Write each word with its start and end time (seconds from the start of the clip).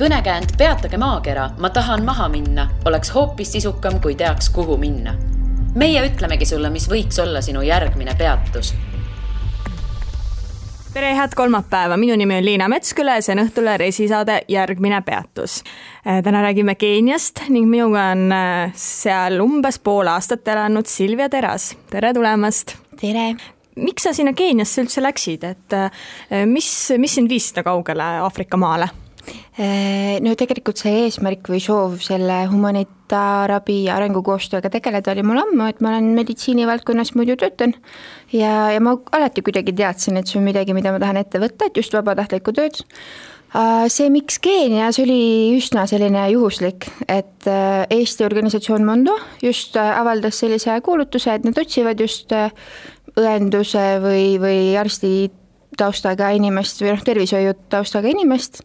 kõnekäänd 0.00 0.54
Peatage 0.58 0.96
maakera, 0.96 1.50
ma 1.60 1.68
tahan 1.70 2.04
maha 2.04 2.28
minna, 2.32 2.64
oleks 2.88 3.10
hoopis 3.12 3.52
sisukam, 3.52 3.98
kui 4.00 4.14
teaks, 4.16 4.48
kuhu 4.48 4.76
minna. 4.80 5.14
meie 5.74 6.00
ütlemegi 6.08 6.46
sulle, 6.48 6.70
mis 6.70 6.88
võiks 6.88 7.20
olla 7.22 7.42
sinu 7.44 7.60
järgmine 7.62 8.14
peatus 8.18 8.72
tere, 10.94 11.12
head 11.14 11.36
kolmapäeva, 11.36 11.96
minu 12.00 12.16
nimi 12.16 12.38
on 12.38 12.44
Liina 12.44 12.68
Metsküla 12.68 13.18
ja 13.18 13.22
see 13.22 13.36
on 13.36 13.42
Õhtule 13.44 13.76
reisisaade 13.78 14.40
Järgmine 14.48 15.02
peatus. 15.06 15.60
täna 16.24 16.42
räägime 16.42 16.74
Keeniast 16.74 17.44
ning 17.48 17.68
minuga 17.68 18.08
on 18.14 18.32
seal 18.74 19.36
umbes 19.44 19.78
pool 19.78 20.08
aastat 20.08 20.48
elanud 20.48 20.88
Silvia 20.88 21.28
Teras, 21.28 21.74
tere 21.90 22.14
tulemast! 22.16 22.74
tere! 23.00 23.34
miks 23.76 24.08
sa 24.08 24.16
sinna 24.16 24.32
Keeniasse 24.32 24.82
üldse 24.82 25.04
läksid, 25.04 25.44
et 25.44 25.78
mis, 26.46 26.72
mis 26.98 27.14
sind 27.20 27.28
viis 27.28 27.52
sinna 27.52 27.68
kaugele 27.68 28.10
Aafrika 28.24 28.56
maale? 28.56 28.88
No 30.24 30.34
tegelikult 30.38 30.80
see 30.80 31.04
eesmärk 31.04 31.50
või 31.52 31.60
soov 31.62 31.98
selle 32.04 32.42
humanitaarabi 32.50 33.82
arengukoostööga 33.92 34.70
tegeleda 34.72 35.12
oli 35.14 35.24
mul 35.26 35.42
ammu, 35.42 35.66
et 35.70 35.82
ma 35.84 35.92
olen 35.94 36.12
meditsiinivaldkonnas 36.16 37.14
muidu 37.18 37.36
töötan. 37.40 37.74
ja, 38.32 38.70
ja 38.74 38.80
ma 38.80 38.96
alati 39.12 39.44
kuidagi 39.46 39.74
teadsin, 39.76 40.16
et 40.20 40.30
see 40.30 40.40
on 40.40 40.46
midagi, 40.48 40.76
mida 40.76 40.94
ma 40.94 41.02
tahan 41.02 41.20
ette 41.20 41.42
võtta, 41.42 41.68
et 41.68 41.76
just 41.76 41.94
vabatahtlikku 41.96 42.54
tööd. 42.56 42.80
see, 43.90 44.08
miks 44.14 44.38
Keenia, 44.38 44.92
see 44.94 45.04
oli 45.04 45.22
üsna 45.58 45.86
selline 45.90 46.28
juhuslik, 46.30 46.86
et 47.08 47.50
Eesti 47.90 48.24
organisatsioon 48.24 48.86
Mondo 48.86 49.18
just 49.42 49.76
avaldas 49.76 50.38
sellise 50.40 50.80
kuulutuse, 50.86 51.34
et 51.34 51.44
nad 51.44 51.58
otsivad 51.58 52.00
just 52.00 52.32
õenduse 53.18 53.84
või, 54.02 54.38
või 54.40 54.60
arsti 54.78 55.12
taustaga 55.80 56.30
inimest 56.36 56.82
või 56.82 56.94
noh, 56.94 57.04
tervishoiu 57.04 57.54
taustaga 57.72 58.10
inimest 58.10 58.62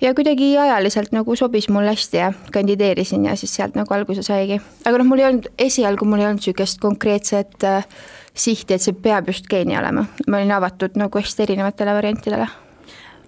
ja 0.00 0.14
kuidagi 0.14 0.52
ajaliselt 0.58 1.12
nagu 1.12 1.36
sobis 1.36 1.68
mulle 1.68 1.94
hästi 1.94 2.16
ja 2.16 2.32
kandideerisin 2.52 3.24
ja 3.24 3.36
siis 3.36 3.54
sealt 3.54 3.76
nagu 3.78 3.94
alguse 3.94 4.22
saigi. 4.22 4.60
aga 4.84 4.98
noh, 4.98 5.06
mul 5.06 5.22
ei 5.22 5.28
olnud, 5.28 5.50
esialgu 5.58 6.08
mul 6.08 6.22
ei 6.22 6.30
olnud 6.30 6.40
niisugust 6.40 6.80
konkreetset 6.80 7.64
äh, 7.68 7.86
sihti, 8.34 8.74
et 8.74 8.84
see 8.84 8.96
peab 8.96 9.28
just 9.28 9.48
geeni 9.50 9.78
olema, 9.78 10.06
ma 10.26 10.40
olin 10.40 10.52
avatud 10.56 10.98
nagu 11.00 11.20
hästi 11.22 11.46
erinevatele 11.48 11.96
variantidele 11.96 12.50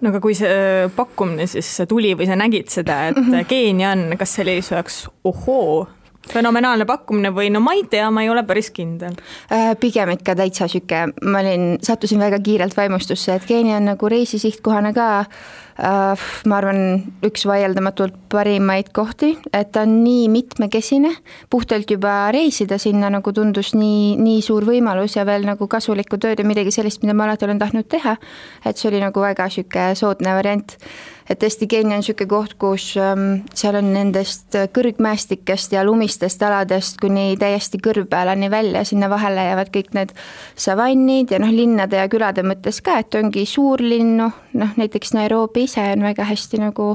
no 0.01 0.11
aga 0.11 0.21
kui 0.23 0.37
see 0.37 0.53
äh, 0.53 0.91
pakkumine 0.95 1.47
siis 1.49 1.75
tuli 1.89 2.15
või 2.17 2.29
sa 2.29 2.39
nägid 2.39 2.71
seda, 2.73 3.07
et 3.09 3.17
mm 3.17 3.31
-hmm. 3.31 3.49
geeni 3.49 3.87
on, 3.87 4.07
kas 4.17 4.35
see 4.35 4.47
oli 4.47 4.61
su 4.61 4.73
jaoks 4.73 5.03
ohoo, 5.23 5.87
fenomenaalne 6.33 6.85
pakkumine 6.85 7.29
või 7.35 7.49
no 7.51 7.59
ma 7.59 7.73
ei 7.73 7.83
tea, 7.89 8.09
ma 8.11 8.23
ei 8.23 8.29
ole 8.29 8.43
päris 8.43 8.71
kindel. 8.71 9.15
Äh, 9.51 9.75
pigem 9.79 10.09
ikka 10.09 10.35
täitsa 10.35 10.67
sihuke, 10.67 11.07
ma 11.21 11.39
olin, 11.39 11.77
sattusin 11.81 12.19
väga 12.19 12.39
kiirelt 12.39 12.77
vaimustusse, 12.77 13.35
et 13.35 13.45
Keenia 13.45 13.77
on 13.77 13.85
nagu 13.85 14.09
reisisihtkohana 14.09 14.93
ka 14.93 15.25
Äh, 15.25 15.62
ma 15.81 16.57
arvan, 16.59 16.81
üks 17.25 17.47
vaieldamatult 17.49 18.15
parimaid 18.29 18.91
kohti, 18.93 19.31
et 19.53 19.71
ta 19.73 19.83
on 19.87 19.95
nii 20.03 20.27
mitmekesine, 20.29 21.09
puhtalt 21.49 21.89
juba 21.89 22.29
reisida 22.33 22.77
sinna 22.81 23.09
nagu 23.13 23.33
tundus 23.33 23.73
nii, 23.77 24.13
nii 24.21 24.43
suur 24.45 24.67
võimalus 24.69 25.17
ja 25.17 25.25
veel 25.25 25.47
nagu 25.49 25.67
kasulikku 25.69 26.19
tööd 26.21 26.41
ja 26.41 26.45
midagi 26.45 26.73
sellist, 26.73 27.01
mida 27.01 27.17
ma 27.17 27.25
alati 27.25 27.47
olen 27.47 27.61
tahtnud 27.61 27.89
teha, 27.89 28.17
et 28.65 28.77
see 28.77 28.91
oli 28.91 29.01
nagu 29.01 29.25
väga 29.25 29.49
niisugune 29.49 29.97
soodne 29.97 30.37
variant. 30.37 30.77
Et 31.23 31.39
tõesti, 31.39 31.69
Keenia 31.71 31.95
on 31.95 32.01
niisugune 32.03 32.27
koht, 32.29 32.57
kus 32.59 32.89
ähm, 32.99 33.45
seal 33.55 33.77
on 33.79 33.93
nendest 33.95 34.57
kõrgmäestikest 34.75 35.73
ja 35.73 35.85
lumistest 35.87 36.41
aladest 36.43 36.99
kuni 37.01 37.37
täiesti 37.39 37.79
kõrvpealani 37.81 38.49
välja, 38.51 38.83
sinna 38.85 39.09
vahele 39.09 39.47
jäävad 39.47 39.71
kõik 39.73 39.93
need 39.95 40.13
savannid 40.59 41.31
ja 41.31 41.39
noh, 41.41 41.53
linnade 41.53 42.01
ja 42.01 42.09
külade 42.11 42.43
mõttes 42.45 42.81
ka, 42.83 42.99
et 43.01 43.15
ongi 43.17 43.47
suurlinnu, 43.49 44.29
noh 44.59 44.75
näiteks 44.77 45.15
Nairobi 45.15 45.62
ise 45.63 45.85
on 45.95 46.05
väga 46.05 46.27
hästi 46.29 46.61
nagu 46.61 46.93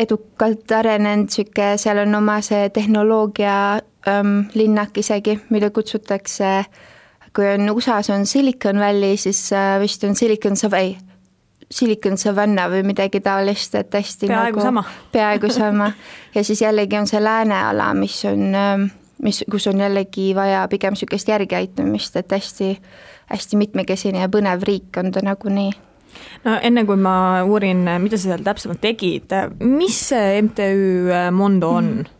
edukalt 0.00 0.72
arenenud, 0.72 1.28
niisugune, 1.28 1.74
seal 1.80 2.00
on 2.04 2.14
oma 2.14 2.38
see 2.44 2.70
tehnoloogia 2.72 3.56
ähm, 4.08 4.38
linnak 4.54 4.96
isegi, 4.98 5.36
mida 5.50 5.70
kutsutakse, 5.74 6.64
kui 7.36 7.46
on 7.52 7.70
USA-s 7.70 8.10
on 8.14 8.26
Silicon 8.26 8.80
Valley, 8.80 9.16
siis 9.20 9.52
äh, 9.52 9.76
vist 9.82 10.04
on 10.04 10.16
Silicon 10.16 10.56
Savay 10.56 10.94
Silicon 11.70 12.18
Savannah 12.18 12.66
või 12.70 12.82
midagi 12.82 13.20
taolist, 13.22 13.76
et 13.78 13.94
hästi 13.94 14.26
peaaegu 14.26 14.58
nagu, 14.58 14.64
sama. 14.64 14.82
peaaegu 15.14 15.50
sama 15.54 15.92
ja 16.34 16.42
siis 16.44 16.62
jällegi 16.64 16.98
on 16.98 17.06
see 17.06 17.20
lääneala, 17.22 17.92
mis 17.94 18.16
on, 18.26 18.42
ähm, 18.58 18.88
mis, 19.22 19.44
kus 19.50 19.68
on 19.70 19.78
jällegi 19.80 20.32
vaja 20.34 20.64
pigem 20.70 20.96
niisugust 20.96 21.30
järgiaitamist, 21.30 22.16
et 22.18 22.34
hästi, 22.34 22.72
hästi 23.30 23.60
mitmekesine 23.60 24.24
ja 24.24 24.32
põnev 24.32 24.66
riik 24.66 24.98
on 24.98 25.14
ta 25.14 25.22
nagunii 25.22 25.70
no 26.44 26.56
enne 26.62 26.86
kui 26.88 26.96
ma 27.00 27.16
uurin, 27.44 27.84
mida 28.02 28.18
sa 28.18 28.30
seal 28.30 28.46
täpsemalt 28.46 28.82
tegid, 28.84 29.34
mis 29.60 30.00
see 30.10 30.40
MTÜ 30.42 31.30
Mondo 31.36 31.74
on 31.80 31.92
mm.? 32.00 32.10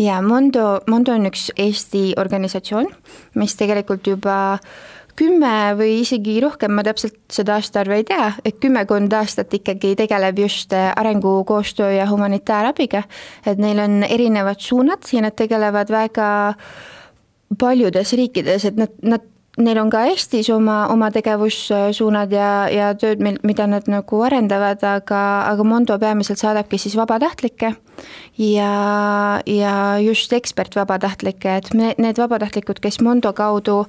jaa, 0.00 0.20
Mondo, 0.24 0.80
Mondo 0.88 1.12
on 1.12 1.28
üks 1.28 1.50
Eesti 1.56 2.12
organisatsioon, 2.16 2.88
mis 3.36 3.56
tegelikult 3.58 4.06
juba 4.08 4.38
äh, 4.54 4.70
kümme 5.18 5.74
või 5.78 6.00
isegi 6.02 6.38
rohkem, 6.42 6.74
ma 6.76 6.84
täpselt 6.86 7.16
seda 7.32 7.56
aastaarvu 7.58 7.96
ei 7.96 8.04
tea, 8.06 8.28
et 8.46 8.58
kümmekond 8.62 9.12
aastat 9.18 9.54
ikkagi 9.58 9.94
tegeleb 9.98 10.38
just 10.44 10.74
äh, 10.76 10.92
arengukoostöö 10.96 11.90
ja 11.96 12.06
humanitaarabiga. 12.10 13.02
et 13.46 13.58
neil 13.58 13.78
on 13.82 14.02
erinevad 14.04 14.60
suunad 14.60 15.10
ja 15.12 15.22
nad 15.24 15.34
tegelevad 15.36 15.90
väga 15.90 16.28
paljudes 17.58 18.12
riikides, 18.12 18.64
et 18.64 18.76
nad, 18.76 18.94
nad 19.02 19.24
neil 19.58 19.78
on 19.80 19.90
ka 19.90 20.04
Eestis 20.08 20.48
oma, 20.54 20.86
oma 20.92 21.10
tegevussuunad 21.14 22.32
ja, 22.32 22.50
ja 22.72 22.90
tööd, 22.98 23.22
mil, 23.22 23.38
mida 23.46 23.66
nad 23.70 23.88
nagu 23.90 24.20
arendavad, 24.24 24.82
aga, 24.86 25.22
aga 25.50 25.66
Mondo 25.66 25.98
peamiselt 25.98 26.40
saadabki 26.40 26.78
siis 26.80 26.94
vabatahtlikke 26.98 27.72
ja, 28.38 28.70
ja 29.46 29.74
just 30.04 30.32
ekspertvabatahtlikke, 30.36 31.56
et 31.62 31.72
me, 31.74 31.92
need 31.98 32.20
vabatahtlikud, 32.22 32.80
kes 32.84 33.00
Mondo 33.04 33.32
kaudu 33.36 33.82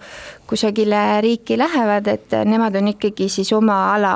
kusagile 0.50 1.22
riiki 1.26 1.60
lähevad, 1.60 2.10
et 2.10 2.38
nemad 2.50 2.76
on 2.80 2.94
ikkagi 2.96 3.30
siis 3.30 3.54
oma 3.54 3.82
ala 3.94 4.16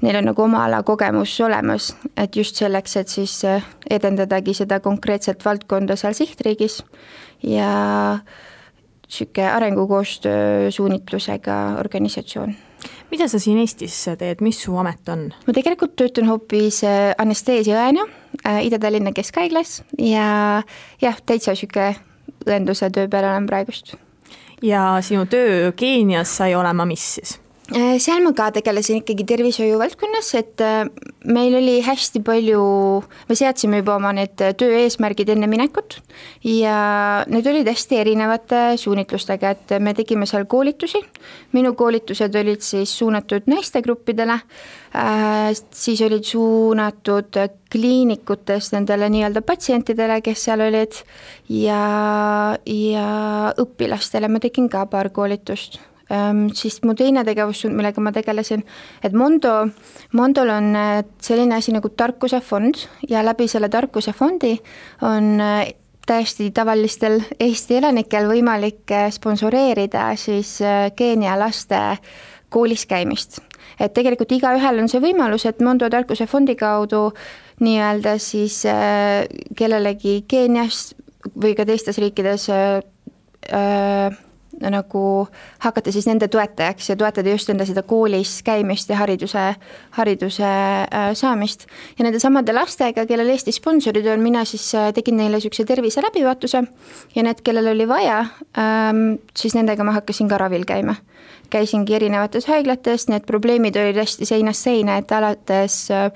neil 0.00 0.16
on 0.16 0.30
nagu 0.30 0.46
oma 0.46 0.64
ala 0.64 0.80
kogemus 0.82 1.34
olemas, 1.44 1.92
et 2.16 2.36
just 2.36 2.56
selleks, 2.56 2.96
et 2.96 3.10
siis 3.12 3.34
edendadagi 3.90 4.56
seda 4.56 4.80
konkreetset 4.80 5.44
valdkonda 5.44 5.98
seal 6.00 6.16
sihtriigis 6.16 6.80
ja 7.44 7.74
äh, 8.16 8.46
niisugune 9.10 9.52
arengukoostöö 9.52 10.70
suunitlusega 10.70 11.76
organisatsioon. 11.78 12.54
mida 13.10 13.28
sa 13.28 13.38
siin 13.38 13.58
Eestis 13.58 14.06
teed, 14.18 14.40
mis 14.40 14.62
su 14.62 14.76
amet 14.76 15.08
on? 15.08 15.32
ma 15.46 15.52
tegelikult 15.52 15.96
töötan 15.96 16.28
hoopis 16.30 16.84
äh, 16.84 17.14
anesteesiaõena 17.18 18.06
äh, 18.46 18.62
Ida-Tallinna 18.66 19.12
Keskhaiglas 19.12 19.82
ja 19.98 20.62
jah, 21.02 21.20
täitsa 21.26 21.52
niisugune 21.52 21.96
õenduse 22.46 22.90
töö 22.90 23.08
peal 23.08 23.26
olen 23.32 23.46
praegust. 23.46 23.94
ja 24.62 24.98
sinu 25.02 25.26
töö 25.26 25.72
Keenias 25.72 26.36
sai 26.36 26.54
olema 26.54 26.86
mis 26.86 27.14
siis? 27.14 27.39
Äh, 27.70 28.00
seal 28.02 28.18
ma 28.24 28.32
ka 28.34 28.48
tegelesin 28.50 28.98
ikkagi 28.98 29.22
tervishoiu 29.30 29.76
valdkonnas, 29.78 30.32
et 30.34 30.58
äh, 30.64 30.88
meil 31.30 31.54
oli 31.54 31.76
hästi 31.86 32.18
palju, 32.26 32.62
me 33.28 33.34
seadsime 33.38 33.78
juba 33.78 33.94
oma 33.94 34.10
need 34.16 34.34
töö 34.58 34.80
eesmärgid 34.80 35.28
enne 35.30 35.46
minekut 35.46 36.00
ja 36.42 37.22
need 37.30 37.46
olid 37.46 37.70
hästi 37.70 38.00
erinevate 38.02 38.62
suunitlustega, 38.80 39.52
et 39.54 39.74
me 39.78 39.94
tegime 39.94 40.26
seal 40.26 40.48
koolitusi. 40.50 40.98
minu 41.52 41.76
koolitused 41.78 42.34
olid 42.34 42.64
siis 42.66 42.90
suunatud 42.98 43.46
naistegruppidele, 43.46 44.40
äh, 44.90 45.52
siis 45.70 46.02
olid 46.02 46.26
suunatud 46.26 47.38
kliinikutes 47.70 48.72
nendele 48.74 49.06
nii-öelda 49.14 49.44
patsientidele, 49.46 50.18
kes 50.26 50.42
seal 50.48 50.66
olid 50.66 50.98
ja, 51.46 51.84
ja 52.66 53.06
õpilastele 53.62 54.26
ma 54.26 54.42
tegin 54.42 54.66
ka 54.66 54.88
paar 54.90 55.12
koolitust 55.14 55.78
siis 56.54 56.80
mu 56.82 56.94
teine 56.98 57.24
tegevussuund, 57.26 57.76
millega 57.76 58.02
ma 58.02 58.12
tegelesin, 58.14 58.64
et 59.04 59.12
Mondo, 59.14 59.68
Mondol 60.18 60.50
on 60.50 60.72
äh, 60.76 61.02
selline 61.22 61.54
asi 61.54 61.74
nagu 61.74 61.92
tarkuse 61.94 62.40
fond 62.42 62.78
ja 63.08 63.22
läbi 63.24 63.46
selle 63.48 63.68
tarkuse 63.70 64.12
fondi 64.16 64.56
on 65.06 65.40
äh, 65.40 65.68
täiesti 66.06 66.50
tavalistel 66.54 67.20
Eesti 67.38 67.78
elanikel 67.78 68.26
võimalik 68.30 68.90
äh, 68.90 69.10
sponsoreerida 69.14 70.08
siis 70.18 70.58
Keenia 70.96 71.36
laste 71.38 71.80
koolis 72.50 72.86
käimist. 72.90 73.38
et 73.78 73.92
tegelikult 73.94 74.32
igaühel 74.32 74.82
on 74.82 74.88
see 74.88 75.00
võimalus, 75.00 75.46
et 75.46 75.60
Mondo 75.62 75.88
tarkuse 75.90 76.26
fondi 76.26 76.56
kaudu 76.56 77.12
nii-öelda 77.60 78.16
siis 78.18 78.64
kellelegi 79.56 80.24
Keenias 80.28 80.94
või 81.36 81.54
ka 81.54 81.64
teistes 81.68 81.98
riikides 82.00 82.48
äh, 82.50 84.10
nagu 84.60 85.02
hakata 85.64 85.92
siis 85.92 86.06
nende 86.08 86.28
toetajaks 86.28 86.90
ja 86.90 86.96
toetada 86.96 87.32
just 87.32 87.48
enda 87.52 87.64
seda 87.68 87.82
koolis 87.82 88.40
käimist 88.44 88.90
ja 88.92 88.98
hariduse, 89.00 89.44
hariduse 89.96 90.44
äh, 90.46 91.10
saamist. 91.14 91.66
ja 91.98 92.04
nende 92.04 92.20
samade 92.20 92.52
lastega, 92.52 93.06
kellel 93.06 93.32
Eesti 93.32 93.54
sponsorid 93.56 94.06
on, 94.12 94.20
mina 94.20 94.44
siis 94.44 94.66
äh, 94.74 94.90
tegin 94.96 95.16
neile 95.16 95.38
niisuguse 95.38 95.64
tervise 95.64 96.04
läbivaatuse 96.04 96.64
ja 97.14 97.24
need, 97.24 97.40
kellel 97.44 97.72
oli 97.72 97.88
vaja, 97.88 98.20
ähm, 98.58 99.20
siis 99.36 99.56
nendega 99.56 99.84
ma 99.84 99.96
hakkasin 99.96 100.28
ka 100.28 100.38
ravil 100.38 100.66
käima. 100.68 100.96
käisingi 101.50 101.94
erinevates 101.96 102.46
haiglates, 102.46 103.08
need 103.10 103.24
probleemid 103.26 103.74
olid 103.76 103.96
hästi 103.98 104.26
seinast 104.28 104.68
seina, 104.68 105.00
et 105.00 105.12
alates 105.12 105.88
äh, 105.90 106.12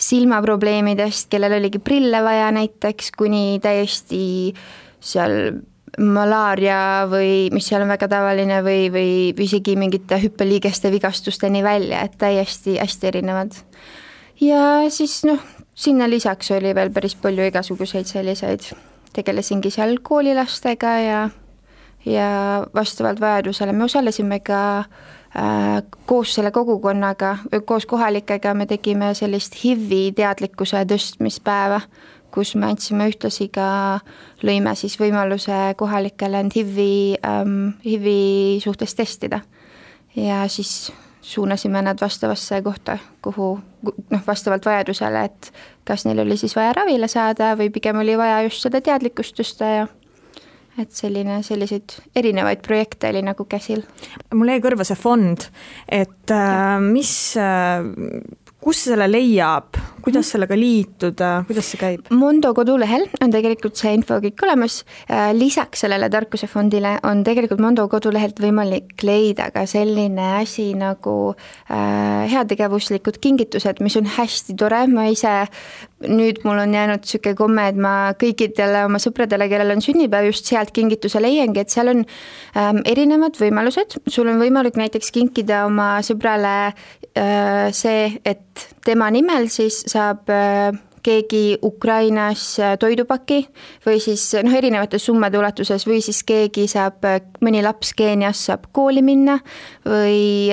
silmaprobleemidest, 0.00 1.28
kellel 1.28 1.58
oligi 1.58 1.78
prille 1.78 2.22
vaja 2.24 2.48
näiteks, 2.54 3.10
kuni 3.18 3.58
täiesti 3.62 4.54
seal 5.00 5.60
malaaria 5.98 7.06
või 7.10 7.48
mis 7.54 7.66
seal 7.70 7.82
on 7.84 7.90
väga 7.90 8.08
tavaline 8.10 8.60
või, 8.66 8.88
või 8.92 9.10
isegi 9.46 9.76
mingite 9.76 10.20
hüppeliigeste 10.22 10.92
vigastusteni 10.92 11.64
välja, 11.66 12.04
et 12.06 12.18
täiesti 12.18 12.78
hästi 12.78 13.10
erinevad. 13.10 13.56
ja 14.40 14.90
siis 14.90 15.22
noh, 15.24 15.40
sinna 15.74 16.08
lisaks 16.08 16.50
oli 16.50 16.74
veel 16.74 16.92
päris 16.94 17.14
palju 17.14 17.50
igasuguseid 17.50 18.06
selliseid, 18.06 18.70
tegelesingi 19.12 19.70
seal 19.70 19.98
koolilastega 20.02 20.98
ja 21.00 21.28
ja 22.04 22.66
vastavalt 22.74 23.20
vajadusele 23.20 23.72
me 23.72 23.84
osalesime 23.84 24.40
ka 24.40 24.60
äh, 24.78 25.82
koos 26.06 26.34
selle 26.34 26.50
kogukonnaga, 26.50 27.36
koos 27.64 27.86
kohalikega 27.86 28.54
me 28.54 28.66
tegime 28.66 29.14
sellist 29.14 29.58
HIV-i 29.62 30.12
teadlikkuse 30.16 30.84
tõstmispäeva, 30.88 31.80
kus 32.34 32.54
me 32.54 32.70
andsime 32.70 33.08
ühtlasi 33.10 33.48
ka, 33.52 34.00
lõime 34.46 34.74
siis 34.78 34.96
võimaluse 35.00 35.74
kohalikele 35.80 36.44
end 36.44 36.56
HIV-i 36.56 37.20
ähm,, 37.26 37.76
HIV-i 37.84 38.60
suhtes 38.64 38.94
testida. 38.94 39.40
ja 40.16 40.42
siis 40.48 40.92
suunasime 41.20 41.82
nad 41.82 42.00
vastavasse 42.00 42.62
kohta, 42.62 42.98
kuhu 43.22 43.60
noh, 44.10 44.22
vastavalt 44.26 44.66
vajadusele, 44.66 45.24
et 45.24 45.52
kas 45.84 46.04
neil 46.04 46.18
oli 46.24 46.36
siis 46.40 46.56
vaja 46.56 46.72
ravile 46.76 47.08
saada 47.08 47.54
või 47.58 47.70
pigem 47.70 48.00
oli 48.00 48.16
vaja 48.18 48.42
just 48.48 48.64
seda 48.64 48.80
teadlikkust 48.80 49.36
tõsta 49.36 49.72
ja 49.74 49.88
et 50.80 50.92
selline, 50.96 51.40
selliseid 51.44 51.96
erinevaid 52.16 52.62
projekte 52.64 53.10
oli 53.10 53.22
nagu 53.26 53.44
käsil. 53.44 53.82
mul 54.34 54.52
jäi 54.52 54.62
kõrva 54.64 54.86
see 54.86 54.96
fond, 54.96 55.44
et 55.88 56.32
äh, 56.34 56.78
mis 56.80 57.12
äh,, 57.36 57.84
kus 58.60 58.82
selle 58.90 59.06
leiab, 59.08 59.76
kuidas 60.04 60.24
mhm. 60.26 60.30
sellega 60.30 60.56
liituda, 60.58 61.28
kuidas 61.48 61.70
see 61.72 61.80
käib? 61.80 62.10
Mondo 62.16 62.52
kodulehel 62.56 63.06
on 63.24 63.32
tegelikult 63.32 63.78
see 63.80 63.92
info 63.96 64.18
kõik 64.20 64.44
olemas, 64.44 64.82
äh, 65.08 65.30
lisaks 65.36 65.84
sellele 65.86 66.10
Tarkuse 66.12 66.48
fondile 66.50 66.96
on 67.08 67.24
tegelikult 67.26 67.62
Mondo 67.64 67.86
kodulehelt 67.92 68.40
võimalik 68.42 69.00
leida 69.06 69.48
ka 69.54 69.64
selline 69.70 70.34
asi 70.42 70.70
nagu 70.78 71.16
äh, 71.32 72.28
heategevuslikud 72.32 73.20
kingitused, 73.22 73.80
mis 73.84 73.96
on 74.00 74.10
hästi 74.18 74.56
tore, 74.60 74.84
ma 74.92 75.08
ise 75.12 75.34
nüüd 76.08 76.40
mul 76.44 76.60
on 76.62 76.74
jäänud 76.74 77.04
niisugune 77.04 77.36
komme, 77.36 77.66
et 77.68 77.80
ma 77.80 77.94
kõikidele 78.20 78.84
oma 78.86 79.00
sõpradele, 79.02 79.48
kellel 79.50 79.74
on 79.74 79.82
sünnipäev, 79.84 80.30
just 80.30 80.48
sealt 80.48 80.72
kingituse 80.76 81.20
leiangi, 81.20 81.60
et 81.60 81.72
seal 81.72 81.92
on 81.92 82.04
ähm, 82.56 82.80
erinevad 82.88 83.36
võimalused, 83.40 83.98
sul 84.08 84.30
on 84.32 84.40
võimalik 84.40 84.78
näiteks 84.80 85.12
kinkida 85.12 85.64
oma 85.68 85.90
sõbrale 86.06 86.72
see, 87.72 88.20
et 88.24 88.68
tema 88.84 89.10
nimel 89.12 89.48
siis 89.52 89.82
saab 89.90 90.30
äh, 90.32 90.70
keegi 91.04 91.58
Ukrainas 91.64 92.42
äh, 92.60 92.74
toidupaki 92.80 93.40
või 93.86 94.00
siis 94.02 94.24
noh, 94.44 94.54
erinevate 94.56 95.00
summade 95.00 95.38
ulatuses 95.40 95.86
või 95.88 96.00
siis 96.04 96.22
keegi 96.28 96.66
saab, 96.70 97.04
äh, 97.08 97.20
mõni 97.44 97.62
laps 97.64 97.92
Keenias 97.96 98.44
saab 98.48 98.68
kooli 98.72 99.02
minna 99.04 99.38
või 99.86 100.52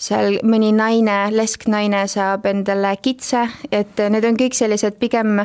seal 0.00 0.40
mõni 0.48 0.72
naine, 0.76 1.18
lesknaine 1.34 2.06
saab 2.08 2.46
endale 2.50 2.94
kitse, 3.02 3.46
et 3.72 4.00
need 4.10 4.24
on 4.24 4.38
kõik 4.40 4.56
sellised 4.56 5.00
pigem 5.00 5.40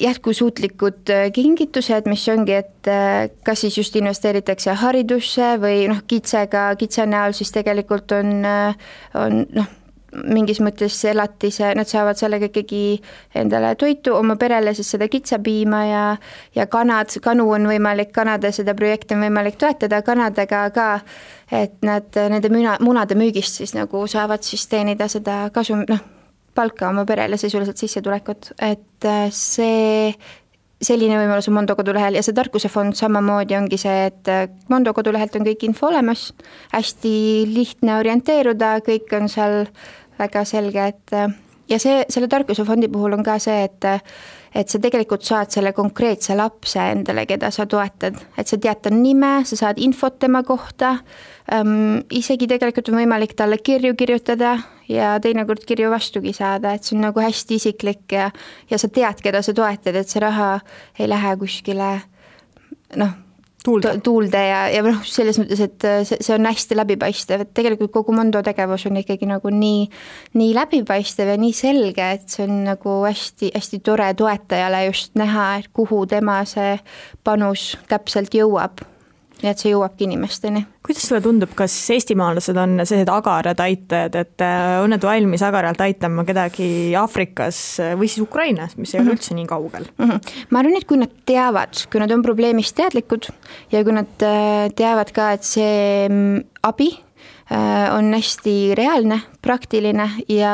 jätkusuutlikud 0.00 1.12
kingitused, 1.34 2.08
mis 2.10 2.24
ongi, 2.32 2.56
et 2.58 2.90
kas 3.46 3.60
siis 3.62 3.78
just 3.78 3.96
investeeritakse 3.96 4.74
haridusse 4.80 5.52
või 5.62 5.84
noh, 5.90 6.02
kitsega, 6.10 6.72
kitse 6.80 7.06
näol 7.06 7.36
siis 7.38 7.52
tegelikult 7.54 8.16
on, 8.18 8.32
on 9.14 9.44
noh, 9.54 9.68
mingis 10.12 10.60
mõttes 10.64 10.96
elatise, 11.08 11.70
nad 11.76 11.88
saavad 11.88 12.18
sellega 12.18 12.48
ikkagi 12.48 12.82
endale 13.36 13.74
toitu, 13.78 14.14
oma 14.16 14.36
perele 14.40 14.72
siis 14.74 14.90
seda 14.94 15.08
kitsapiima 15.08 15.84
ja 15.86 16.04
ja 16.56 16.66
kanad, 16.66 17.12
kanu 17.22 17.50
on 17.52 17.68
võimalik, 17.68 18.12
kanade 18.14 18.52
seda 18.52 18.74
projekti 18.74 19.16
on 19.16 19.26
võimalik 19.26 19.58
toetada, 19.60 20.02
kanadega 20.02 20.62
ka, 20.74 20.90
et 21.52 21.76
nad 21.84 22.20
nende 22.32 22.52
müna, 22.52 22.78
munade 22.80 23.18
müügist 23.18 23.60
siis 23.60 23.74
nagu 23.76 24.06
saavad 24.08 24.42
siis 24.42 24.66
teenida 24.68 25.08
seda 25.12 25.48
kasum, 25.52 25.84
noh, 25.88 26.04
palka 26.58 26.90
oma 26.90 27.06
perele, 27.08 27.38
sisuliselt 27.40 27.78
sissetulekut, 27.80 28.52
et 28.58 29.06
äh, 29.06 29.28
see 29.34 30.12
selline 30.78 31.16
võimalus 31.18 31.48
on 31.50 31.56
Mondo 31.56 31.74
kodulehel 31.78 32.18
ja 32.18 32.22
see 32.22 32.36
Tarkuse 32.36 32.70
fond 32.70 32.94
samamoodi 32.98 33.56
ongi 33.58 33.78
see, 33.80 34.06
et 34.10 34.30
äh, 34.30 34.46
Mondo 34.70 34.94
kodulehelt 34.94 35.38
on 35.38 35.46
kõik 35.46 35.66
info 35.66 35.90
olemas, 35.90 36.28
hästi 36.74 37.12
lihtne 37.50 37.98
orienteeruda, 37.98 38.78
kõik 38.86 39.14
on 39.18 39.30
seal 39.32 39.64
väga 40.18 40.44
selge, 40.48 40.90
et 40.94 41.16
äh, 41.18 41.30
ja 41.70 41.80
see, 41.82 42.02
selle 42.10 42.30
Tarkuse 42.30 42.66
fondi 42.68 42.90
puhul 42.92 43.18
on 43.18 43.26
ka 43.26 43.38
see, 43.42 43.64
et 43.68 43.90
et 44.56 44.70
sa 44.72 44.78
tegelikult 44.80 45.26
saad 45.26 45.52
selle 45.52 45.74
konkreetse 45.76 46.32
lapse 46.38 46.80
endale, 46.80 47.26
keda 47.28 47.50
sa 47.54 47.66
toetad, 47.68 48.16
et 48.40 48.48
sa 48.48 48.56
tead 48.56 48.80
ta 48.82 48.90
nime, 48.90 49.42
sa 49.46 49.58
saad 49.60 49.78
infot 49.84 50.16
tema 50.18 50.40
kohta 50.42 50.94
ähm,, 51.52 52.00
isegi 52.10 52.48
tegelikult 52.50 52.90
on 52.92 52.98
võimalik 53.00 53.36
talle 53.38 53.58
kirju 53.58 53.94
kirjutada 53.98 54.56
ja 54.88 55.14
teinekord 55.22 55.64
kirju 55.68 55.92
vastugi 55.92 56.32
saada, 56.36 56.74
et 56.74 56.84
see 56.84 56.96
on 56.96 57.06
nagu 57.08 57.22
hästi 57.22 57.60
isiklik 57.60 58.12
ja 58.12 58.30
ja 58.70 58.78
sa 58.78 58.88
tead, 58.88 59.22
keda 59.24 59.42
sa 59.42 59.54
toetad, 59.54 59.96
et 59.96 60.08
see 60.08 60.22
raha 60.24 60.58
ei 60.98 61.08
lähe 61.08 61.36
kuskile 61.40 61.94
noh 62.96 63.16
tuulde, 63.64 64.00
tuulde 64.04 64.40
ja, 64.48 64.60
ja 64.72 64.82
noh, 64.86 65.00
selles 65.06 65.38
mõttes, 65.40 65.60
et 65.64 65.86
äh, 65.86 66.00
see, 66.06 66.18
see 66.24 66.34
on 66.36 66.46
hästi 66.48 66.76
läbipaistev, 66.78 67.44
et 67.44 67.54
tegelikult 67.56 67.92
kogu 67.94 68.14
Mondo 68.16 68.42
tegevus 68.44 68.86
on 68.88 69.00
ikkagi 69.00 69.28
nagu 69.28 69.52
nii, 69.52 69.88
nii 70.38 70.52
läbipaistev 70.56 71.32
ja 71.34 71.38
nii 71.40 71.54
selge, 71.56 72.10
et 72.18 72.28
see 72.32 72.46
on 72.46 72.62
nagu 72.68 72.98
hästi, 73.04 73.52
hästi 73.56 73.82
tore 73.84 74.12
toetajale 74.18 74.84
just 74.88 75.18
näha, 75.18 75.48
et 75.60 75.72
kuhu 75.74 76.04
tema 76.10 76.40
see 76.48 76.78
panus 77.26 77.74
täpselt 77.90 78.34
jõuab 78.38 78.84
nii 79.42 79.50
et 79.50 79.62
see 79.62 79.72
jõuabki 79.72 80.06
inimesteni. 80.08 80.64
kuidas 80.84 81.04
sulle 81.08 81.20
tundub, 81.24 81.52
kas 81.58 81.74
eestimaalased 81.94 82.56
on 82.58 82.78
sellised 82.82 83.10
agarad 83.12 83.60
aitajad, 83.60 84.18
et 84.18 84.44
äh, 84.44 84.78
on 84.82 84.94
nad 84.94 85.04
valmis 85.04 85.44
agaralt 85.46 85.80
aitama 85.84 86.24
kedagi 86.28 86.68
Aafrikas 86.98 87.60
või 87.98 88.08
siis 88.10 88.24
Ukrainas, 88.24 88.76
mis 88.76 88.94
ei 88.94 89.00
mm 89.00 89.04
-hmm. 89.04 89.08
ole 89.08 89.14
mhm. 89.14 89.18
üldse 89.18 89.34
nii 89.34 89.46
kaugel 89.46 89.90
mm? 89.96 90.10
-hmm. 90.10 90.46
ma 90.50 90.58
arvan, 90.62 90.76
et 90.76 90.88
kui 90.88 90.98
nad 90.98 91.12
teavad, 91.26 91.84
kui 91.90 92.00
nad 92.00 92.10
on 92.10 92.22
probleemist 92.22 92.76
teadlikud 92.76 93.28
ja 93.72 93.84
kui 93.84 93.92
nad 93.92 94.22
äh, 94.22 94.70
teavad 94.74 95.12
ka, 95.12 95.32
et 95.32 95.44
see 95.44 96.08
mm, 96.08 96.44
abi 96.62 96.90
Äh, 96.90 97.07
on 97.96 98.12
hästi 98.12 98.74
reaalne, 98.76 99.20
praktiline 99.42 100.10
ja, 100.28 100.52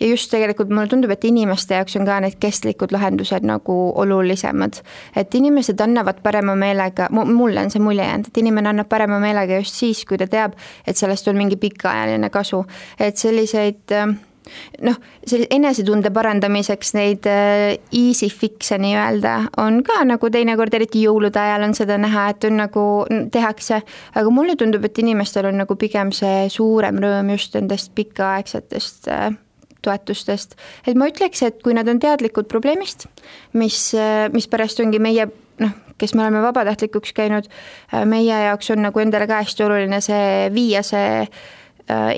ja 0.00 0.06
just 0.08 0.30
tegelikult 0.30 0.72
mulle 0.74 0.88
tundub, 0.90 1.12
et 1.14 1.24
inimeste 1.24 1.78
jaoks 1.78 1.94
on 2.00 2.06
ka 2.08 2.18
need 2.24 2.34
kestlikud 2.42 2.90
lahendused 2.94 3.46
nagu 3.46 3.76
olulisemad. 3.94 4.80
et 5.16 5.34
inimesed 5.34 5.80
annavad 5.80 6.18
parema 6.22 6.56
meelega, 6.58 7.08
mulle 7.10 7.62
on 7.62 7.70
see 7.70 7.82
mulje 7.82 8.04
jäänud, 8.04 8.26
et 8.26 8.42
inimene 8.42 8.72
annab 8.72 8.88
parema 8.88 9.20
meelega 9.22 9.60
just 9.60 9.78
siis, 9.78 10.04
kui 10.04 10.18
ta 10.18 10.26
teab, 10.26 10.58
et 10.86 10.96
sellest 10.96 11.28
on 11.28 11.38
mingi 11.38 11.56
pikaajaline 11.56 12.30
kasu, 12.30 12.64
et 12.98 13.16
selliseid 13.16 13.94
äh, 13.94 14.16
noh, 14.86 14.98
selle 15.26 15.48
enesetunde 15.52 16.10
parandamiseks 16.14 16.92
neid 16.96 17.28
äh, 17.30 17.76
easy 17.94 18.28
fix'e 18.32 18.78
nii-öelda 18.82 19.36
on 19.62 19.80
ka 19.86 20.02
nagu 20.08 20.30
teinekord, 20.32 20.74
eriti 20.76 21.04
jõulude 21.06 21.40
ajal 21.40 21.66
on 21.68 21.74
seda 21.78 21.98
näha, 22.00 22.28
et 22.32 22.46
on 22.48 22.60
nagu 22.60 22.84
tehakse, 23.32 23.80
aga 24.16 24.34
mulle 24.34 24.56
tundub, 24.58 24.84
et 24.86 25.02
inimestel 25.02 25.50
on 25.50 25.58
nagu 25.62 25.78
pigem 25.80 26.12
see 26.16 26.46
suurem 26.52 27.00
rõõm 27.02 27.32
just 27.34 27.56
nendest 27.58 27.92
pikaaegsetest 27.98 29.10
äh, 29.12 29.30
toetustest. 29.86 30.56
et 30.86 30.98
ma 30.98 31.10
ütleks, 31.10 31.42
et 31.46 31.60
kui 31.62 31.74
nad 31.76 31.88
on 31.88 32.00
teadlikud 32.02 32.48
probleemist, 32.50 33.08
mis, 33.58 33.90
äh, 33.94 34.26
mispärast 34.34 34.80
ongi 34.84 35.02
meie 35.02 35.28
noh, 35.62 35.76
kes 35.96 36.12
me 36.14 36.26
oleme 36.26 36.42
vabatahtlikuks 36.44 37.14
käinud, 37.16 37.46
meie 38.04 38.40
jaoks 38.44 38.68
on 38.74 38.82
nagu 38.84 39.00
endale 39.00 39.24
ka 39.30 39.40
hästi 39.40 39.64
oluline 39.64 40.02
see 40.04 40.50
viia 40.52 40.82
see 40.84 41.22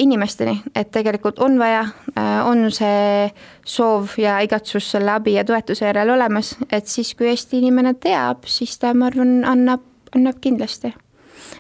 inimesteni, 0.01 0.63
et 0.75 0.91
tegelikult 0.91 1.39
on 1.45 1.59
vaja, 1.61 1.83
äh, 2.17 2.47
on 2.49 2.71
see 2.73 3.29
soov 3.69 4.15
ja 4.17 4.39
igatsus 4.41 4.87
selle 4.95 5.13
abi 5.13 5.35
ja 5.37 5.45
toetuse 5.45 5.85
järele 5.85 6.15
olemas, 6.15 6.55
et 6.73 6.89
siis, 6.89 7.15
kui 7.15 7.29
Eesti 7.29 7.61
inimene 7.61 7.93
teab, 8.01 8.47
siis 8.49 8.79
ta, 8.81 8.95
ma 8.95 9.11
arvan, 9.11 9.43
annab, 9.45 9.85
annab 10.17 10.41
kindlasti. 10.41 10.95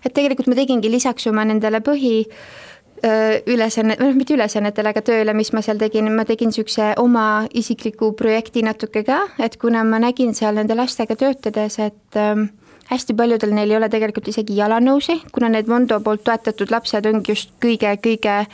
et 0.05 0.15
tegelikult 0.15 0.47
ma 0.49 0.55
tegingi 0.55 0.91
lisaks 0.91 1.27
oma 1.27 1.45
nendele 1.45 1.81
põhi 1.85 2.15
äh, 2.25 3.43
ülesanne, 3.47 3.97
või 4.01 4.13
noh, 4.13 4.17
mitte 4.23 4.35
ülesannetele, 4.39 4.95
aga 4.95 5.03
tööle, 5.05 5.35
mis 5.35 5.53
ma 5.53 5.63
seal 5.65 5.79
tegin, 5.79 6.09
ma 6.15 6.25
tegin 6.25 6.49
niisuguse 6.49 6.95
oma 7.03 7.47
isikliku 7.53 8.15
projekti 8.17 8.63
natuke 8.65 9.05
ka, 9.05 9.21
et 9.39 9.61
kuna 9.61 9.85
ma 9.85 10.01
nägin 10.01 10.33
seal 10.35 10.57
nende 10.57 10.77
lastega 10.79 11.17
töötades, 11.17 11.79
et 11.79 12.17
ähm, 12.17 12.49
hästi 12.89 13.15
paljudel 13.15 13.53
neil 13.55 13.71
ei 13.71 13.77
ole 13.77 13.89
tegelikult 13.93 14.29
isegi 14.33 14.57
jalanõusi, 14.59 15.21
kuna 15.33 15.51
need 15.53 15.69
Mondo 15.69 16.01
poolt 16.05 16.25
toetatud 16.25 16.73
lapsed 16.73 17.07
ongi 17.11 17.35
just 17.35 17.53
kõige-kõige 17.63 18.37
äh, 18.41 18.49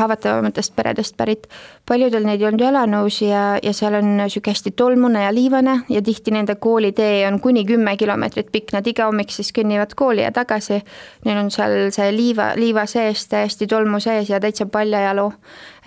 haavatavamatest 0.00 0.74
peredest 0.76 1.16
pärit. 1.16 1.46
Paljudel 1.90 2.26
neid 2.26 2.42
ei 2.42 2.46
olnud 2.46 2.62
jalanõus 2.62 3.18
ja, 3.24 3.44
ja 3.62 3.72
seal 3.74 3.96
on 3.98 4.12
niisugune 4.20 4.54
hästi 4.54 4.72
tolmune 4.78 5.24
ja 5.24 5.32
liivane 5.34 5.80
ja 5.90 6.02
tihti 6.06 6.30
nende 6.34 6.54
koolitee 6.62 7.24
on 7.26 7.40
kuni 7.42 7.64
kümme 7.66 7.96
kilomeetrit 7.98 8.52
pikk, 8.54 8.74
nad 8.76 8.86
iga 8.86 9.08
hommik 9.08 9.34
siis 9.34 9.50
kõnnivad 9.56 9.96
kooli 9.98 10.22
ja 10.22 10.30
tagasi. 10.34 10.80
Neil 11.26 11.42
on 11.42 11.50
seal 11.54 11.90
see 11.94 12.12
liiva, 12.14 12.52
liiva 12.58 12.86
sees 12.90 13.26
täiesti 13.30 13.66
tolmu 13.70 14.00
sees 14.02 14.30
ja 14.30 14.40
täitsa 14.42 14.68
paljajalu 14.70 15.30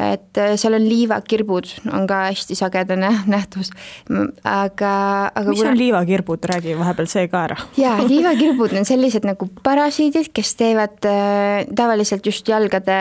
et 0.01 0.37
äh, 0.41 0.55
seal 0.57 0.73
on 0.77 0.85
liivakirbud, 0.87 1.69
on 1.93 2.07
ka 2.09 2.23
hästi 2.31 2.57
sagedane 2.57 3.11
nähtus, 3.33 3.69
aga, 4.09 4.93
aga 5.29 5.45
mis 5.49 5.61
kuna... 5.61 5.71
on 5.71 5.79
liivakirbud, 5.79 6.47
räägi 6.49 6.75
vahepeal 6.79 7.09
see 7.11 7.27
ka 7.31 7.43
ära. 7.47 7.57
jaa, 7.83 7.95
liivakirbud 8.09 8.73
on 8.79 8.89
sellised 8.89 9.27
nagu 9.27 9.47
parasiidid, 9.67 10.31
kes 10.35 10.55
teevad 10.59 11.07
äh, 11.09 11.63
tavaliselt 11.75 12.25
just 12.25 12.49
jalgade, 12.49 12.97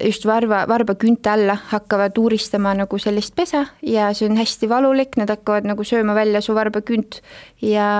just 0.00 0.26
varva, 0.28 0.64
varbakünte 0.70 1.34
alla, 1.34 1.58
hakkavad 1.74 2.16
uuristama 2.22 2.45
nagu 2.74 2.98
sellist 2.98 3.34
pesa 3.36 3.66
ja 3.82 4.12
see 4.14 4.28
on 4.28 4.36
hästi 4.36 4.68
valulik, 4.68 5.16
nad 5.16 5.30
hakkavad 5.30 5.66
nagu 5.66 5.84
sööma 5.84 6.14
välja 6.14 6.40
su 6.40 6.54
varbakünt 6.54 7.20
ja, 7.62 7.90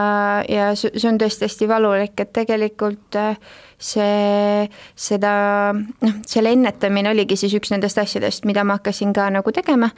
ja 0.48 0.72
see 0.76 1.08
on 1.08 1.20
tõesti 1.20 1.46
hästi 1.48 1.68
valulik, 1.70 2.18
et 2.20 2.32
tegelikult 2.36 3.16
äh, 3.20 3.38
see, 3.78 4.66
seda, 4.96 5.32
noh, 5.74 6.16
selle 6.28 6.52
ennetamine 6.56 7.10
oligi 7.12 7.36
siis 7.40 7.54
üks 7.58 7.72
nendest 7.72 7.98
asjadest, 8.00 8.46
mida 8.48 8.64
ma 8.64 8.78
hakkasin 8.78 9.12
ka 9.16 9.28
nagu 9.32 9.52
tegema, 9.54 9.90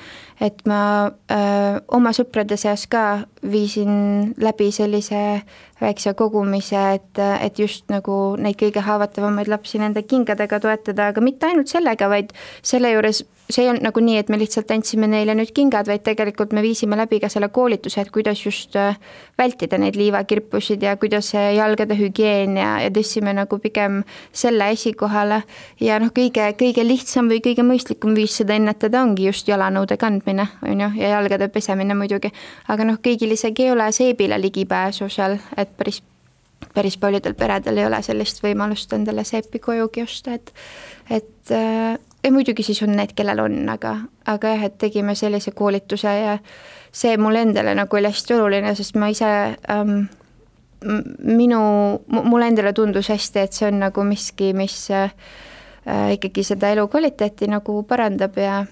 et 0.42 0.64
ma 0.68 0.80
öö, 1.06 1.78
oma 1.98 2.12
sõprade 2.16 2.58
seas 2.58 2.88
ka 2.90 3.22
viisin 3.42 4.34
läbi 4.42 4.70
sellise 4.74 5.22
väikse 5.78 6.14
kogumise, 6.18 6.80
et, 6.98 7.22
et 7.38 7.58
just 7.58 7.86
nagu 7.92 8.36
neid 8.40 8.58
kõige 8.58 8.82
haavatavamaid 8.82 9.50
lapsi 9.50 9.78
nende 9.78 10.02
kingadega 10.02 10.58
toetada, 10.62 11.12
aga 11.12 11.22
mitte 11.22 11.46
ainult 11.46 11.70
sellega, 11.70 12.10
vaid 12.10 12.34
selle 12.66 12.90
juures 12.96 13.22
see 13.48 13.64
ei 13.64 13.70
olnud 13.70 13.86
nagu 13.86 14.00
nii, 14.04 14.18
et 14.20 14.28
me 14.28 14.36
lihtsalt 14.40 14.70
andsime 14.74 15.08
neile 15.08 15.32
nüüd 15.38 15.54
kingad, 15.56 15.88
vaid 15.88 16.02
tegelikult 16.04 16.52
me 16.52 16.60
viisime 16.64 16.98
läbi 17.00 17.20
ka 17.22 17.30
selle 17.32 17.48
koolituse, 17.52 18.02
et 18.02 18.10
kuidas 18.12 18.42
just 18.44 18.76
äh, 18.76 18.98
vältida 19.48 19.78
neid 19.80 19.96
liivakirpusid 19.96 20.82
ja 20.82 20.96
kuidas 20.96 21.32
jalgade 21.34 21.96
hügieen 21.98 22.56
ja, 22.56 22.78
ja 22.84 22.90
tõstsime 22.92 23.32
nagu 23.36 23.58
pigem 23.58 24.02
selle 24.32 24.70
esikohale. 24.74 25.42
ja 25.80 25.98
noh, 25.98 26.12
kõige, 26.14 26.52
kõige 26.58 26.84
lihtsam 26.86 27.28
või 27.28 27.40
kõige 27.44 27.64
mõistlikum 27.64 28.14
viis 28.14 28.36
seda 28.36 28.54
ennetada 28.54 29.02
ongi 29.02 29.26
just 29.26 29.48
jalanõude 29.48 29.96
kandmine, 29.96 30.48
on 30.62 30.80
ju, 30.84 30.90
ja 31.00 31.14
jalgade 31.16 31.48
pesemine 31.48 31.94
muidugi. 31.94 32.32
aga 32.68 32.84
noh, 32.84 33.00
kõigil 33.02 33.32
isegi 33.32 33.68
ei 33.68 33.72
ole 33.72 33.90
seebile 33.92 34.40
ligipääsu 34.40 35.08
seal, 35.08 35.38
et 35.56 35.76
päris 35.76 36.02
päris 36.74 36.96
paljudel 36.98 37.34
peredel 37.38 37.78
ei 37.78 37.86
ole 37.86 38.02
sellist 38.02 38.42
võimalust 38.42 38.92
endale 38.92 39.24
seepi 39.24 39.58
kojugi 39.58 40.02
osta, 40.02 40.34
et 40.34 40.52
et 41.10 41.52
äh, 41.54 41.98
ja 42.24 42.32
muidugi 42.32 42.62
siis 42.62 42.82
on 42.82 42.96
need, 42.96 43.14
kellel 43.16 43.40
on, 43.40 43.60
aga, 43.70 43.94
aga 44.26 44.54
jah, 44.54 44.66
et 44.68 44.78
tegime 44.78 45.14
sellise 45.18 45.54
koolituse 45.56 46.12
ja 46.12 46.38
see 46.98 47.18
mulle 47.20 47.44
endale 47.46 47.74
nagu 47.78 47.96
oli 47.96 48.10
hästi 48.10 48.34
oluline, 48.34 48.74
sest 48.78 48.96
ma 48.98 49.10
ise 49.12 49.28
ähm, 49.70 50.08
minu, 51.24 51.60
mulle 52.08 52.50
endale 52.50 52.72
tundus 52.76 53.10
hästi, 53.12 53.44
et 53.44 53.54
see 53.56 53.68
on 53.70 53.80
nagu 53.82 54.04
miski, 54.06 54.52
mis 54.56 54.80
äh, 54.94 55.12
ikkagi 56.14 56.44
seda 56.46 56.72
elukvaliteeti 56.74 57.50
nagu 57.50 57.82
parandab 57.88 58.36
ja 58.38 58.64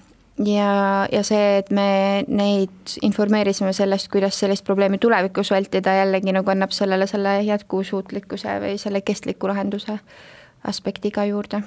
ja, 0.44 1.06
ja 1.12 1.22
see, 1.24 1.58
et 1.62 1.70
me 1.72 2.24
neid 2.28 2.96
informeerisime 3.06 3.72
sellest, 3.76 4.10
kuidas 4.12 4.36
sellist 4.40 4.66
probleemi 4.66 4.98
tulevikus 5.00 5.50
vältida, 5.54 5.94
jällegi 6.02 6.34
nagu 6.36 6.52
annab 6.52 6.74
sellele 6.76 7.06
selle 7.08 7.38
jätkusuutlikkuse 7.46 8.58
või 8.60 8.76
selle 8.80 9.00
kestliku 9.00 9.48
lahenduse 9.48 9.98
aspekti 10.66 11.10
ka 11.14 11.24
juurde. 11.28 11.62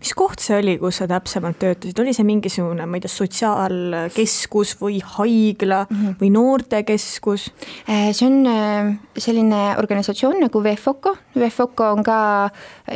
mis 0.00 0.12
koht 0.14 0.40
see 0.40 0.56
oli, 0.58 0.76
kus 0.78 1.00
sa 1.00 1.06
täpsemalt 1.10 1.58
töötasid, 1.58 1.98
oli 2.00 2.12
see 2.14 2.26
mingisugune, 2.26 2.86
ma 2.86 2.98
ei 2.98 3.04
tea, 3.04 3.12
sotsiaalkeskus 3.12 4.76
või 4.80 5.00
haigla 5.02 5.84
mm 5.88 5.96
-hmm. 5.96 6.16
või 6.20 6.30
noortekeskus? 6.34 7.48
Äh, 7.88 8.10
see 8.12 8.26
on 8.28 8.46
äh, 8.46 8.92
selline 9.18 9.62
organisatsioon 9.78 10.40
nagu 10.40 10.62
VFOCO, 10.62 11.16
VFOCO 11.38 11.90
on 11.92 12.04
ka 12.04 12.50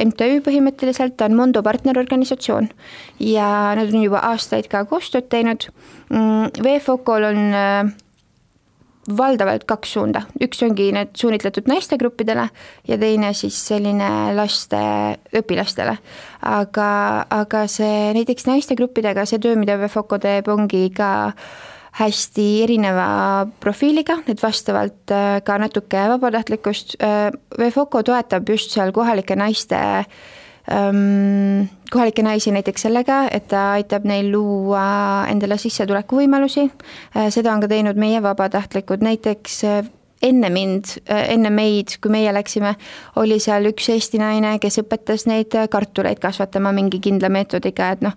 MTÜ 0.04 0.40
põhimõtteliselt, 0.46 1.16
ta 1.16 1.24
on 1.24 1.34
Mondo 1.36 1.62
partnerorganisatsioon 1.62 2.68
ja 3.20 3.74
nad 3.74 3.94
on 3.94 4.02
juba 4.02 4.22
aastaid 4.32 4.68
ka 4.68 4.84
koostööd 4.84 5.28
teinud. 5.28 5.70
Mm, 6.10 6.50
VFOCO-l 6.62 7.24
on 7.24 7.42
äh, 7.54 7.92
valdavalt 9.08 9.64
kaks 9.68 9.94
suunda, 9.96 10.22
üks 10.44 10.60
ongi 10.66 10.90
need 10.92 11.14
suunitletud 11.16 11.68
naistegruppidele 11.70 12.46
ja 12.88 12.98
teine 13.00 13.32
siis 13.36 13.56
selline 13.70 14.34
laste, 14.36 14.80
õpilastele. 15.36 15.96
aga, 16.46 16.90
aga 17.32 17.64
see 17.68 18.12
näiteks 18.16 18.46
naistegruppidega, 18.48 19.24
see 19.26 19.40
töö, 19.40 19.56
mida 19.56 19.78
VFOCO 19.80 20.20
teeb, 20.20 20.48
ongi 20.52 20.88
ka 20.96 21.10
hästi 22.00 22.46
erineva 22.64 23.46
profiiliga, 23.60 24.20
et 24.30 24.42
vastavalt 24.42 25.10
äh, 25.10 25.40
ka 25.44 25.56
natuke 25.58 26.04
vabatahtlikkust, 26.12 27.00
äh, 27.02 27.32
VFOCO 27.58 28.04
toetab 28.06 28.48
just 28.48 28.76
seal 28.76 28.92
kohalike 28.94 29.36
naiste 29.36 29.80
ähm, 29.80 30.39
kohalikke 31.90 32.22
naisi 32.22 32.52
näiteks 32.54 32.86
sellega, 32.86 33.24
et 33.30 33.48
ta 33.50 33.70
aitab 33.78 34.04
neil 34.08 34.30
luua 34.32 35.26
endale 35.30 35.58
sissetulekuvõimalusi, 35.58 36.68
äh, 37.16 37.30
seda 37.34 37.54
on 37.54 37.64
ka 37.64 37.70
teinud 37.70 37.98
meie 37.98 38.22
vabatahtlikud, 38.22 39.02
näiteks 39.02 39.56
äh, 39.66 39.80
enne 40.22 40.50
mind, 40.54 40.94
äh, 41.10 41.26
enne 41.34 41.50
meid, 41.50 41.96
kui 42.02 42.12
meie 42.14 42.32
läksime, 42.34 42.76
oli 43.20 43.40
seal 43.42 43.66
üks 43.72 43.90
Eesti 43.90 44.20
naine, 44.22 44.56
kes 44.62 44.82
õpetas 44.84 45.26
neid 45.30 45.56
kartuleid 45.70 46.22
kasvatama 46.22 46.72
mingi 46.76 47.02
kindla 47.02 47.32
meetodiga, 47.32 47.90
et 47.96 48.06
noh, 48.06 48.14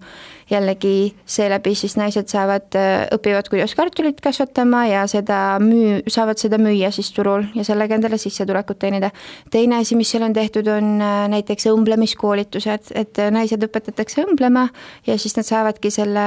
jällegi 0.53 1.13
seeläbi 1.25 1.73
siis 1.75 1.95
naised 1.97 2.29
saavad, 2.31 2.69
äh, 2.77 3.07
õpivad, 3.15 3.49
kuidas 3.51 3.75
kartulit 3.77 4.21
kasvatama 4.23 4.85
ja 4.89 5.03
seda 5.11 5.57
müü-, 5.63 6.03
saavad 6.11 6.39
seda 6.41 6.59
müüa 6.61 6.91
siis 6.93 7.11
turul 7.15 7.47
ja 7.57 7.65
sellega 7.67 7.97
endale 7.97 8.17
sissetulekut 8.21 8.79
teenida. 8.79 9.11
teine 9.51 9.81
asi, 9.81 9.95
mis 9.99 10.11
seal 10.11 10.23
on 10.27 10.33
tehtud, 10.33 10.67
on 10.67 11.01
äh, 11.01 11.25
näiteks 11.33 11.67
õmblemiskoolitused, 11.73 12.93
et 12.95 13.19
äh, 13.19 13.31
naised 13.33 13.63
õpetatakse 13.67 14.23
õmblema 14.27 14.67
ja 15.07 15.17
siis 15.17 15.37
nad 15.37 15.49
saavadki 15.49 15.91
selle 15.91 16.25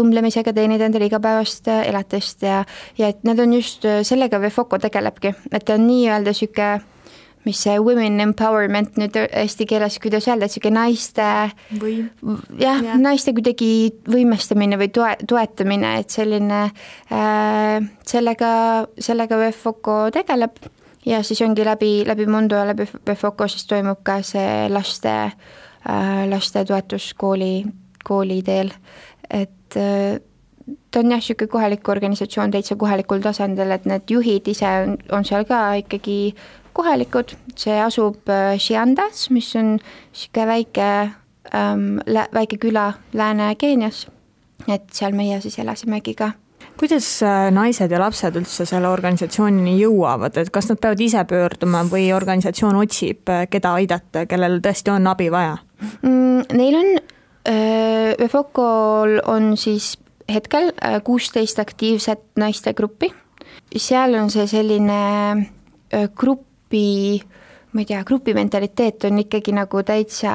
õmblemisega 0.00 0.54
teenida 0.54 0.88
endale 0.88 1.10
igapäevast 1.10 1.68
elatist 1.74 2.42
ja, 2.42 2.64
ja 2.98 3.12
et 3.12 3.22
need 3.24 3.40
on 3.40 3.58
just, 3.58 3.86
sellega 4.02 4.40
VFOCO 4.40 4.78
tegelebki, 4.86 5.34
et 5.52 5.64
ta 5.64 5.78
on 5.78 5.88
nii-öelda 5.88 6.34
niisugune 6.34 6.93
mis 7.44 7.60
see 7.66 7.76
women 7.80 8.20
empowerment 8.24 8.98
nüüd 9.00 9.16
eesti 9.24 9.66
keeles, 9.68 9.98
kuidas 10.02 10.28
öelda, 10.28 10.48
niisugune 10.48 10.78
naiste 10.78 11.26
või 11.80 11.96
jah 12.60 12.80
ja., 12.84 12.96
naiste 13.00 13.34
kuidagi 13.36 13.70
võimestamine 14.10 14.78
või 14.80 14.90
toe, 14.94 15.12
toetamine, 15.28 15.96
et 16.00 16.14
selline 16.14 16.62
äh, 16.66 17.90
sellega, 18.08 18.50
sellega 18.98 19.40
VFOCO 19.40 19.98
tegeleb. 20.14 20.58
Ja 21.04 21.18
siis 21.20 21.42
ongi 21.44 21.66
läbi, 21.66 21.98
läbi 22.08 22.24
Mondo 22.26 22.56
ja 22.56 22.64
läbi 22.70 22.86
VFOCO 22.88 23.48
siis 23.52 23.66
toimub 23.68 24.00
ka 24.06 24.22
see 24.24 24.68
laste 24.72 25.16
äh,, 25.24 26.22
laste 26.30 26.64
toetus 26.64 27.10
kooli, 27.18 27.58
kooli 28.04 28.40
teel, 28.46 28.72
et 29.28 29.76
äh, 29.76 30.16
ta 30.90 31.00
on 31.00 31.10
jah, 31.10 31.20
niisugune 31.20 31.50
kohalik 31.50 31.88
organisatsioon 31.88 32.52
täitsa 32.54 32.76
kohalikul 32.80 33.22
tasandil, 33.24 33.72
et 33.74 33.86
need 33.88 34.10
juhid 34.10 34.48
ise 34.48 34.68
on, 34.84 34.96
on 35.12 35.26
seal 35.26 35.44
ka 35.48 35.60
ikkagi 35.82 36.34
kohalikud, 36.74 37.34
see 37.58 37.76
asub 37.82 38.30
äh, 38.32 38.54
Shiandas, 38.58 39.28
mis 39.34 39.50
on 39.60 39.76
niisugune 39.76 40.46
väike 40.50 40.88
ähm,, 41.54 41.98
väike 42.34 42.58
küla 42.62 42.92
Lääne-Keenias. 43.12 44.06
et 44.68 44.86
seal 44.92 45.12
meie 45.12 45.40
siis 45.44 45.58
elasimegi 45.58 46.14
ka 46.14 46.30
kuidas 46.80 47.06
äh, 47.22 47.50
naised 47.52 47.90
ja 47.92 48.00
lapsed 48.00 48.36
üldse 48.40 48.64
selle 48.66 48.88
organisatsioonini 48.88 49.76
jõuavad, 49.82 50.38
et 50.40 50.50
kas 50.50 50.70
nad 50.70 50.80
peavad 50.80 51.00
ise 51.00 51.24
pöörduma 51.28 51.84
või 51.90 52.08
organisatsioon 52.16 52.78
otsib, 52.80 53.28
äh, 53.28 53.44
keda 53.50 53.74
aidata, 53.80 54.24
kellel 54.26 54.62
tõesti 54.64 54.94
on 54.94 55.10
abi 55.12 55.28
vaja 55.30 55.58
mm,? 56.02 56.48
Neil 56.54 56.78
on, 56.78 56.96
VFOCO-l 57.44 59.18
on 59.28 59.50
siis 59.60 59.92
hetkel 60.30 60.72
kuusteist 61.04 61.58
aktiivset 61.58 62.22
naistegruppi, 62.40 63.12
seal 63.76 64.14
on 64.18 64.30
see 64.30 64.46
selline 64.50 65.00
grupp, 66.16 66.46
grupi 66.74 67.22
ma 67.74 67.80
ei 67.80 67.86
tea, 67.86 68.04
grupi 68.06 68.34
mentaliteet 68.34 69.04
on 69.08 69.18
ikkagi 69.18 69.52
nagu 69.54 69.80
täitsa 69.82 70.32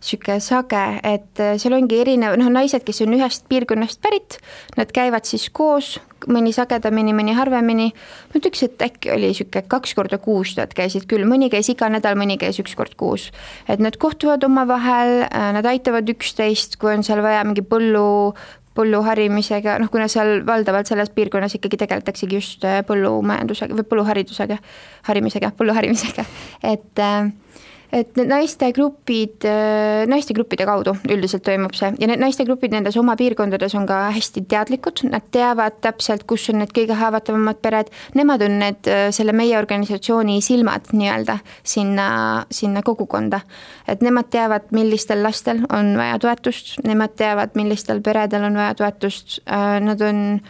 niisugune 0.00 0.38
sage, 0.40 0.80
et 1.04 1.40
äh, 1.40 1.58
seal 1.60 1.76
ongi 1.76 1.98
erinev, 2.00 2.38
noh, 2.40 2.48
naised, 2.48 2.86
kes 2.86 3.02
on 3.04 3.12
ühest 3.18 3.44
piirkonnast 3.52 4.00
pärit, 4.00 4.38
nad 4.80 4.88
käivad 4.88 5.28
siis 5.28 5.50
koos, 5.52 5.98
mõni 6.28 6.54
sagedamini, 6.56 7.12
mõni 7.16 7.34
harvemini, 7.36 7.90
ma 8.32 8.40
ütleks, 8.40 8.64
et 8.64 8.84
äkki 8.84 9.12
oli 9.12 9.28
niisugune 9.28 9.64
kaks 9.68 9.92
korda 9.96 10.16
kuus 10.20 10.54
nad 10.56 10.72
käisid 10.76 11.04
küll, 11.08 11.28
mõni 11.28 11.50
käis 11.52 11.68
iga 11.72 11.88
nädal, 11.92 12.16
mõni 12.16 12.38
käis 12.40 12.60
üks 12.64 12.72
kord 12.76 12.96
kuus. 12.96 13.28
et 13.68 13.80
nad 13.80 14.00
kohtuvad 14.00 14.44
omavahel, 14.48 15.26
äh, 15.28 15.50
nad 15.56 15.68
aitavad 15.68 16.08
üksteist, 16.08 16.80
kui 16.80 16.94
on 16.96 17.04
seal 17.04 17.20
vaja 17.20 17.44
mingi 17.44 17.60
põllu, 17.60 18.32
põllu 18.76 19.02
harimisega, 19.04 19.78
noh 19.82 19.90
kuna 19.90 20.06
seal 20.10 20.44
valdavalt 20.46 20.90
selles 20.90 21.10
piirkonnas 21.14 21.56
ikkagi 21.58 21.80
tegeletaksegi 21.80 22.38
just 22.38 22.64
äh, 22.68 22.80
põllumajandusega 22.86 23.76
või 23.78 23.86
põlluharidusega, 23.90 24.60
harimisega, 25.10 25.52
põllu 25.58 25.74
harimisega, 25.76 26.26
et 26.62 27.02
äh, 27.02 27.32
et 27.92 28.16
need 28.18 28.30
naistegrupid, 28.30 29.46
naistegruppide 30.10 30.66
kaudu 30.68 30.94
üldiselt 31.10 31.42
toimub 31.46 31.74
see. 31.74 31.90
Ja 31.98 32.08
need 32.10 32.22
naistegrupid 32.22 32.74
nendes 32.74 32.96
oma 33.00 33.16
piirkondades 33.18 33.74
on 33.78 33.86
ka 33.88 34.02
hästi 34.14 34.44
teadlikud, 34.50 35.02
nad 35.10 35.26
teavad 35.34 35.80
täpselt, 35.82 36.24
kus 36.30 36.48
on 36.52 36.60
need 36.62 36.74
kõige 36.76 36.96
haavatavamad 36.98 37.60
pered, 37.62 37.90
nemad 38.18 38.44
on 38.46 38.58
need, 38.62 38.90
selle 39.16 39.34
meie 39.36 39.58
organisatsiooni 39.58 40.38
silmad 40.44 40.92
nii-öelda 40.94 41.40
sinna, 41.62 42.08
sinna 42.50 42.84
kogukonda. 42.86 43.40
et 43.88 44.02
nemad 44.06 44.30
teavad, 44.30 44.70
millistel 44.70 45.22
lastel 45.22 45.64
on 45.74 45.96
vaja 45.98 46.18
toetust, 46.18 46.76
nemad 46.86 47.16
teavad, 47.18 47.56
millistel 47.58 48.00
peredel 48.00 48.44
on 48.46 48.58
vaja 48.58 48.74
toetust, 48.74 49.40
nad 49.80 50.02
on, 50.02 50.40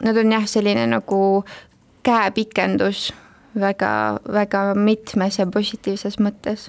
nad 0.00 0.16
on 0.16 0.32
jah, 0.32 0.46
selline 0.48 0.86
nagu 0.88 1.44
käepikendus 2.02 3.10
väga, 3.54 3.92
väga 4.32 4.66
mitmes 4.78 5.40
ja 5.40 5.46
positiivses 5.50 6.20
mõttes 6.22 6.68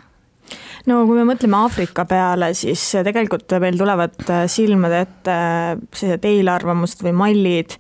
no 0.90 1.02
kui 1.08 1.20
me 1.20 1.26
mõtleme 1.30 1.58
Aafrika 1.62 2.06
peale, 2.10 2.52
siis 2.58 2.84
tegelikult 3.06 3.54
meil 3.62 3.78
tulevad 3.80 4.32
silmade 4.52 5.04
ette 5.06 5.36
sellised 5.96 6.26
eelarvamused 6.28 7.04
või 7.06 7.14
mallid. 7.16 7.76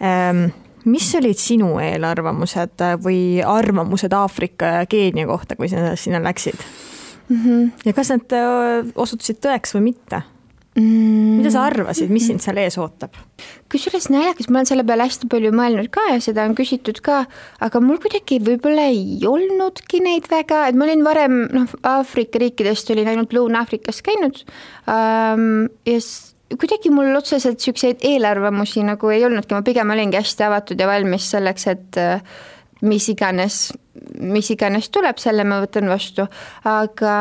Ehm, 0.00 0.46
mis 0.88 1.08
olid 1.18 1.40
sinu 1.40 1.74
eelarvamused 1.82 2.84
või 3.04 3.42
arvamused 3.44 4.12
Aafrika 4.16 4.78
ja 4.78 4.86
Keenia 4.90 5.28
kohta, 5.28 5.56
kui 5.56 5.70
sa 5.72 5.94
sinna 5.96 6.20
läksid 6.24 6.58
mm? 7.28 7.36
-hmm. 7.36 7.70
ja 7.84 7.92
kas 7.92 8.12
need 8.12 8.36
osutusid 8.94 9.40
tõeks 9.44 9.76
või 9.76 9.90
mitte? 9.90 10.22
Mm.. 10.78 11.38
mida 11.38 11.52
sa 11.54 11.64
arvasid, 11.68 12.10
mis 12.12 12.26
sind 12.28 12.42
seal 12.44 12.58
ees 12.62 12.76
ootab? 12.80 13.16
kusjuures 13.72 14.08
naljakas, 14.12 14.48
ma 14.50 14.60
olen 14.60 14.70
selle 14.70 14.84
peale 14.86 15.06
hästi 15.08 15.28
palju 15.32 15.52
mõelnud 15.56 15.90
ka 15.94 16.06
ja 16.12 16.20
seda 16.22 16.44
on 16.48 16.56
küsitud 16.58 17.00
ka, 17.04 17.24
aga 17.64 17.82
mul 17.82 17.98
kuidagi 18.02 18.40
võib-olla 18.44 18.88
ei 18.92 19.18
olnudki 19.28 20.02
neid 20.04 20.28
väga, 20.30 20.66
et 20.68 20.78
ma 20.78 20.88
olin 20.88 21.04
varem 21.06 21.40
noh, 21.54 21.74
Aafrika 21.94 22.42
riikidest 22.42 22.92
olin 22.94 23.10
ainult 23.12 23.34
Lõuna-Aafrikas 23.34 24.02
käinud 24.06 24.44
ähm, 24.90 25.66
ja 25.88 25.98
kuidagi 26.54 26.92
mul 26.94 27.14
otseselt 27.18 27.58
niisuguseid 27.58 28.04
eelarvamusi 28.06 28.84
nagu 28.86 29.10
ei 29.10 29.24
olnudki, 29.26 29.56
ma 29.56 29.64
pigem 29.66 29.94
olingi 29.94 30.20
hästi 30.20 30.46
avatud 30.46 30.80
ja 30.80 30.88
valmis 30.90 31.30
selleks, 31.34 31.68
et 31.72 32.00
äh, 32.00 32.34
mis 32.84 33.08
iganes, 33.10 33.68
mis 34.20 34.50
iganes 34.54 34.90
tuleb, 34.94 35.18
selle 35.22 35.46
ma 35.48 35.62
võtan 35.64 35.88
vastu, 35.90 36.26
aga 36.68 37.14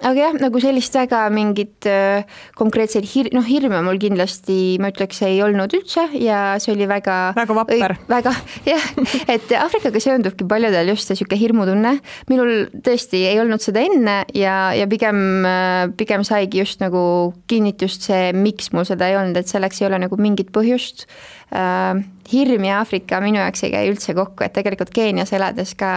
aga 0.00 0.16
jah, 0.16 0.36
nagu 0.40 0.60
sellist 0.62 0.94
väga 0.96 1.22
mingit 1.34 1.86
äh, 1.88 2.24
konkreetseid 2.58 3.06
hir-, 3.08 3.30
noh 3.36 3.46
hirme 3.46 3.82
mul 3.84 4.00
kindlasti, 4.00 4.78
ma 4.82 4.90
ütleks, 4.92 5.20
ei 5.26 5.40
olnud 5.44 5.72
üldse 5.76 6.06
ja 6.18 6.40
see 6.62 6.74
oli 6.74 6.88
väga 6.90 7.18
väga 7.36 7.56
vapper. 7.58 7.96
väga, 8.10 8.34
jah, 8.72 8.86
et 9.30 9.52
Aafrikaga 9.60 10.02
seondubki 10.02 10.46
paljudel 10.48 10.92
just 10.94 11.08
see 11.08 11.16
niisugune 11.18 11.40
hirmutunne, 11.40 11.94
minul 12.30 12.54
tõesti 12.86 13.24
ei 13.30 13.40
olnud 13.42 13.62
seda 13.64 13.84
enne 13.84 14.20
ja, 14.36 14.70
ja 14.76 14.88
pigem, 14.90 15.20
äh, 15.48 15.84
pigem 16.00 16.24
saigi 16.26 16.62
just 16.62 16.80
nagu 16.84 17.02
kinnitust 17.50 18.08
see, 18.08 18.30
miks 18.36 18.72
mul 18.76 18.88
seda 18.88 19.10
ei 19.10 19.18
olnud, 19.20 19.36
et 19.40 19.50
selleks 19.50 19.82
ei 19.82 19.90
ole 19.90 20.00
nagu 20.06 20.20
mingit 20.20 20.52
põhjust 20.54 21.06
äh, 21.52 22.00
hirm 22.32 22.64
ja 22.66 22.80
Aafrika 22.80 23.20
minu 23.22 23.40
jaoks 23.40 23.64
ei 23.66 23.72
käi 23.74 23.90
üldse 23.90 24.14
kokku, 24.16 24.44
et 24.46 24.54
tegelikult 24.56 24.92
Keenias 24.94 25.32
elades 25.36 25.74
ka 25.78 25.92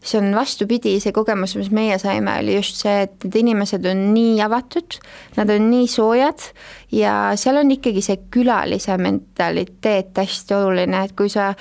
see 0.00 0.20
on 0.20 0.32
vastupidi, 0.36 0.96
see 1.02 1.14
kogemus, 1.16 1.56
mis 1.58 1.72
meie 1.74 1.98
saime, 2.02 2.38
oli 2.42 2.56
just 2.58 2.80
see, 2.82 3.04
et 3.06 3.18
need 3.26 3.40
inimesed 3.42 3.86
on 3.90 4.08
nii 4.14 4.40
avatud, 4.46 4.98
nad 5.38 5.52
on 5.52 5.68
nii 5.70 5.90
soojad 5.90 6.48
ja 6.94 7.16
seal 7.38 7.62
on 7.62 7.70
ikkagi 7.76 8.04
see 8.04 8.24
külalise 8.32 8.96
mentaliteet 9.00 10.16
hästi 10.16 10.58
oluline, 10.58 11.04
et 11.06 11.16
kui 11.18 11.30
sa 11.32 11.52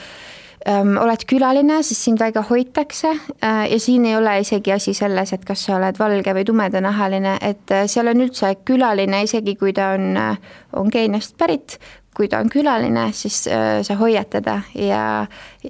ähm, 0.68 0.96
oled 1.02 1.26
külaline, 1.30 1.82
siis 1.84 2.02
sind 2.08 2.22
väga 2.22 2.44
hoitakse 2.50 3.12
äh, 3.12 3.66
ja 3.72 3.80
siin 3.80 4.06
ei 4.06 4.18
ole 4.18 4.40
isegi 4.44 4.74
asi 4.76 4.94
selles, 4.98 5.34
et 5.34 5.46
kas 5.46 5.66
sa 5.68 5.78
oled 5.80 6.00
valge 6.00 6.34
või 6.36 6.46
tumedanahaline, 6.48 7.38
et 7.42 7.76
äh, 7.76 7.86
seal 7.92 8.10
on 8.12 8.26
üldse 8.26 8.56
külaline, 8.66 9.24
isegi 9.28 9.56
kui 9.60 9.74
ta 9.76 9.94
on, 9.98 10.12
äh, 10.20 10.58
on 10.74 10.92
Keeniast 10.94 11.38
pärit, 11.38 11.80
kui 12.16 12.30
ta 12.32 12.40
on 12.44 12.52
külaline, 12.52 13.10
siis 13.14 13.44
äh, 13.52 13.82
sa 13.84 13.98
hoiad 14.00 14.32
teda. 14.34 14.62
Ja 14.76 15.26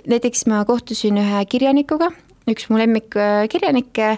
näiteks 0.07 0.45
ma 0.51 0.63
kohtusin 0.65 1.17
ühe 1.21 1.45
kirjanikuga, 1.49 2.11
üks 2.51 2.69
mu 2.69 2.79
lemmikkirjanikke, 2.81 4.15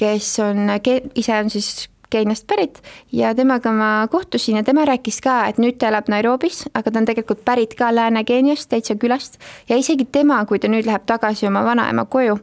kes 0.00 0.34
on, 0.44 0.68
ise 1.14 1.38
on 1.38 1.50
siis 1.52 1.88
Keeniast 2.10 2.42
pärit 2.50 2.80
ja 3.14 3.28
temaga 3.38 3.70
ma 3.70 4.08
kohtusin 4.10 4.56
ja 4.58 4.64
tema 4.66 4.82
rääkis 4.82 5.20
ka, 5.22 5.44
et 5.46 5.60
nüüd 5.62 5.76
ta 5.78 5.92
elab 5.92 6.08
Nairobis, 6.10 6.64
aga 6.74 6.90
ta 6.90 6.98
on 6.98 7.06
tegelikult 7.06 7.44
pärit 7.46 7.76
ka 7.78 7.92
Lääne-Keeniast, 7.94 8.66
täitsa 8.72 8.96
külast. 8.98 9.38
Ja 9.70 9.78
isegi 9.78 10.08
tema, 10.10 10.40
kui 10.42 10.58
ta 10.58 10.66
nüüd 10.66 10.88
läheb 10.90 11.06
tagasi 11.06 11.46
oma 11.46 11.62
vanaema 11.62 12.08
koju, 12.10 12.34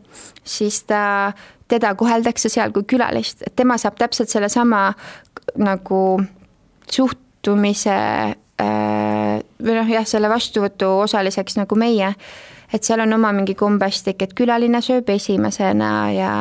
siis 0.47 0.79
ta, 0.87 1.33
teda 1.67 1.91
koheldakse 1.99 2.47
seal 2.47 2.71
kui 2.71 2.87
külalist, 2.87 3.43
et 3.43 3.59
tema 3.59 3.75
saab 3.75 3.99
täpselt 3.99 4.31
sellesama 4.31 4.93
nagu 5.59 6.01
suhtumise 6.87 7.97
Äh, 7.97 8.35
või 8.57 9.73
noh, 9.77 9.89
jah, 9.89 10.05
selle 10.07 10.29
vastuvõtu 10.31 10.89
osaliseks 11.03 11.59
nagu 11.59 11.77
meie, 11.77 12.13
et 12.73 12.83
seal 12.83 12.99
on 12.99 13.13
oma 13.15 13.29
mingi 13.35 13.55
kombestik, 13.55 14.21
et 14.23 14.33
külaline 14.35 14.81
sööb 14.83 15.07
esimesena 15.13 15.91
ja 16.11 16.31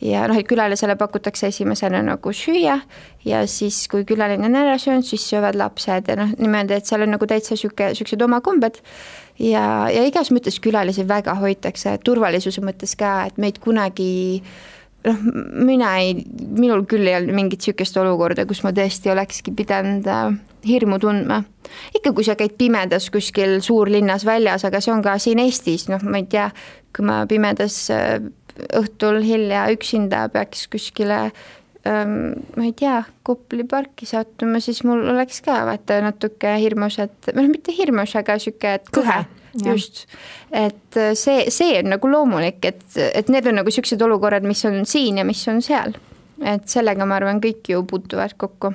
ja 0.00 0.24
noh, 0.28 0.38
et 0.38 0.48
külalisele 0.48 0.96
pakutakse 0.96 1.50
esimesena 1.50 2.00
nagu 2.06 2.32
süüa 2.32 2.78
ja 3.26 3.42
siis, 3.50 3.82
kui 3.90 4.06
külaline 4.08 4.48
on 4.48 4.56
ära 4.56 4.78
söönud, 4.80 5.06
siis 5.08 5.26
söövad 5.28 5.58
lapsed 5.58 6.08
ja 6.08 6.16
noh, 6.18 6.32
niimoodi, 6.38 6.78
et 6.78 6.88
seal 6.88 7.04
on 7.04 7.14
nagu 7.16 7.28
täitsa 7.28 7.54
niisugune, 7.56 7.92
niisugused 7.92 8.24
oma 8.24 8.40
kombed. 8.44 8.80
Ja, 9.36 9.90
ja 9.92 10.06
igas 10.08 10.30
mõttes 10.32 10.56
külalisi 10.64 11.04
väga 11.04 11.34
hoitakse, 11.42 11.98
turvalisuse 12.04 12.62
mõttes 12.64 12.96
ka, 12.96 13.26
et 13.28 13.36
meid 13.36 13.60
kunagi 13.60 14.40
noh, 15.06 15.20
mina 15.66 15.92
ei, 16.02 16.16
minul 16.58 16.84
küll 16.88 17.06
ei 17.08 17.16
olnud 17.18 17.36
mingit 17.36 17.62
niisugust 17.62 17.96
olukorda, 18.00 18.46
kus 18.48 18.62
ma 18.66 18.72
tõesti 18.76 19.12
olekski 19.12 19.54
pidanud 19.56 20.08
äh, 20.10 20.38
hirmu 20.66 20.98
tundma. 21.02 21.42
ikka, 21.96 22.12
kui 22.16 22.26
sa 22.26 22.36
käid 22.38 22.56
pimedas 22.58 23.10
kuskil 23.14 23.60
suurlinnas 23.64 24.26
väljas, 24.26 24.66
aga 24.66 24.80
see 24.82 24.94
on 24.94 25.04
ka 25.04 25.18
siin 25.22 25.42
Eestis, 25.42 25.88
noh, 25.92 26.02
ma 26.02 26.22
ei 26.22 26.28
tea, 26.30 26.50
kui 26.96 27.06
ma 27.06 27.22
pimedas 27.30 27.78
äh, 27.94 28.18
õhtul 28.76 29.20
hilja 29.24 29.66
üksinda 29.74 30.26
peaks 30.32 30.64
kuskile 30.72 31.18
ähm, 31.86 32.36
ma 32.56 32.68
ei 32.68 32.74
tea, 32.76 33.02
Kopli 33.26 33.66
parki 33.68 34.08
sattuma, 34.08 34.60
siis 34.64 34.82
mul 34.86 35.04
oleks 35.12 35.42
ka 35.44 35.60
vaata 35.68 36.00
natuke 36.04 36.56
hirmus, 36.62 37.00
et 37.02 37.32
noh, 37.36 37.48
mitte 37.50 37.74
hirmus, 37.76 38.14
aga 38.18 38.38
niisugune, 38.38 38.78
et 38.80 38.94
kõhe, 38.94 39.20
just. 39.64 40.04
et 40.52 40.96
äh, 40.96 41.14
see, 41.14 41.50
see 41.50 41.78
on 41.80 41.90
nagu 41.94 42.10
loomulik, 42.10 42.64
et, 42.64 42.84
et 42.96 43.32
need 43.32 43.48
on 43.48 43.60
nagu 43.60 43.72
niisugused 43.72 44.02
olukorrad, 44.02 44.46
mis 44.46 44.64
on 44.68 44.84
siin 44.86 45.22
ja 45.22 45.24
mis 45.24 45.42
on 45.48 45.62
seal. 45.64 45.96
et 46.44 46.68
sellega, 46.68 47.06
ma 47.08 47.16
arvan, 47.20 47.40
kõik 47.40 47.72
ju 47.72 47.82
puutuvad 47.88 48.36
kokku 48.36 48.74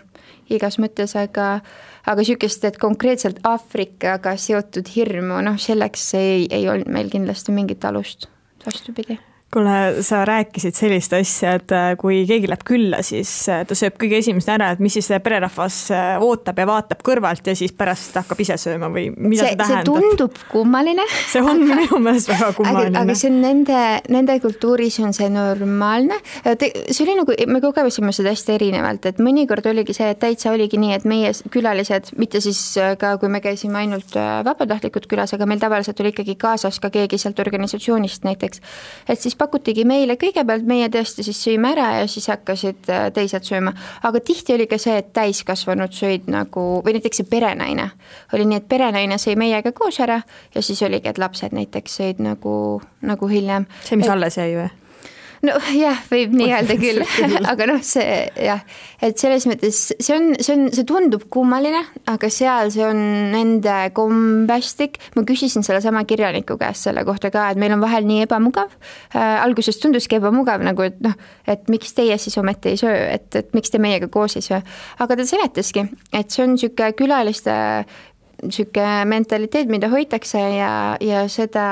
igas 0.52 0.80
mõttes, 0.82 1.16
aga 1.20 1.62
aga 2.02 2.18
niisugust, 2.22 2.66
et 2.66 2.80
konkreetselt 2.82 3.44
Aafrikaga 3.48 4.36
seotud 4.38 4.90
hirmu, 4.96 5.42
noh 5.46 5.60
selleks 5.62 6.14
ei, 6.20 6.48
ei 6.50 6.70
olnud 6.70 6.90
meil 6.90 7.12
kindlasti 7.14 7.54
mingit 7.56 7.86
alust, 7.86 8.30
vastupidi 8.66 9.20
kuule, 9.52 10.04
sa 10.06 10.22
rääkisid 10.26 10.76
sellist 10.76 11.14
asja, 11.14 11.56
et 11.60 11.72
äh, 11.76 11.90
kui 12.00 12.22
keegi 12.28 12.48
läheb 12.48 12.64
külla, 12.68 13.02
siis 13.04 13.30
äh, 13.52 13.66
ta 13.68 13.76
sööb 13.76 13.98
kõige 14.00 14.22
esimesena 14.22 14.54
ära, 14.56 14.70
et 14.76 14.84
mis 14.84 14.96
siis 14.96 15.10
pererahvas 15.24 15.80
äh, 15.92 16.24
ootab 16.24 16.62
ja 16.62 16.68
vaatab 16.70 17.02
kõrvalt 17.04 17.50
ja 17.52 17.56
siis 17.58 17.74
pärast 17.76 18.16
hakkab 18.16 18.40
ise 18.44 18.56
sööma 18.62 18.88
või 18.94 19.10
mida 19.12 19.44
see, 19.44 19.52
see 19.52 19.60
tähendab? 19.60 19.90
see 19.90 20.08
tundub 20.08 20.40
kummaline. 20.52 21.08
see 21.34 21.44
on 21.44 21.64
minu 21.68 22.00
meelest 22.00 22.32
väga 22.32 22.52
kummaline. 22.56 23.02
aga 23.02 23.16
see 23.20 23.32
on 23.32 23.42
nende, 23.44 23.82
nende 24.16 24.38
kultuuris 24.44 25.02
on 25.04 25.16
see 25.18 25.28
normaalne. 25.34 26.22
see 26.48 27.04
oli 27.04 27.18
nagu, 27.20 27.36
me 27.52 27.64
kogesime 27.64 28.16
seda 28.16 28.32
hästi 28.32 28.56
erinevalt, 28.56 29.10
et 29.12 29.20
mõnikord 29.20 29.68
oligi 29.74 29.98
see, 29.98 30.14
et 30.16 30.22
täitsa 30.24 30.56
oligi 30.56 30.80
nii, 30.80 30.96
et 31.02 31.08
meie 31.08 31.34
külalised, 31.52 32.14
mitte 32.22 32.40
siis 32.44 32.64
ka, 33.02 33.18
kui 33.20 33.32
me 33.32 33.44
käisime 33.44 33.84
ainult 33.84 34.16
vabatahtlikud 34.16 35.10
külas, 35.12 35.36
aga 35.36 35.50
meil 35.50 35.60
tavaliselt 35.60 36.00
oli 36.00 36.16
ikkagi 36.16 36.38
kaasas 36.40 36.80
ka 36.80 36.92
keegi 36.94 37.20
sealt 37.20 37.40
organisatsioonist 37.44 38.24
näiteks, 38.28 38.64
et 39.12 39.20
siis 39.20 39.36
pakutigi 39.42 39.86
meile 39.90 40.18
kõigepealt, 40.22 40.68
meie 40.70 40.90
tõesti 40.94 41.26
siis 41.26 41.40
sõime 41.42 41.74
ära 41.74 41.88
ja 42.02 42.10
siis 42.12 42.30
hakkasid 42.32 42.90
äh, 42.92 43.08
teised 43.16 43.48
sööma. 43.48 43.74
aga 44.08 44.22
tihti 44.24 44.56
oli 44.56 44.68
ka 44.70 44.80
see, 44.82 45.00
et 45.02 45.12
täiskasvanud 45.18 45.96
sõid 45.98 46.30
nagu, 46.32 46.66
või 46.86 46.98
näiteks 46.98 47.24
see 47.24 47.30
perenaine. 47.32 47.90
oli 48.34 48.46
nii, 48.50 48.62
et 48.62 48.70
perenaine 48.70 49.18
sõi 49.22 49.38
meiega 49.40 49.74
koos 49.78 50.00
ära 50.04 50.22
ja 50.56 50.62
siis 50.66 50.82
oligi, 50.88 51.10
et 51.10 51.22
lapsed 51.22 51.56
näiteks 51.58 51.98
sõid 52.02 52.22
nagu, 52.24 52.54
nagu 53.02 53.32
hiljem. 53.32 53.68
see, 53.84 53.98
mis 53.98 54.10
et, 54.10 54.16
alles 54.18 54.38
jäi 54.38 54.54
või? 54.60 54.70
Nojah, 55.46 56.02
võib 56.12 56.36
nii 56.38 56.50
öelda 56.54 56.76
küll 56.80 57.02
aga 57.52 57.68
noh, 57.70 57.82
see 57.86 58.26
jah, 58.46 58.62
et 59.02 59.18
selles 59.22 59.48
mõttes 59.50 59.80
see 59.94 60.16
on, 60.16 60.32
see 60.38 60.56
on, 60.56 60.68
see 60.74 60.86
tundub 60.88 61.26
kummaline, 61.34 61.82
aga 62.12 62.30
seal 62.34 62.72
see 62.74 62.86
on 62.86 63.02
nende 63.34 63.78
kombestik. 63.98 65.00
ma 65.16 65.26
küsisin 65.28 65.66
sellesama 65.66 66.04
kirjaniku 66.10 66.58
käest 66.62 66.88
selle 66.88 67.06
kohta 67.08 67.32
ka, 67.34 67.50
et 67.52 67.62
meil 67.62 67.74
on 67.76 67.84
vahel 67.84 68.06
nii 68.08 68.26
ebamugav 68.28 68.70
äh,. 68.70 69.42
alguses 69.42 69.82
tunduski 69.82 70.20
ebamugav 70.22 70.64
nagu, 70.66 70.86
et 70.86 71.02
noh, 71.04 71.18
et 71.50 71.68
miks 71.74 71.98
teie 71.98 72.18
siis 72.22 72.38
ometi 72.42 72.76
ei 72.76 72.82
söö, 72.82 73.02
et, 73.18 73.30
et 73.36 73.58
miks 73.58 73.74
te 73.74 73.82
meiega 73.82 74.12
koos 74.14 74.38
ei 74.38 74.46
söö. 74.46 74.62
aga 75.02 75.18
ta 75.18 75.28
seletaski, 75.28 75.88
et 76.14 76.30
see 76.30 76.46
on 76.46 76.56
niisugune 76.56 76.94
külaliste 76.98 77.58
niisugune 78.42 79.06
mentaliteet, 79.10 79.70
mida 79.70 79.90
hoitakse 79.90 80.40
ja, 80.58 80.72
ja 81.02 81.26
seda 81.30 81.66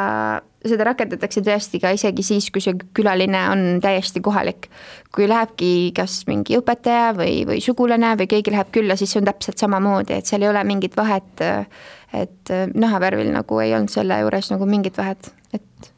seda 0.67 0.85
rakendatakse 0.89 1.41
tõesti 1.45 1.79
ka 1.81 1.91
isegi 1.95 2.23
siis, 2.25 2.49
kui 2.51 2.63
see 2.63 2.75
külaline 2.95 3.41
on 3.51 3.65
täiesti 3.83 4.21
kohalik. 4.21 4.69
kui 5.15 5.27
lähebki 5.27 5.91
kas 5.95 6.21
mingi 6.27 6.57
õpetaja 6.59 7.13
või, 7.17 7.43
või 7.47 7.61
sugulane 7.63 8.13
või 8.19 8.27
keegi 8.29 8.51
läheb 8.53 8.71
külla, 8.75 8.95
siis 8.99 9.13
see 9.13 9.21
on 9.21 9.29
täpselt 9.29 9.57
samamoodi, 9.57 10.19
et 10.19 10.29
seal 10.29 10.43
ei 10.43 10.51
ole 10.51 10.63
mingit 10.63 10.97
vahet, 10.97 11.41
et 12.13 12.53
nahavärvil 12.75 13.31
nagu 13.33 13.59
ei 13.63 13.73
olnud 13.73 13.89
selle 13.89 14.19
juures 14.21 14.51
nagu 14.51 14.67
mingit 14.69 14.97
vahet, 14.97 15.31
et, 15.53 15.91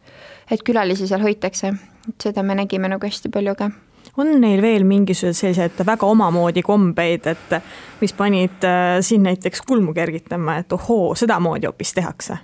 et 0.52 0.64
külalisi 0.64 1.10
seal 1.10 1.24
hoitakse, 1.26 1.74
et 2.08 2.28
seda 2.30 2.44
me 2.44 2.56
nägime 2.62 2.92
nagu 2.92 3.08
hästi 3.08 3.34
palju 3.34 3.56
ka 3.58 3.72
on 4.18 4.32
neil 4.42 4.62
veel 4.62 4.84
mingisugused 4.88 5.40
sellised 5.40 5.84
väga 5.88 6.08
omamoodi 6.08 6.64
kombeid, 6.66 7.28
et 7.32 7.58
mis 8.02 8.14
panid 8.14 8.66
äh, 8.68 9.00
sind 9.06 9.28
näiteks 9.28 9.64
kulmu 9.68 9.94
kergitama, 9.96 10.58
et 10.62 10.74
ohoo, 10.76 11.14
sedamoodi 11.16 11.70
hoopis 11.70 11.94
tehakse? 11.96 12.40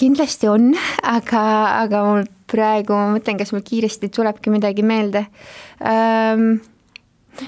Kindlasti 0.00 0.48
on, 0.50 0.72
aga, 1.06 1.44
aga 1.82 2.02
mul 2.08 2.28
praegu, 2.52 2.96
ma 2.96 3.14
mõtlen, 3.16 3.38
kas 3.40 3.52
mul 3.54 3.64
kiiresti 3.64 4.10
tulebki 4.12 4.52
midagi 4.52 4.84
meelde 4.84 5.26
ähm, 5.80 6.60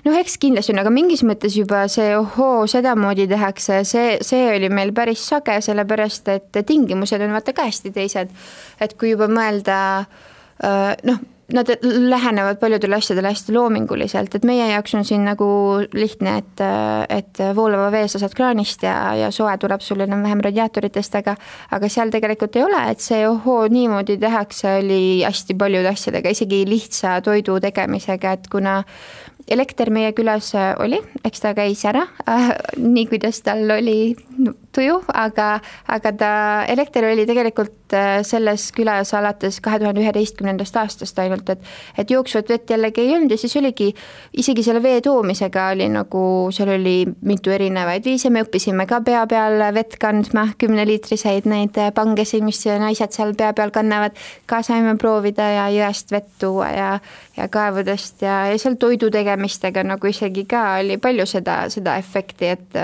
noh, 0.05 0.17
eks 0.17 0.39
kindlasti 0.41 0.75
on, 0.75 0.81
aga 0.83 0.93
mingis 0.95 1.25
mõttes 1.27 1.57
juba 1.59 1.85
see 1.93 2.15
ohoo, 2.17 2.65
sedamoodi 2.71 3.27
tehakse, 3.31 3.83
see, 3.89 4.17
see 4.25 4.47
oli 4.55 4.71
meil 4.73 4.95
päris 4.97 5.25
sage, 5.29 5.59
sellepärast 5.65 6.31
et 6.33 6.63
tingimused 6.67 7.25
on 7.25 7.37
vaata 7.37 7.57
ka 7.57 7.69
hästi 7.69 7.93
teised. 7.95 8.33
et 8.81 8.97
kui 8.99 9.13
juba 9.15 9.29
mõelda 9.31 9.79
äh, 10.01 10.93
noh 11.05 11.23
nad 11.53 11.69
lähenevad 11.83 12.57
paljudele 12.61 12.97
asjadele 12.97 13.29
hästi 13.29 13.53
loominguliselt, 13.53 14.35
et 14.35 14.47
meie 14.49 14.69
jaoks 14.71 14.95
on 14.97 15.05
siin 15.05 15.27
nagu 15.29 15.47
lihtne, 15.93 16.39
et, 16.41 16.63
et 17.13 17.43
voolava 17.57 17.91
vee 17.93 18.07
sa 18.09 18.21
saad 18.23 18.33
kraanist 18.37 18.83
ja, 18.87 18.97
ja 19.19 19.31
soe 19.35 19.53
tuleb 19.61 19.85
sul 19.85 20.01
enam-vähem 20.07 20.41
radiaatoritest, 20.47 21.19
aga 21.21 21.37
aga 21.77 21.91
seal 21.93 22.13
tegelikult 22.15 22.57
ei 22.57 22.65
ole, 22.65 22.81
et 22.91 23.05
see 23.05 23.27
ohoo, 23.29 23.67
niimoodi 23.69 24.17
tehakse, 24.21 24.79
oli 24.81 25.03
hästi 25.25 25.59
paljude 25.61 25.93
asjadega, 25.93 26.33
isegi 26.33 26.65
lihtsa 26.69 27.19
toidu 27.25 27.59
tegemisega, 27.61 28.35
et 28.39 28.49
kuna 28.53 28.81
elekter 29.51 29.91
meie 29.93 30.13
külas 30.17 30.53
oli, 30.81 31.01
eks 31.25 31.45
ta 31.45 31.53
käis 31.57 31.85
ära 31.89 32.07
äh,, 32.29 32.55
nii 32.95 33.09
kuidas 33.13 33.43
tal 33.45 33.69
oli 33.77 34.15
no, 34.39 34.57
tuju, 34.75 34.99
aga, 35.15 35.49
aga 35.89 36.13
ta, 36.19 36.31
elekter 36.71 37.07
oli 37.09 37.27
tegelikult 37.29 37.95
äh, 37.97 38.21
selles 38.27 38.67
külas 38.77 39.13
alates 39.17 39.61
kahe 39.65 39.81
tuhande 39.83 40.03
üheteistkümnendast 40.03 40.77
aastast 40.81 41.19
ainult, 41.23 41.49
et 41.55 41.65
et 41.99 42.11
jooksvat 42.11 42.51
vett 42.51 42.71
jällegi 42.71 43.05
ei 43.05 43.15
olnud 43.17 43.35
ja 43.35 43.39
siis 43.41 43.57
oligi, 43.61 43.91
isegi 44.37 44.65
selle 44.67 44.83
vee 44.83 45.01
toomisega 45.05 45.69
oli 45.75 45.89
nagu, 45.93 46.25
seal 46.55 46.75
oli 46.75 46.97
mitu 47.27 47.55
erinevaid 47.55 48.05
viise, 48.07 48.31
me 48.35 48.45
õppisime 48.45 48.87
ka 48.91 49.01
pea 49.07 49.25
peal 49.31 49.67
vett 49.75 49.99
kandma, 50.01 50.49
kümneliitriseid 50.59 51.49
neid 51.51 51.79
pangesid, 51.95 52.45
mis 52.47 52.63
naised 52.67 53.15
seal 53.15 53.35
pea 53.39 53.53
peal 53.57 53.73
kannavad, 53.75 54.19
ka 54.51 54.63
saime 54.67 54.97
proovida 55.01 55.49
ja 55.55 55.69
jõest 55.75 56.15
vett 56.15 56.33
tuua 56.43 56.71
ja 56.75 56.91
ja 57.37 57.49
kaevudest 57.51 58.23
ja, 58.23 58.45
ja 58.51 58.59
seal 58.59 58.77
toidu 58.79 59.11
tegemistega 59.11 59.83
nagu 59.87 60.07
isegi 60.07 60.45
ka 60.51 60.65
oli 60.81 60.99
palju 61.03 61.27
seda, 61.27 61.65
seda 61.73 61.97
efekti, 61.99 62.53
et 62.55 62.79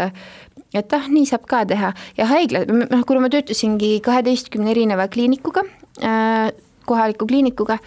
et 0.74 0.96
ah, 0.96 1.06
nii 1.10 1.26
saab 1.28 1.46
ka 1.50 1.64
teha 1.68 1.92
ja 2.18 2.26
haigla, 2.30 2.64
noh, 2.68 3.04
kuna 3.06 3.24
ma 3.24 3.30
töötasingi 3.32 3.98
kaheteistkümne 4.06 4.70
erineva 4.74 5.08
kliinikuga 5.12 5.64
äh,, 6.02 6.50
kohaliku 6.90 7.26
kliinikuga, 7.30 7.78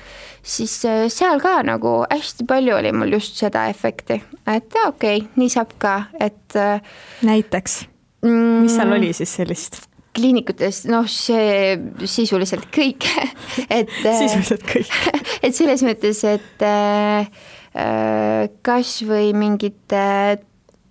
siis 0.43 0.75
äh, 0.87 1.05
seal 1.11 1.41
ka 1.43 1.57
nagu 1.67 2.01
hästi 2.11 2.47
palju 2.47 2.75
oli 2.77 2.91
mul 2.95 3.15
just 3.17 3.39
seda 3.39 3.65
efekti, 3.71 4.19
et 4.47 4.77
okei 4.85 5.23
okay,, 5.23 5.25
nii 5.39 5.55
saab 5.55 5.73
ka, 5.81 5.95
et 6.19 6.59
äh,. 6.59 6.83
näiteks 7.25 7.81
mm,, 8.25 8.61
mis 8.67 8.77
seal 8.77 8.95
oli 8.99 9.11
siis 9.15 9.39
sellist? 9.41 9.83
kliinikutes, 10.13 10.83
noh, 10.91 11.07
see 11.09 11.73
sisuliselt 12.05 12.67
kõik 12.73 13.07
et 13.79 13.91
äh, 14.03 14.21
sisuliselt 14.21 14.65
kõik 14.69 14.93
et 15.45 15.55
selles 15.55 15.83
mõttes, 15.87 16.23
et 16.29 16.65
äh, 16.67 17.29
äh 17.73 18.49
kas 18.61 18.99
või 19.07 19.31
mingite 19.37 20.03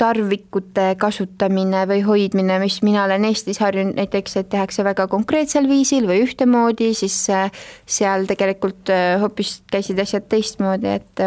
tarvikute 0.03 0.89
kasutamine 0.99 1.85
või 1.91 2.03
hoidmine, 2.07 2.59
mis 2.63 2.81
mina 2.83 3.07
olen 3.07 3.29
Eestis 3.31 3.63
harjunud 3.63 3.97
näiteks, 4.01 4.37
et 4.41 4.51
tehakse 4.51 4.85
väga 4.87 5.07
konkreetsel 5.13 5.71
viisil 5.71 6.11
või 6.11 6.25
ühtemoodi, 6.27 6.91
siis 6.99 7.17
äh, 7.31 7.65
seal 7.87 8.27
tegelikult 8.31 8.91
hoopis 9.23 9.61
käisid 9.71 10.03
asjad 10.03 10.27
teistmoodi, 10.33 10.99
et 10.99 11.27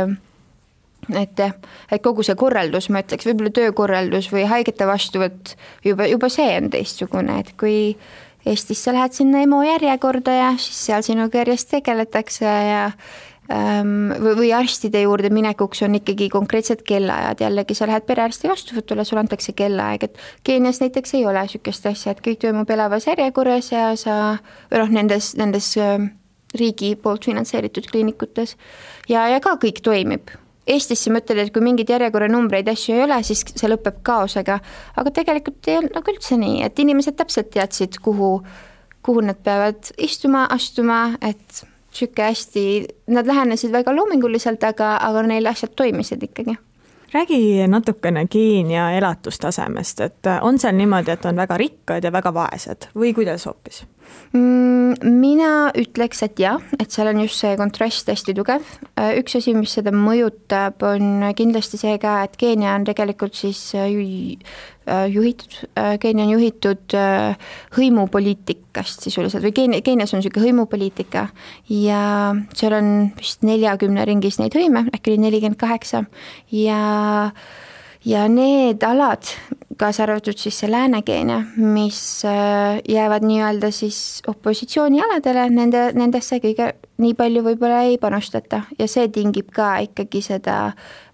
et 1.14 1.38
jah, 1.40 1.54
et 1.92 2.02
kogu 2.04 2.24
see 2.26 2.36
korraldus, 2.40 2.88
ma 2.90 3.04
ütleks, 3.04 3.28
võib-olla 3.30 3.52
töökorraldus 3.54 4.32
või 4.34 4.46
haigete 4.50 4.88
vastuvõtt, 4.90 5.54
juba, 5.86 6.08
juba 6.10 6.30
see 6.34 6.48
on 6.58 6.72
teistsugune, 6.74 7.42
et 7.44 7.52
kui 7.60 7.78
Eestis 8.46 8.84
sa 8.86 8.92
lähed 8.94 9.16
sinna 9.16 9.40
EMO 9.42 9.64
järjekorda 9.66 10.34
ja 10.36 10.50
siis 10.62 10.84
seal 10.86 11.02
sinuga 11.06 11.40
järjest 11.40 11.72
tegeletakse 11.72 12.46
ja 12.46 12.84
või, 13.50 14.34
või 14.40 14.52
arstide 14.58 15.02
juurde 15.04 15.30
minekuks 15.34 15.84
on 15.86 15.98
ikkagi 16.00 16.30
konkreetsed 16.34 16.82
kellaajad, 16.88 17.44
jällegi 17.46 17.78
sa 17.78 17.88
lähed 17.90 18.06
perearsti 18.08 18.50
vastuvõtule, 18.50 19.06
sulle 19.06 19.22
antakse 19.26 19.54
kellaaeg, 19.54 20.08
et 20.08 20.18
Keenias 20.44 20.82
näiteks 20.82 21.14
ei 21.18 21.26
ole 21.26 21.44
niisugust 21.46 21.86
asja, 21.86 22.16
et 22.16 22.24
kõik 22.26 22.42
toimub 22.42 22.70
elavas 22.70 23.08
järjekorras 23.08 23.72
ja 23.72 23.92
sa, 24.00 24.38
või 24.72 24.82
noh, 24.82 24.96
nendes, 24.98 25.34
nendes 25.38 25.76
ähm, 25.82 26.10
riigi 26.58 26.96
poolt 26.96 27.28
finantseeritud 27.30 27.88
kliinikutes. 27.92 28.56
Ja, 29.10 29.28
ja 29.30 29.40
ka 29.44 29.58
kõik 29.62 29.84
toimib. 29.86 30.34
Eestis 30.66 31.04
sa 31.06 31.12
mõtled, 31.14 31.38
et 31.38 31.54
kui 31.54 31.62
mingeid 31.62 31.92
järjekorranumbreid, 31.94 32.70
asju 32.72 32.96
ei 32.96 33.04
ole, 33.06 33.20
siis 33.28 33.44
see 33.52 33.70
lõpeb 33.70 34.00
kaosega, 34.06 34.58
aga 34.98 35.14
tegelikult 35.14 35.70
ei 35.70 35.78
olnud 35.78 35.94
nagu 35.94 36.14
üldse 36.16 36.40
nii, 36.42 36.64
et 36.66 36.82
inimesed 36.82 37.20
täpselt 37.20 37.52
teadsid, 37.54 38.00
kuhu, 38.02 38.40
kuhu 39.06 39.22
nad 39.28 39.38
peavad 39.46 39.92
istuma, 40.02 40.48
astuma, 40.50 41.04
et 41.22 41.62
niisugune 41.96 42.28
hästi, 42.28 42.64
nad 43.08 43.28
lähenesid 43.28 43.72
väga 43.72 43.96
loominguliselt, 43.96 44.64
aga, 44.64 44.98
aga 45.02 45.22
neil 45.24 45.46
asjad 45.48 45.76
toimisid 45.76 46.24
ikkagi 46.24 46.58
räägi 47.16 47.68
natukene 47.68 48.28
Keenia 48.28 48.92
elatustasemest, 48.92 50.02
et 50.02 50.28
on 50.42 50.60
seal 50.60 50.76
niimoodi, 50.76 51.12
et 51.12 51.26
on 51.26 51.36
väga 51.36 51.58
rikkad 51.58 52.04
ja 52.04 52.12
väga 52.12 52.34
vaesed 52.34 52.90
või 52.96 53.14
kuidas 53.16 53.46
hoopis? 53.48 53.86
Mm, 54.36 54.98
mina 55.22 55.50
ütleks, 55.80 56.20
et 56.26 56.40
jah, 56.42 56.60
et 56.76 56.92
seal 56.92 57.08
on 57.08 57.22
just 57.22 57.40
see 57.40 57.54
kontrast 57.60 58.10
hästi 58.12 58.34
tugev. 58.36 58.66
Äh, 59.00 59.14
üks 59.22 59.38
asi, 59.40 59.54
mis 59.56 59.76
seda 59.78 59.94
mõjutab, 59.96 60.82
on 60.84 61.24
kindlasti 61.38 61.80
see 61.80 61.96
ka, 62.02 62.18
et 62.28 62.36
Keenia 62.42 62.74
on 62.76 62.84
tegelikult 62.88 63.38
siis 63.38 63.62
äh, 63.80 63.88
äh, 63.88 65.06
juhitud, 65.14 65.56
Keenia 66.04 66.26
on 66.28 66.34
juhitud 66.34 66.98
hõimupoliitikast 67.78 69.08
sisuliselt 69.08 69.46
või 69.46 69.56
Keenia, 69.56 69.86
Keenias 69.86 70.12
on 70.12 70.20
niisugune 70.20 70.50
hõimupoliitika 70.50 71.30
ja 71.72 72.02
seal 72.58 72.76
on 72.76 72.92
vist 73.16 73.46
neljakümne 73.48 74.04
ringis 74.10 74.42
neid 74.42 74.58
hõime, 74.58 74.84
äkki 74.92 75.14
oli 75.14 75.30
nelikümmend 75.30 75.62
kaheksa 75.62 76.04
ja 76.52 76.82
ja 78.06 78.28
need 78.30 78.84
alad, 78.86 79.32
kaasa 79.78 80.04
arvatud 80.04 80.38
siis 80.40 80.58
see 80.60 80.70
Lääne-Keenia, 80.72 81.42
mis 81.58 82.00
äh, 82.26 82.80
jäävad 82.90 83.26
nii-öelda 83.28 83.72
siis 83.72 84.22
opositsioonialadele, 84.28 85.48
nende, 85.54 85.88
nendesse 85.98 86.40
kõige 86.44 86.72
nii 87.02 87.16
palju 87.18 87.44
võib-olla 87.46 87.82
ei 87.90 87.98
panustata. 88.02 88.64
Ja 88.80 88.88
see 88.92 89.08
tingib 89.14 89.52
ka 89.56 89.76
ikkagi 89.86 90.22
seda 90.26 90.58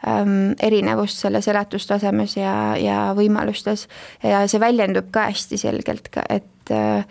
ähm, 0.07 0.53
erinevust 0.61 1.23
selles 1.23 1.47
elatustasemes 1.51 2.37
ja, 2.37 2.55
ja 2.79 2.99
võimalustes. 3.17 3.87
Ja 4.23 4.43
see 4.47 4.61
väljendub 4.61 5.09
ka 5.13 5.29
hästi 5.31 5.59
selgelt 5.61 6.11
ka, 6.13 6.25
et 6.29 6.75
äh, 6.75 7.05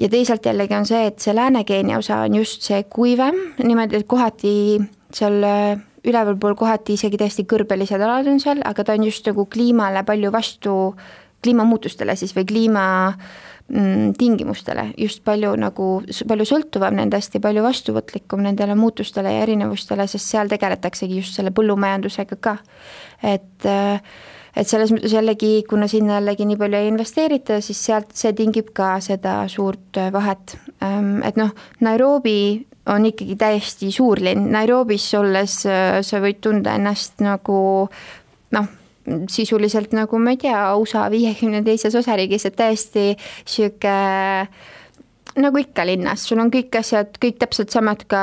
ja 0.00 0.08
teisalt 0.08 0.46
jällegi 0.46 0.76
on 0.76 0.88
see, 0.88 1.04
et 1.10 1.20
see 1.20 1.36
Lääne-Keenia 1.36 2.00
osa 2.00 2.22
on 2.24 2.40
just 2.40 2.64
see 2.68 2.82
kuivem, 2.88 3.36
niimoodi, 3.60 4.00
et 4.00 4.08
kohati 4.08 4.54
seal 5.14 5.42
äh, 5.44 5.78
ülevalpool 6.06 6.56
kohati 6.58 6.96
isegi 6.96 7.18
täiesti 7.20 7.44
kõrbelised 7.48 8.00
alad 8.00 8.28
on 8.30 8.40
seal, 8.42 8.62
aga 8.66 8.84
ta 8.84 8.96
on 8.96 9.04
just 9.08 9.26
nagu 9.28 9.46
kliimale 9.52 10.02
palju 10.08 10.32
vastu, 10.32 10.74
kliimamuutustele 11.44 12.16
siis 12.16 12.32
või 12.36 12.46
kliima 12.48 12.84
mm, 13.12 14.14
tingimustele 14.20 14.90
just 15.00 15.24
palju 15.24 15.52
nagu, 15.60 15.90
palju 16.32 16.48
sõltuvam 16.48 16.96
nendest 16.96 17.36
ja 17.36 17.42
palju 17.44 17.64
vastuvõtlikum 17.64 18.42
nendele 18.44 18.76
muutustele 18.78 19.36
ja 19.36 19.46
erinevustele, 19.46 20.08
sest 20.08 20.32
seal 20.32 20.52
tegeletaksegi 20.52 21.20
just 21.20 21.36
selle 21.38 21.52
põllumajandusega 21.56 22.40
ka. 22.40 22.58
et 23.22 23.70
et 24.56 24.68
selles 24.68 24.90
mõttes 24.94 25.12
jällegi, 25.14 25.62
kuna 25.68 25.88
sinna 25.90 26.18
jällegi 26.18 26.46
nii 26.48 26.58
palju 26.60 26.80
ei 26.80 26.90
investeerita, 26.90 27.60
siis 27.64 27.84
sealt 27.86 28.14
see 28.18 28.32
tingib 28.36 28.72
ka 28.76 28.96
seda 29.04 29.42
suurt 29.48 30.00
vahet. 30.12 30.56
Ehm, 30.82 31.20
et 31.26 31.38
noh, 31.40 31.54
Nairobi 31.84 32.66
on 32.90 33.06
ikkagi 33.06 33.36
täiesti 33.38 33.90
suur 33.94 34.20
linn, 34.24 34.50
Nairobis 34.54 35.06
olles 35.18 35.60
äh, 35.68 36.00
sa 36.06 36.20
võid 36.22 36.40
tunda 36.42 36.74
ennast 36.78 37.20
nagu 37.22 37.60
noh, 38.56 38.70
sisuliselt 39.30 39.94
nagu 39.96 40.18
ma 40.22 40.34
ei 40.34 40.40
tea, 40.40 40.58
USA 40.78 41.06
viiekümne 41.12 41.62
teises 41.66 41.94
osariigis, 41.98 42.46
et 42.48 42.56
täiesti 42.58 43.06
sihuke 43.48 43.94
nagu 45.40 45.62
ikka 45.62 45.86
linnas, 45.86 46.24
sul 46.26 46.42
on 46.42 46.50
kõik 46.52 46.80
asjad, 46.80 47.14
kõik 47.22 47.38
täpselt 47.40 47.72
samad 47.74 48.04
ka 48.10 48.22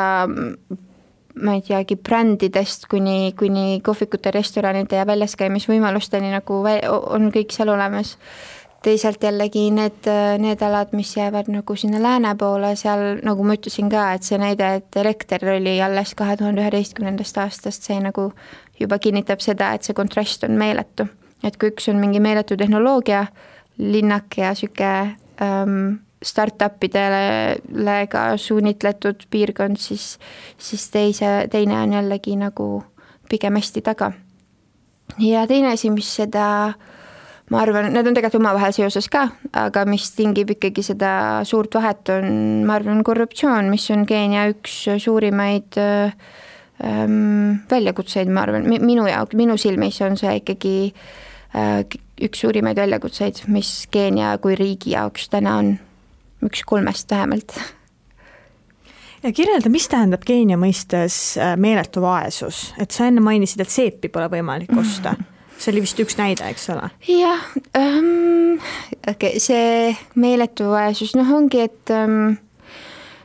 ma 1.42 1.58
ei 1.58 1.64
teagi, 1.66 1.96
brändidest 1.96 2.88
kuni, 2.92 3.34
kuni 3.38 3.82
kohvikute, 3.86 4.32
restoranide 4.34 5.00
ja 5.00 5.08
väljaskäimisvõimalusteni 5.08 6.32
nagu 6.34 6.62
on 6.88 7.32
kõik 7.34 7.54
seal 7.56 7.74
olemas 7.74 8.16
teisalt 8.88 9.24
jällegi 9.24 9.68
need, 9.74 10.08
need 10.40 10.62
alad, 10.64 10.94
mis 10.96 11.12
jäävad 11.18 11.50
nagu 11.52 11.76
sinna 11.76 12.00
lääne 12.02 12.34
poole, 12.40 12.76
seal 12.80 13.20
nagu 13.26 13.44
ma 13.44 13.58
ütlesin 13.58 13.90
ka, 13.92 14.12
et 14.16 14.28
see 14.28 14.40
näide, 14.42 14.70
et 14.80 15.00
elekter 15.02 15.44
oli 15.58 15.78
alles 15.84 16.14
kahe 16.18 16.38
tuhande 16.40 16.64
üheteistkümnendast 16.64 17.42
aastast, 17.42 17.88
see 17.88 18.00
nagu 18.04 18.30
juba 18.80 19.00
kinnitab 19.04 19.44
seda, 19.44 19.74
et 19.76 19.88
see 19.88 19.98
kontrast 19.98 20.46
on 20.48 20.58
meeletu. 20.60 21.08
et 21.44 21.58
kui 21.58 21.70
üks 21.70 21.86
on 21.92 22.00
mingi 22.02 22.20
meeletu 22.20 22.56
tehnoloogia, 22.58 23.28
linnak 23.78 24.38
ja 24.38 24.54
sihuke 24.58 24.90
ähm, 25.42 26.00
startup 26.24 26.84
idele 26.84 27.98
ka 28.10 28.30
suunitletud 28.42 29.28
piirkond, 29.30 29.78
siis, 29.78 30.16
siis 30.58 30.90
teise, 30.90 31.48
teine 31.52 31.78
on 31.82 31.94
jällegi 31.94 32.36
nagu 32.40 32.84
pigem 33.30 33.60
hästi 33.60 33.82
taga. 33.82 34.12
ja 35.20 35.48
teine 35.48 35.74
asi, 35.74 35.90
mis 35.90 36.10
seda 36.16 36.74
ma 37.52 37.62
arvan, 37.64 37.92
need 37.94 38.08
on 38.08 38.18
tegelikult 38.18 38.42
omavahel 38.42 38.74
seoses 38.76 39.08
ka, 39.12 39.28
aga 39.56 39.86
mis 39.88 40.10
tingib 40.16 40.52
ikkagi 40.58 40.84
seda 40.84 41.12
suurt 41.48 41.78
vahet, 41.80 42.10
on, 42.12 42.28
ma 42.68 42.76
arvan, 42.80 43.04
korruptsioon, 43.08 43.70
mis 43.72 43.88
on 43.94 44.04
Keenia 44.10 44.48
üks 44.52 44.76
suurimaid 45.04 45.80
ähm, 45.80 47.64
väljakutseid, 47.72 48.32
ma 48.34 48.44
arvan, 48.48 48.68
minu 48.68 49.08
jaoks, 49.08 49.38
minu 49.40 49.58
silmis 49.60 50.02
on 50.04 50.20
see 50.20 50.36
ikkagi 50.42 50.76
äh, 51.56 51.82
üks 52.28 52.44
suurimaid 52.44 52.80
väljakutseid, 52.84 53.46
mis 53.54 53.72
Keenia 53.92 54.36
kui 54.44 54.58
riigi 54.60 54.98
jaoks 54.98 55.30
täna 55.32 55.60
on, 55.62 55.78
üks 56.46 56.64
kolmest 56.66 57.12
vähemalt. 57.12 57.56
ja 59.24 59.32
kirjelda, 59.32 59.70
mis 59.70 59.88
tähendab 59.90 60.26
Keenia 60.28 60.58
mõistes 60.58 61.38
äh, 61.42 61.56
meeletu 61.58 62.04
vaesus, 62.04 62.74
et 62.78 62.92
sa 62.92 63.10
enne 63.10 63.24
mainisid, 63.24 63.64
et 63.64 63.74
seepi 63.74 64.12
pole 64.14 64.30
võimalik 64.32 64.74
osta 64.78 65.16
mm. 65.16 65.24
-hmm 65.24 65.34
see 65.58 65.72
oli 65.74 65.82
vist 65.82 66.00
üks 66.00 66.18
näide, 66.20 66.46
eks 66.52 66.70
ole? 66.70 66.90
jah 67.10 67.46
ähm,, 67.78 68.60
see 69.42 69.96
meeletu 70.16 70.70
vaesus, 70.70 71.16
noh, 71.18 71.32
ongi, 71.34 71.64
et 71.66 71.94
ähm, 71.94 72.38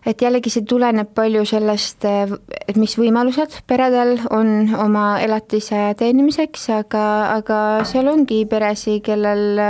et 0.07 0.23
jällegi 0.23 0.51
see 0.51 0.65
tuleneb 0.67 1.13
palju 1.15 1.45
sellest, 1.49 2.05
et 2.07 2.79
mis 2.81 2.95
võimalused 2.99 3.61
peredel 3.71 4.17
on 4.35 4.73
oma 4.83 5.21
elatise 5.23 5.93
teenimiseks, 5.99 6.69
aga, 6.81 7.05
aga 7.37 7.61
seal 7.89 8.11
ongi 8.11 8.43
peresid, 8.51 9.03
kellel, 9.07 9.63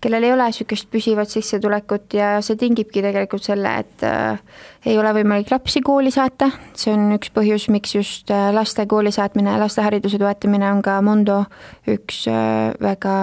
kellel 0.00 0.24
ei 0.24 0.32
ole 0.32 0.48
niisugust 0.48 0.88
püsivat 0.92 1.30
sissetulekut 1.32 2.16
ja 2.16 2.32
see 2.44 2.58
tingibki 2.60 3.02
tegelikult 3.04 3.44
selle, 3.44 3.74
et 3.84 4.04
äh, 4.06 4.40
ei 4.88 4.98
ole 4.98 5.12
võimalik 5.20 5.52
lapsi 5.52 5.82
kooli 5.84 6.12
saata, 6.14 6.50
see 6.78 6.94
on 6.94 7.14
üks 7.18 7.32
põhjus, 7.36 7.68
miks 7.72 7.94
just 7.94 8.32
äh, 8.34 8.48
laste 8.56 8.86
kooli 8.90 9.12
saatmine 9.14 9.54
ja 9.54 9.60
laste 9.60 9.84
hariduse 9.84 10.20
toetamine 10.20 10.70
on 10.72 10.82
ka 10.86 10.98
Mondo 11.04 11.44
üks 11.90 12.24
äh, 12.30 12.70
väga, 12.80 13.14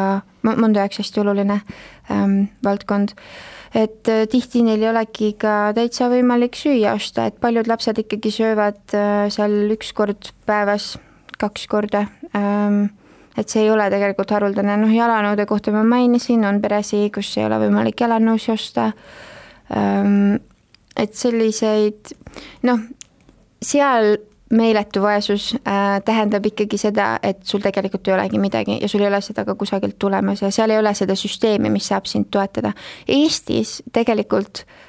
Mondo 0.48 0.80
jaoks 0.80 1.02
hästi 1.04 1.24
oluline 1.26 1.62
ähm, 2.14 2.44
valdkond 2.64 3.18
et 3.76 4.08
äh, 4.10 4.26
tihti 4.30 4.64
neil 4.66 4.84
ei 4.84 4.92
olegi 4.92 5.34
ka 5.40 5.72
täitsa 5.76 6.10
võimalik 6.12 6.58
süüa 6.58 6.96
osta, 6.98 7.28
et 7.28 7.40
paljud 7.42 7.68
lapsed 7.70 8.00
ikkagi 8.04 8.32
söövad 8.34 8.80
äh, 8.96 9.28
seal 9.34 9.74
üks 9.74 9.92
kord 9.98 10.32
päevas, 10.48 10.96
kaks 11.42 11.68
korda. 11.70 12.08
Ähm, 12.38 12.88
et 13.38 13.50
see 13.50 13.64
ei 13.66 13.72
ole 13.72 13.88
tegelikult 13.94 14.32
haruldane, 14.34 14.78
noh 14.82 14.94
jalanõude 14.94 15.46
kohta 15.50 15.74
ma 15.76 15.84
mainisin, 15.88 16.46
on 16.48 16.62
peresid, 16.64 17.12
kus 17.16 17.36
ei 17.38 17.46
ole 17.46 17.60
võimalik 17.68 18.02
jalanõusi 18.02 18.54
osta. 18.54 18.92
Ähm, 19.76 20.40
et 20.98 21.14
selliseid 21.14 22.16
noh, 22.66 22.82
seal 23.62 24.16
meeletu 24.50 25.02
vaesus 25.04 25.52
äh, 25.60 25.98
tähendab 26.08 26.46
ikkagi 26.48 26.80
seda, 26.80 27.18
et 27.24 27.44
sul 27.46 27.62
tegelikult 27.62 28.08
ei 28.08 28.16
olegi 28.16 28.40
midagi 28.40 28.78
ja 28.82 28.88
sul 28.90 29.04
ei 29.04 29.10
ole 29.12 29.20
seda 29.22 29.44
ka 29.46 29.58
kusagilt 29.60 29.98
tulemas 30.00 30.42
ja 30.42 30.52
seal 30.56 30.72
ei 30.72 30.80
ole 30.80 30.94
seda 30.96 31.18
süsteemi, 31.20 31.70
mis 31.70 31.90
saab 31.92 32.08
sind 32.08 32.32
toetada. 32.32 32.72
Eestis 33.12 33.82
tegelikult 33.94 34.64
äh, 34.64 34.87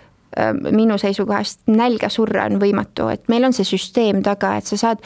minu 0.71 0.99
seisukohast 1.01 1.67
nälga 1.73 2.11
surra 2.13 2.45
on 2.51 2.61
võimatu, 2.61 3.09
et 3.13 3.29
meil 3.33 3.49
on 3.49 3.57
see 3.57 3.67
süsteem 3.67 4.23
taga, 4.27 4.57
et 4.59 4.69
sa 4.69 4.77
saad 4.81 5.05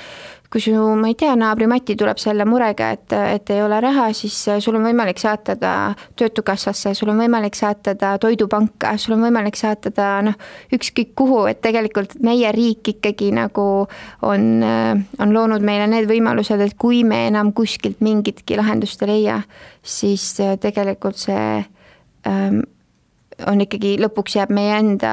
kui 0.52 0.60
su, 0.60 0.72
ma 0.76 1.08
ei 1.08 1.14
tea, 1.16 1.32
naabri 1.38 1.66
Mati 1.70 1.94
tuleb 1.96 2.18
selle 2.20 2.44
murega, 2.44 2.90
et, 2.92 3.12
et 3.16 3.52
ei 3.54 3.62
ole 3.64 3.78
raha, 3.80 4.10
siis 4.16 4.34
sul 4.60 4.76
on 4.76 4.84
võimalik 4.84 5.20
saata 5.20 5.54
ta 5.56 5.72
Töötukassasse, 6.20 6.92
sul 6.98 7.08
on 7.14 7.22
võimalik 7.22 7.56
saata 7.56 7.94
ta 7.96 8.12
Toidupanka, 8.20 8.92
sul 9.00 9.16
on 9.16 9.24
võimalik 9.24 9.56
saata 9.56 9.90
ta 9.96 10.10
noh, 10.26 10.36
ükskõik 10.76 11.14
kuhu, 11.16 11.46
et 11.48 11.62
tegelikult 11.64 12.18
meie 12.24 12.52
riik 12.52 12.92
ikkagi 12.92 13.30
nagu 13.32 13.66
on, 14.28 14.44
on 14.62 15.32
loonud 15.32 15.64
meile 15.64 15.88
need 15.88 16.10
võimalused, 16.10 16.60
et 16.60 16.76
kui 16.76 17.00
me 17.08 17.24
enam 17.30 17.54
kuskilt 17.56 18.04
mingitki 18.04 18.60
lahendust 18.60 19.06
ei 19.06 19.12
leia, 19.14 19.40
siis 19.80 20.34
tegelikult 20.60 21.16
see 21.22 21.48
ähm, 22.28 22.60
on 23.46 23.60
ikkagi, 23.64 23.94
lõpuks 24.02 24.36
jääb 24.36 24.52
meie 24.54 24.76
enda, 24.78 25.12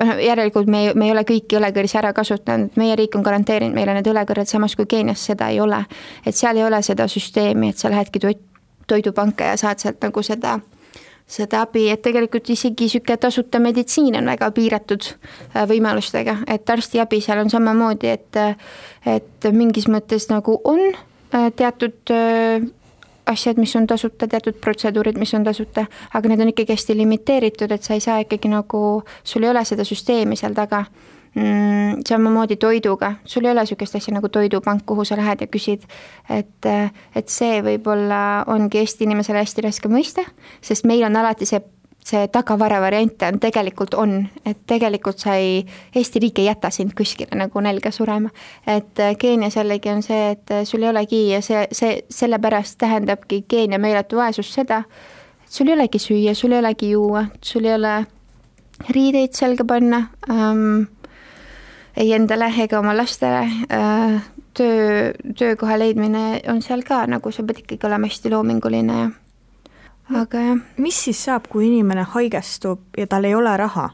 noh 0.00 0.12
järelikult 0.22 0.70
me, 0.70 0.84
me 0.98 1.08
ei 1.08 1.14
ole 1.14 1.24
kõiki 1.28 1.58
õlekõrsi 1.58 1.98
ära 2.00 2.12
kasutanud, 2.16 2.76
meie 2.80 2.96
riik 2.98 3.16
on 3.18 3.24
garanteerinud 3.26 3.76
meile 3.76 3.96
need 3.96 4.08
õlekõrred, 4.12 4.50
samas 4.50 4.76
kui 4.78 4.88
Keenias 4.90 5.24
seda 5.30 5.50
ei 5.52 5.60
ole. 5.60 5.84
et 6.26 6.36
seal 6.36 6.56
ei 6.56 6.64
ole 6.64 6.82
seda 6.82 7.08
süsteemi, 7.08 7.72
et 7.72 7.78
sa 7.78 7.90
lähedki 7.90 8.22
toit, 8.22 8.42
toidupanka 8.86 9.52
ja 9.52 9.56
saad 9.56 9.82
sealt 9.82 10.02
nagu 10.02 10.22
seda, 10.22 10.58
seda 11.26 11.62
abi, 11.66 11.86
et 11.92 12.02
tegelikult 12.02 12.50
isegi 12.50 12.88
niisugune 12.88 13.16
tasuta 13.20 13.60
meditsiin 13.62 14.18
on 14.20 14.30
väga 14.32 14.50
piiratud 14.54 15.08
äh, 15.08 15.64
võimalustega, 15.68 16.42
et 16.46 16.70
arstiabi 16.70 17.22
seal 17.24 17.44
on 17.44 17.50
samamoodi, 17.50 18.12
et 18.12 18.42
et 19.06 19.50
mingis 19.52 19.88
mõttes 19.90 20.28
nagu 20.30 20.60
on 20.64 20.80
äh, 20.92 21.50
teatud 21.56 22.14
äh, 22.14 22.62
asjad, 23.32 23.60
mis 23.60 23.74
on 23.78 23.86
tasuta, 23.90 24.28
teatud 24.28 24.58
protseduurid, 24.62 25.18
mis 25.20 25.32
on 25.34 25.46
tasuta, 25.46 25.86
aga 26.14 26.30
need 26.30 26.44
on 26.44 26.52
ikkagi 26.52 26.76
hästi 26.76 26.96
limiteeritud, 26.98 27.72
et 27.72 27.82
sa 27.82 27.96
ei 27.96 28.04
saa 28.04 28.20
ikkagi 28.24 28.52
nagu, 28.52 29.02
sul 29.24 29.46
ei 29.46 29.52
ole 29.52 29.64
seda 29.68 29.86
süsteemi 29.88 30.38
seal 30.38 30.54
taga 30.56 30.84
mm,. 31.34 32.02
samamoodi 32.08 32.56
toiduga, 32.56 33.14
sul 33.24 33.44
ei 33.44 33.52
ole 33.52 33.64
niisugust 33.64 33.96
asja 33.96 34.14
nagu 34.14 34.28
toidupank, 34.28 34.84
kuhu 34.86 35.04
sa 35.08 35.16
lähed 35.16 35.44
ja 35.44 35.50
küsid, 35.50 35.86
et, 36.30 36.70
et 37.16 37.28
see 37.32 37.60
võib-olla 37.64 38.44
ongi 38.52 38.82
Eesti 38.82 39.08
inimesele 39.08 39.44
hästi 39.44 39.68
raske 39.68 39.92
mõista, 39.92 40.26
sest 40.60 40.88
meil 40.88 41.04
on 41.08 41.16
alati 41.22 41.48
see 41.48 41.62
see 42.04 42.28
tagavara 42.28 42.80
variante 42.82 43.26
on, 43.30 43.38
tegelikult 43.40 43.94
on, 43.94 44.16
et 44.46 44.58
tegelikult 44.66 45.22
sa 45.22 45.36
ei, 45.38 45.62
Eesti 45.96 46.22
riik 46.22 46.40
ei 46.42 46.48
jäta 46.48 46.70
sind 46.74 46.96
kuskile 46.98 47.36
nagu 47.38 47.60
nälga 47.60 47.90
surema. 47.90 48.30
et 48.66 48.98
äh, 49.00 49.16
Keenias 49.18 49.56
jällegi 49.56 49.90
on 49.90 50.02
see, 50.02 50.30
et 50.30 50.50
äh, 50.50 50.64
sul 50.64 50.82
ei 50.82 50.90
olegi 50.90 51.28
ja 51.30 51.42
see, 51.42 51.66
see, 51.72 52.02
sellepärast 52.10 52.78
tähendabki 52.78 53.44
Keenia 53.48 53.78
meeletu 53.78 54.16
vaesus 54.16 54.54
seda, 54.54 54.82
et 55.44 55.52
sul 55.52 55.68
ei 55.68 55.74
olegi 55.74 55.98
süüa, 55.98 56.34
sul 56.34 56.52
ei 56.52 56.58
olegi 56.58 56.90
juua, 56.90 57.24
sul 57.42 57.64
ei 57.64 57.74
ole 57.74 57.94
riideid 58.90 59.38
selga 59.38 59.64
panna 59.64 60.08
ähm,, 60.30 60.90
ei 61.96 62.12
endale 62.16 62.50
ega 62.64 62.80
oma 62.80 62.96
lastele 62.96 63.46
äh,, 63.70 64.22
töö, 64.58 65.12
töökoha 65.38 65.78
leidmine 65.78 66.40
on 66.48 66.62
seal 66.62 66.82
ka, 66.82 67.04
nagu 67.06 67.30
sa 67.30 67.44
pead 67.46 67.62
ikkagi 67.62 67.86
olema 67.86 68.10
hästi 68.10 68.32
loominguline 68.32 68.98
ja 68.98 69.10
aga 70.10 70.40
jah. 70.46 70.62
mis 70.76 71.04
siis 71.04 71.24
saab, 71.24 71.48
kui 71.48 71.66
inimene 71.66 72.06
haigestub 72.14 72.98
ja 72.98 73.06
tal 73.06 73.24
ei 73.24 73.34
ole 73.34 73.56
raha? 73.56 73.90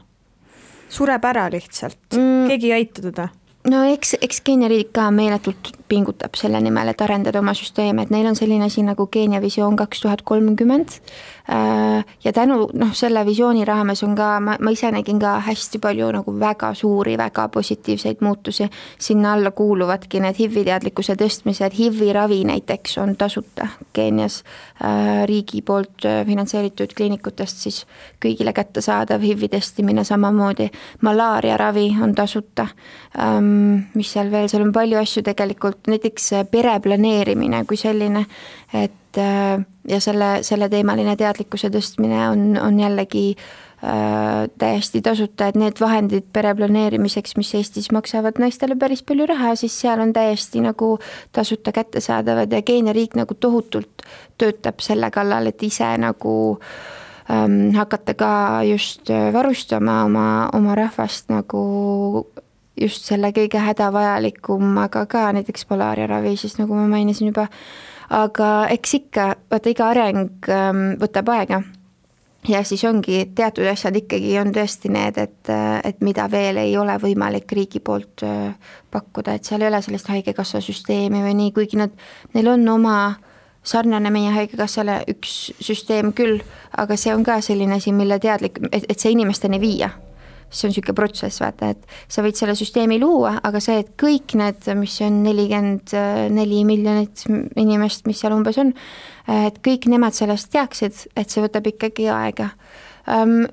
sureb 0.89 1.25
ära 1.25 1.49
lihtsalt 1.53 2.17
mm., 2.17 2.47
keegi 2.49 2.71
ei 2.71 2.79
aita 2.81 3.05
teda? 3.05 3.29
no 3.69 3.83
eks, 3.93 4.15
eks 4.21 4.41
Keenia 4.41 4.69
riik 4.71 4.93
ka 4.95 5.09
meeletult 5.11 5.73
pingutab 5.89 6.37
selle 6.37 6.61
nimel, 6.61 6.91
et 6.91 7.01
arendada 7.01 7.41
oma 7.41 7.55
süsteeme, 7.57 8.05
et 8.05 8.13
neil 8.13 8.27
on 8.29 8.37
selline 8.37 8.67
asi 8.69 8.83
nagu 8.85 9.07
Keenia 9.11 9.41
visioon 9.41 9.75
kaks 9.79 10.03
tuhat 10.03 10.21
kolmkümmend. 10.27 10.99
Äh, 11.49 12.05
ja 12.23 12.33
tänu 12.33 12.67
noh, 12.73 12.93
selle 12.93 13.25
visiooni 13.25 13.65
raames 13.65 14.03
on 14.05 14.15
ka, 14.17 14.29
ma, 14.43 14.57
ma 14.61 14.73
ise 14.73 14.91
nägin 14.93 15.19
ka 15.21 15.37
hästi 15.47 15.81
palju 15.81 16.11
nagu 16.13 16.33
väga 16.39 16.73
suuri, 16.77 17.17
väga 17.17 17.47
positiivseid 17.53 18.21
muutusi. 18.21 18.69
sinna 18.99 19.33
alla 19.33 19.51
kuuluvadki 19.51 20.19
need 20.19 20.37
HIV-i 20.37 20.65
teadlikkuse 20.67 21.15
tõstmised, 21.17 21.73
HIV-i 21.73 22.13
ravi 22.13 22.43
näiteks 22.45 22.97
on 23.01 23.15
tasuta 23.17 23.67
Keenias 23.93 24.43
äh, 24.83 25.25
riigi 25.25 25.61
poolt 25.61 26.05
äh, 26.05 26.21
finantseeritud 26.25 26.93
kliinikutest 26.95 27.65
siis 27.65 27.83
kõigile 28.21 28.53
kättesaadav, 28.53 29.23
HIV-i 29.25 29.49
testimine 29.49 30.03
samamoodi, 30.05 30.69
malaariaravi 31.01 31.89
on 32.03 32.15
tasuta. 32.15 32.67
Ähm, 33.19 33.89
mis 33.95 34.13
seal 34.13 34.31
veel, 34.31 34.49
seal 34.51 34.67
on 34.67 34.73
palju 34.75 34.99
asju 35.01 35.23
tegelikult 35.25 35.78
näiteks 35.87 36.31
pere 36.51 36.79
planeerimine 36.83 37.63
kui 37.69 37.77
selline, 37.77 38.25
et 38.73 39.17
äh, 39.17 39.61
ja 39.89 39.99
selle, 40.03 40.39
selleteemaline 40.45 41.15
teadlikkuse 41.19 41.71
tõstmine 41.73 42.19
on, 42.29 42.43
on 42.61 42.79
jällegi 42.79 43.23
äh, 43.35 44.45
täiesti 44.61 45.01
tasuta, 45.05 45.49
et 45.49 45.57
need 45.59 45.81
vahendid 45.81 46.29
pere 46.33 46.53
planeerimiseks, 46.57 47.35
mis 47.39 47.53
Eestis 47.57 47.91
maksavad 47.95 48.41
naistele 48.41 48.77
päris 48.79 49.03
palju 49.03 49.27
raha, 49.29 49.55
siis 49.59 49.75
seal 49.81 50.01
on 50.03 50.13
täiesti 50.13 50.63
nagu 50.65 50.97
tasuta 51.35 51.73
kättesaadavad 51.75 52.51
ja 52.53 52.61
Keenia 52.65 52.93
riik 52.95 53.17
nagu 53.19 53.37
tohutult 53.39 54.05
töötab 54.37 54.83
selle 54.85 55.11
kallal, 55.11 55.49
et 55.49 55.63
ise 55.63 55.89
nagu 56.01 56.35
ähm, 57.31 57.71
hakata 57.77 58.13
ka 58.19 58.33
just 58.67 59.09
varustama 59.33 60.03
oma, 60.05 60.27
oma 60.53 60.77
rahvast 60.77 61.33
nagu 61.33 61.65
just 62.81 63.07
selle 63.09 63.31
kõige 63.35 63.61
hädavajalikumaga 63.63 65.05
ka, 65.09 65.29
näiteks 65.35 65.67
malaariaravi, 65.69 66.35
siis 66.37 66.57
nagu 66.59 66.77
ma 66.77 66.87
mainisin 66.87 67.31
juba, 67.31 67.47
aga 68.09 68.53
eks 68.73 68.95
ikka, 69.01 69.27
vaata 69.51 69.73
iga 69.73 69.91
areng 69.93 70.49
ähm, 70.49 70.85
võtab 71.01 71.31
aega. 71.35 71.61
ja 72.47 72.63
siis 72.63 72.83
ongi, 72.87 73.25
teatud 73.35 73.67
asjad 73.67 73.95
ikkagi 73.99 74.37
on 74.39 74.53
tõesti 74.55 74.89
need, 74.89 75.17
et, 75.17 75.53
et 75.83 76.01
mida 76.01 76.29
veel 76.31 76.57
ei 76.57 76.77
ole 76.77 76.95
võimalik 77.01 77.51
riigi 77.51 77.79
poolt 77.79 78.23
äh, 78.23 78.53
pakkuda, 78.91 79.35
et 79.35 79.45
seal 79.45 79.61
ei 79.61 79.67
ole 79.67 79.81
sellist 79.81 80.07
haigekassa 80.07 80.61
süsteemi 80.63 81.23
või 81.25 81.35
nii, 81.35 81.51
kuigi 81.51 81.81
nad, 81.81 81.95
neil 82.33 82.53
on 82.55 82.67
oma 82.67 82.99
sarnane 83.63 84.09
meie 84.09 84.31
Haigekassale 84.31 85.01
üks 85.11 85.51
süsteem 85.59 86.13
küll, 86.15 86.39
aga 86.77 86.95
see 86.97 87.13
on 87.13 87.25
ka 87.27 87.41
selline 87.43 87.75
asi, 87.75 87.91
mille 87.93 88.19
teadlik, 88.19 88.61
et, 88.71 88.87
et 88.87 88.99
see 88.99 89.11
inimesteni 89.13 89.59
viia 89.59 89.91
see 90.49 90.67
on 90.67 90.73
niisugune 90.73 90.97
protsess, 90.97 91.41
vaata, 91.41 91.71
et 91.73 92.11
sa 92.11 92.23
võid 92.25 92.37
selle 92.39 92.55
süsteemi 92.57 92.99
luua, 93.01 93.35
aga 93.45 93.61
see, 93.63 93.79
et 93.83 93.93
kõik 93.99 94.35
need, 94.39 94.65
mis 94.79 94.97
on 95.05 95.21
nelikümmend 95.25 95.95
neli 96.35 96.63
miljonit 96.67 97.23
inimest, 97.59 98.07
mis 98.09 98.21
seal 98.21 98.35
umbes 98.35 98.59
on, 98.61 98.73
et 99.45 99.59
kõik 99.65 99.89
nemad 99.91 100.17
sellest 100.17 100.51
teaksid, 100.53 101.05
et 101.19 101.29
see 101.29 101.43
võtab 101.45 101.69
ikkagi 101.69 102.09
aega 102.13 102.49
um, 103.05 103.43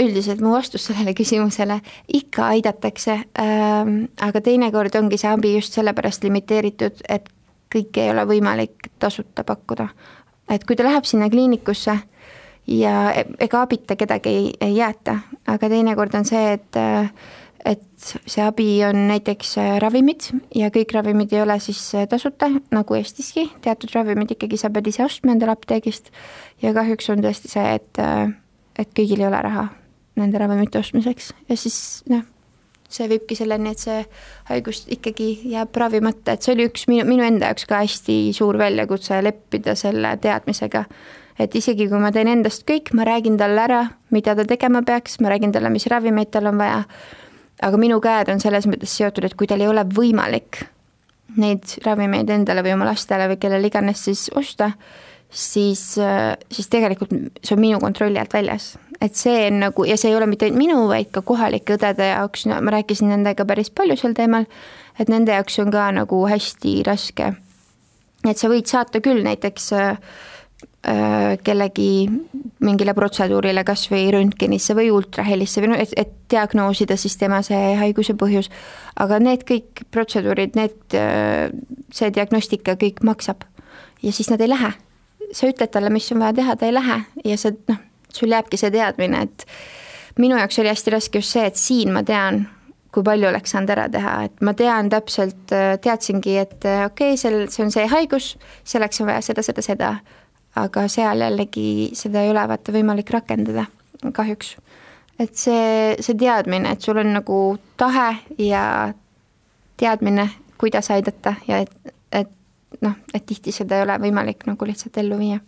üldiselt 0.00 0.42
mu 0.44 0.52
vastus 0.52 0.84
sellele 0.88 1.14
küsimusele, 1.16 1.78
ikka 2.18 2.50
aidatakse 2.56 3.16
ähm,, 3.40 3.94
aga 4.20 4.42
teinekord 4.44 4.96
ongi 4.98 5.18
see 5.20 5.30
abi 5.32 5.54
just 5.56 5.76
sellepärast 5.76 6.26
limiteeritud, 6.26 7.00
et 7.08 7.30
kõike 7.72 8.04
ei 8.04 8.12
ole 8.12 8.26
võimalik 8.28 8.90
tasuta 9.02 9.44
pakkuda. 9.44 9.88
et 10.50 10.64
kui 10.64 10.76
ta 10.76 10.84
läheb 10.86 11.04
sinna 11.04 11.30
kliinikusse 11.30 11.96
ja 12.66 13.12
e-, 13.14 13.26
ega 13.46 13.62
abita 13.66 13.96
kedagi 13.96 14.28
ei, 14.28 14.46
ei 14.60 14.76
jäeta, 14.76 15.20
aga 15.46 15.68
teinekord 15.72 16.14
on 16.18 16.28
see, 16.28 16.56
et 16.58 16.80
et 17.66 17.82
see 18.30 18.44
abi 18.44 18.66
on 18.86 19.08
näiteks 19.08 19.56
ravimid 19.82 20.28
ja 20.54 20.68
kõik 20.74 20.92
ravimid 20.94 21.32
ei 21.34 21.42
ole 21.42 21.56
siis 21.62 21.80
tasuta, 22.10 22.48
nagu 22.70 22.94
Eestiski, 22.94 23.48
teatud 23.64 23.90
ravimid 23.96 24.36
ikkagi 24.36 24.60
sa 24.60 24.70
pead 24.70 24.86
ise 24.92 25.02
ostma 25.02 25.34
endale 25.34 25.56
apteegist. 25.56 26.12
Ja 26.62 26.70
kahjuks 26.76 27.10
on 27.10 27.24
tõesti 27.24 27.50
see, 27.50 27.74
et, 27.80 28.02
et 28.78 28.94
kõigil 28.94 29.24
ei 29.24 29.26
ole 29.26 29.42
raha 29.48 29.66
nende 30.16 30.38
ravimite 30.38 30.78
ostmiseks. 30.78 31.32
Ja 31.50 31.58
siis 31.58 31.80
noh, 32.12 32.22
see 32.88 33.08
viibki 33.10 33.36
selleni, 33.38 33.74
et 33.74 33.82
see 33.82 33.98
haigus 34.52 34.84
ikkagi 34.92 35.32
jääb 35.50 35.74
ravimata, 35.82 36.36
et 36.36 36.46
see 36.46 36.54
oli 36.54 36.68
üks 36.70 36.86
minu, 36.90 37.06
minu 37.08 37.26
enda 37.26 37.50
jaoks 37.50 37.66
ka 37.66 37.82
hästi 37.82 38.20
suur 38.36 38.58
väljakutse 38.62 39.18
leppida 39.26 39.74
selle 39.78 40.14
teadmisega 40.22 40.86
et 41.38 41.54
isegi 41.54 41.88
kui 41.90 42.00
ma 42.00 42.12
teen 42.14 42.30
endast 42.32 42.64
kõik, 42.68 42.92
ma 42.96 43.04
räägin 43.08 43.36
talle 43.40 43.64
ära, 43.66 43.82
mida 44.14 44.34
ta 44.36 44.46
tegema 44.48 44.82
peaks, 44.86 45.18
ma 45.20 45.32
räägin 45.32 45.52
talle, 45.52 45.70
mis 45.72 45.86
ravimeid 45.92 46.32
tal 46.32 46.48
on 46.52 46.60
vaja, 46.60 46.84
aga 47.66 47.80
minu 47.80 48.00
käed 48.04 48.30
on 48.32 48.40
selles 48.42 48.68
mõttes 48.68 48.96
seotud, 48.96 49.26
et 49.28 49.36
kui 49.36 49.48
tal 49.50 49.60
ei 49.64 49.70
ole 49.70 49.84
võimalik 49.88 50.64
neid 51.36 51.76
ravimeid 51.84 52.30
endale 52.32 52.62
või 52.64 52.76
oma 52.76 52.88
lastele 52.88 53.28
või 53.30 53.40
kellele 53.40 53.68
iganes 53.68 54.04
siis 54.06 54.26
osta, 54.36 54.70
siis, 55.30 55.82
siis 56.52 56.68
tegelikult 56.72 57.12
see 57.42 57.56
on 57.56 57.62
minu 57.62 57.80
kontrolli 57.82 58.20
alt 58.20 58.36
väljas. 58.36 58.76
et 59.00 59.14
see 59.14 59.48
on 59.50 59.58
nagu, 59.60 59.84
ja 59.84 59.96
see 60.00 60.08
ei 60.08 60.16
ole 60.16 60.26
mitte 60.26 60.46
ainult 60.46 60.58
minu, 60.58 60.76
vaid 60.88 61.10
ka 61.12 61.20
kohalike 61.20 61.76
õdede 61.76 62.06
jaoks, 62.14 62.46
no 62.48 62.60
ma 62.64 62.72
rääkisin 62.78 63.10
nendega 63.12 63.44
päris 63.44 63.68
palju 63.70 63.96
sel 64.00 64.14
teemal, 64.16 64.46
et 64.98 65.10
nende 65.12 65.34
jaoks 65.34 65.58
on 65.60 65.74
ka 65.74 65.90
nagu 65.92 66.22
hästi 66.30 66.78
raske. 66.86 67.34
et 68.24 68.38
sa 68.38 68.48
võid 68.48 68.66
saata 68.66 69.02
küll 69.04 69.22
näiteks 69.26 69.72
äh, 69.76 69.98
kellegi 71.42 72.06
mingile 72.62 72.94
protseduurile, 72.94 73.64
kas 73.66 73.86
või 73.90 74.06
röntgenisse 74.14 74.74
või 74.76 74.90
ultrahelisse 74.94 75.62
või 75.62 75.72
noh, 75.72 75.82
et, 75.82 75.92
et 75.98 76.12
diagnoosida 76.30 76.96
siis 77.00 77.16
tema 77.20 77.40
see 77.46 77.74
haiguse 77.80 78.14
põhjus. 78.18 78.50
aga 78.96 79.18
need 79.22 79.44
kõik 79.48 79.84
protseduurid, 79.90 80.56
need, 80.56 80.78
äh, 80.94 81.50
see 81.92 82.10
diagnostika 82.14 82.76
kõik 82.80 83.02
maksab 83.02 83.44
ja 84.02 84.12
siis 84.12 84.30
nad 84.30 84.40
ei 84.40 84.52
lähe. 84.52 84.72
sa 85.32 85.48
ütled 85.50 85.70
talle, 85.74 85.90
mis 85.90 86.12
on 86.12 86.20
vaja 86.22 86.32
teha, 86.32 86.56
ta 86.56 86.66
ei 86.66 86.74
lähe 86.74 87.00
ja 87.24 87.36
sa 87.36 87.50
noh, 87.68 87.80
sul 88.12 88.30
jääbki 88.30 88.56
see 88.56 88.70
teadmine, 88.70 89.22
et 89.26 89.46
minu 90.18 90.36
jaoks 90.38 90.58
oli 90.62 90.70
hästi 90.70 90.90
raske 90.94 91.18
just 91.18 91.34
see, 91.34 91.46
et 91.46 91.56
siin 91.56 91.90
ma 91.92 92.04
tean, 92.06 92.46
kui 92.94 93.02
palju 93.02 93.28
oleks 93.28 93.50
saanud 93.50 93.72
ära 93.74 93.88
teha, 93.90 94.12
et 94.28 94.40
ma 94.40 94.54
tean 94.54 94.88
täpselt, 94.88 95.50
äh, 95.50 95.74
teadsingi, 95.82 96.38
et 96.38 96.60
okei 96.62 96.86
okay,, 96.86 97.18
sel, 97.18 97.42
see 97.50 97.66
on 97.66 97.74
see 97.74 97.90
haigus, 97.90 98.36
selleks 98.64 99.02
on 99.02 99.10
vaja 99.10 99.26
seda, 99.26 99.42
seda, 99.42 99.66
seda 99.66 99.90
aga 100.56 100.86
seal 100.88 101.20
jällegi 101.20 101.90
seda 101.96 102.22
ei 102.24 102.30
ole 102.32 102.44
vaata 102.48 102.74
võimalik 102.74 103.10
rakendada, 103.12 103.66
kahjuks. 104.12 104.56
et 105.18 105.34
see, 105.36 105.96
see 106.00 106.16
teadmine, 106.18 106.70
et 106.72 106.80
sul 106.82 107.00
on 107.00 107.12
nagu 107.16 107.40
tahe 107.76 108.08
ja 108.38 108.92
teadmine, 109.76 110.28
kuidas 110.58 110.90
aidata 110.90 111.34
ja 111.48 111.60
et, 111.64 111.92
et 112.12 112.32
noh, 112.80 112.96
et 113.14 113.26
tihti 113.26 113.52
seda 113.52 113.78
ei 113.78 113.86
ole 113.86 113.98
võimalik 114.06 114.46
nagu 114.48 114.68
lihtsalt 114.68 114.96
ellu 115.02 115.18
viia. 115.20 115.40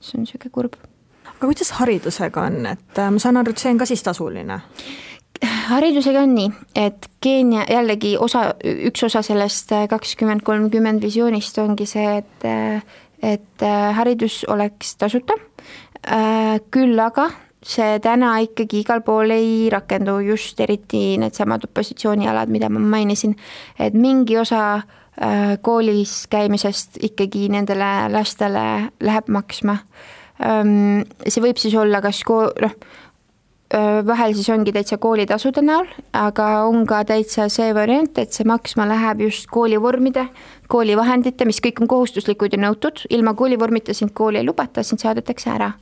see 0.00 0.18
on 0.18 0.26
niisugune 0.26 0.54
kurb. 0.54 0.78
aga 1.26 1.44
kuidas 1.44 1.74
haridusega 1.80 2.48
on, 2.50 2.66
et 2.66 2.98
äh, 2.98 3.10
ma 3.10 3.22
saan 3.22 3.36
aru, 3.36 3.54
et 3.54 3.62
see 3.62 3.72
on 3.74 3.78
ka 3.78 3.86
siis 3.86 4.02
tasuline? 4.06 4.60
haridusega 5.68 6.22
on 6.26 6.34
nii, 6.34 6.48
et 6.78 7.10
Keenia 7.22 7.64
jällegi 7.70 8.16
osa, 8.18 8.52
üks 8.62 9.04
osa 9.06 9.22
sellest 9.26 9.72
äh, 9.74 9.86
kakskümmend 9.90 10.42
kolmkümmend 10.46 11.02
visioonist 11.02 11.58
ongi 11.62 11.86
see, 11.86 12.18
et 12.22 12.46
äh, 12.46 12.82
et 13.22 13.62
äh, 13.62 13.94
haridus 13.96 14.44
oleks 14.48 14.96
tasuta, 15.00 15.34
äh, 16.06 16.58
küll 16.70 16.98
aga 17.00 17.28
see 17.64 17.98
täna 18.02 18.36
ikkagi 18.44 18.84
igal 18.84 19.02
pool 19.06 19.34
ei 19.34 19.68
rakendu, 19.72 20.20
just 20.22 20.60
eriti 20.62 21.18
needsamad 21.18 21.66
opositsioonialad, 21.66 22.50
mida 22.52 22.70
ma 22.70 22.80
mainisin, 22.80 23.34
et 23.78 23.96
mingi 23.98 24.38
osa 24.38 24.62
äh, 24.78 25.56
koolis 25.62 26.26
käimisest 26.30 27.00
ikkagi 27.10 27.48
nendele 27.52 28.08
lastele 28.14 28.68
läheb 29.00 29.28
maksma. 29.34 29.80
See 30.38 31.42
võib 31.42 31.58
siis 31.58 31.72
olla 31.74 31.98
kas 31.98 32.20
kool, 32.22 32.52
noh, 32.62 32.76
vahel 34.06 34.32
siis 34.32 34.48
ongi 34.48 34.72
täitsa 34.72 34.96
koolitasude 35.00 35.60
näol, 35.64 35.88
aga 36.16 36.46
on 36.68 36.86
ka 36.88 37.02
täitsa 37.08 37.48
see 37.52 37.74
variant, 37.76 38.16
et 38.18 38.32
see 38.32 38.46
maksma 38.48 38.86
läheb 38.88 39.26
just 39.26 39.48
koolivormide, 39.52 40.24
koolivahendite, 40.72 41.44
mis 41.48 41.60
kõik 41.64 41.82
on 41.84 41.90
kohustuslikud 41.90 42.56
ja 42.56 42.62
nõutud, 42.62 43.04
ilma 43.12 43.34
koolivormita 43.36 43.94
sind 43.96 44.14
kooli 44.16 44.40
ei 44.40 44.48
lubata, 44.48 44.82
sind 44.82 45.04
saadetakse 45.04 45.52
ära. 45.52 45.72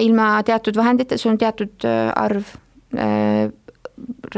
ilma 0.00 0.42
teatud 0.46 0.76
vahendita, 0.76 1.18
sul 1.18 1.32
on 1.32 1.38
teatud 1.38 1.84
arv 2.14 2.54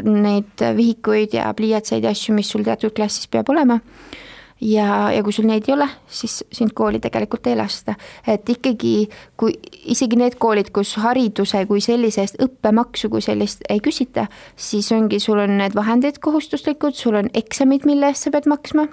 neid 0.03 0.63
vihikuid 0.77 1.35
ja 1.35 1.53
pliiatseid 1.55 2.05
ja 2.05 2.11
asju, 2.11 2.35
mis 2.35 2.51
sul 2.51 2.65
teatud 2.65 2.95
klassis 2.95 3.29
peab 3.29 3.51
olema 3.51 3.79
ja, 4.61 5.11
ja 5.15 5.23
kui 5.23 5.33
sul 5.33 5.49
neid 5.49 5.69
ei 5.69 5.75
ole, 5.75 5.89
siis 6.07 6.41
sind 6.53 6.75
kooli 6.75 7.01
tegelikult 7.03 7.47
ei 7.47 7.57
lasta. 7.57 7.95
et 8.27 8.49
ikkagi, 8.49 9.09
kui 9.37 9.55
isegi 9.85 10.19
need 10.19 10.39
koolid, 10.39 10.73
kus 10.75 10.97
hariduse 11.03 11.65
kui 11.67 11.83
sellise 11.85 12.25
eest 12.25 12.41
õppemaksu 12.43 13.11
kui 13.13 13.25
sellist 13.25 13.67
ei 13.69 13.83
küsita, 13.85 14.29
siis 14.57 14.93
ongi, 14.93 15.21
sul 15.21 15.39
on 15.45 15.59
need 15.59 15.77
vahendid 15.79 16.19
kohustuslikud, 16.25 16.95
sul 16.95 17.21
on 17.23 17.31
eksamid, 17.35 17.87
mille 17.89 18.11
eest 18.11 18.29
sa 18.29 18.35
pead 18.35 18.51
maksma 18.51 18.89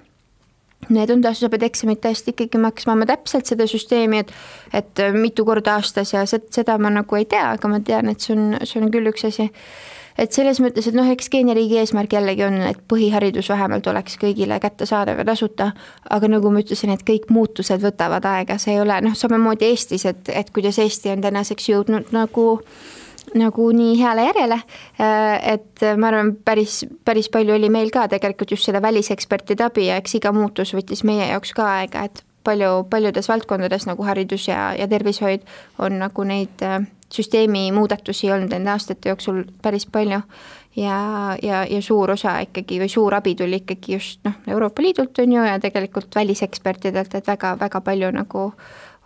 Need 0.89 1.09
on 1.09 1.21
tasu, 1.23 1.45
sa 1.45 1.49
pead 1.49 1.63
eksamite 1.65 2.11
eest 2.13 2.27
ikkagi 2.29 2.59
maksma, 2.61 2.93
ma 2.99 3.07
täpselt 3.09 3.49
seda 3.49 3.65
süsteemi, 3.69 4.21
et 4.21 4.33
et 4.75 5.01
mitu 5.15 5.45
korda 5.47 5.79
aastas 5.79 6.13
ja 6.13 6.25
seda 6.29 6.77
ma 6.77 6.91
nagu 6.93 7.17
ei 7.17 7.25
tea, 7.25 7.55
aga 7.55 7.71
ma 7.71 7.79
tean, 7.81 8.11
et 8.11 8.21
see 8.21 8.35
on, 8.35 8.57
see 8.61 8.81
on 8.83 8.91
küll 8.93 9.09
üks 9.09 9.25
asi 9.25 9.49
et 10.17 10.35
selles 10.35 10.59
mõttes, 10.63 10.87
et 10.87 10.97
noh, 10.97 11.07
eks 11.11 11.29
Keenia 11.31 11.55
riigi 11.57 11.79
eesmärk 11.81 12.15
jällegi 12.15 12.45
on, 12.47 12.57
et 12.69 12.81
põhiharidus 12.91 13.49
vähemalt 13.51 13.87
oleks 13.91 14.19
kõigile 14.21 14.59
kättesaadav 14.63 15.21
ja 15.21 15.27
tasuta, 15.27 15.71
aga 16.09 16.29
nagu 16.31 16.51
ma 16.51 16.63
ütlesin, 16.63 16.93
et 16.95 17.05
kõik 17.07 17.29
muutused 17.33 17.83
võtavad 17.83 18.27
aega, 18.31 18.59
see 18.61 18.75
ei 18.75 18.83
ole 18.83 18.99
noh, 19.05 19.15
samamoodi 19.17 19.71
Eestis, 19.71 20.05
et, 20.09 20.29
et 20.29 20.51
kuidas 20.55 20.79
Eesti 20.81 21.13
on 21.15 21.25
tänaseks 21.25 21.71
jõudnud 21.73 22.13
nagu 22.15 22.47
nagu 23.35 23.65
nii 23.73 23.95
heale 23.99 24.27
järjele, 24.27 24.57
et 25.51 25.83
ma 25.97 26.11
arvan, 26.11 26.29
päris, 26.45 26.83
päris 27.05 27.27
palju 27.33 27.55
oli 27.55 27.71
meil 27.73 27.89
ka 27.91 28.05
tegelikult 28.11 28.53
just 28.53 28.69
seda 28.69 28.79
välisekspertide 28.85 29.65
abi 29.65 29.87
ja 29.89 29.97
eks 29.99 30.19
iga 30.19 30.31
muutus 30.35 30.75
võttis 30.77 31.01
meie 31.07 31.31
jaoks 31.31 31.55
ka 31.57 31.65
aega, 31.79 32.05
et 32.05 32.21
palju, 32.45 32.85
paljudes 32.89 33.29
valdkondades 33.29 33.87
nagu 33.89 34.05
haridus 34.05 34.47
ja, 34.47 34.69
ja 34.77 34.87
tervishoid 34.87 35.45
on 35.81 35.97
nagu 35.99 36.27
neid 36.27 36.63
äh, 36.63 36.85
süsteemi 37.13 37.71
muudatusi 37.71 38.31
olnud 38.31 38.53
nende 38.53 38.71
aastate 38.71 39.09
jooksul 39.09 39.43
päris 39.61 39.85
palju. 39.85 40.21
Ja, 40.75 40.95
ja, 41.41 41.61
ja 41.63 41.81
suur 41.81 42.11
osa 42.11 42.33
ikkagi 42.43 42.81
või 42.81 42.89
suur 42.91 43.13
abi 43.15 43.31
tuli 43.39 43.61
ikkagi 43.61 43.93
just 43.93 44.25
noh, 44.27 44.33
Euroopa 44.51 44.83
Liidult 44.83 45.21
on 45.23 45.31
ju 45.31 45.45
ja 45.47 45.53
tegelikult 45.63 46.15
välisekspertidelt, 46.15 47.15
et 47.15 47.27
väga-väga 47.27 47.79
palju 47.81 48.09
nagu 48.11 48.41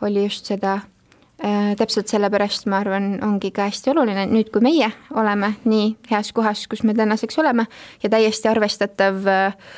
oli 0.02 0.24
just 0.24 0.50
seda 0.50 0.80
äh,, 1.44 1.76
täpselt 1.78 2.10
sellepärast 2.10 2.66
ma 2.66 2.82
arvan, 2.82 3.12
ongi 3.22 3.52
ka 3.54 3.68
hästi 3.70 3.94
oluline, 3.94 4.26
nüüd 4.32 4.50
kui 4.50 4.66
meie 4.66 4.90
oleme 5.14 5.54
nii 5.70 5.92
heas 6.10 6.34
kohas, 6.34 6.66
kus 6.72 6.82
me 6.82 6.98
tänaseks 6.98 7.38
oleme 7.38 7.68
ja 8.02 8.10
täiesti 8.10 8.50
arvestatav 8.50 9.30
äh, 9.30 9.70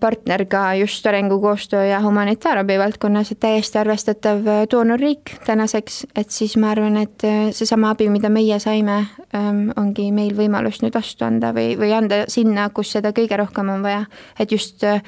partner 0.00 0.44
ka 0.50 0.74
just 0.74 1.06
arengukoostöö 1.06 1.84
ja 1.86 2.00
humanitaarabi 2.02 2.78
valdkonnas, 2.78 3.30
et 3.32 3.40
täiesti 3.40 3.78
arvestatav 3.78 4.46
äh, 4.46 4.64
doonorriik 4.70 5.36
tänaseks, 5.46 6.06
et 6.16 6.30
siis 6.34 6.56
ma 6.56 6.72
arvan, 6.74 6.96
et 6.96 7.24
äh, 7.24 7.52
seesama 7.54 7.92
abi, 7.94 8.08
mida 8.10 8.30
meie 8.32 8.58
saime, 8.58 8.98
ähm, 9.34 9.68
ongi 9.78 10.08
meil 10.12 10.34
võimalus 10.34 10.82
nüüd 10.82 10.98
vastu 10.98 11.28
anda 11.28 11.52
või, 11.54 11.76
või 11.78 11.92
anda 11.94 12.24
sinna, 12.28 12.68
kus 12.74 12.96
seda 12.96 13.14
kõige 13.14 13.38
rohkem 13.38 13.70
on 13.70 13.86
vaja, 13.86 14.02
et 14.38 14.52
just 14.52 14.82
äh, 14.84 14.98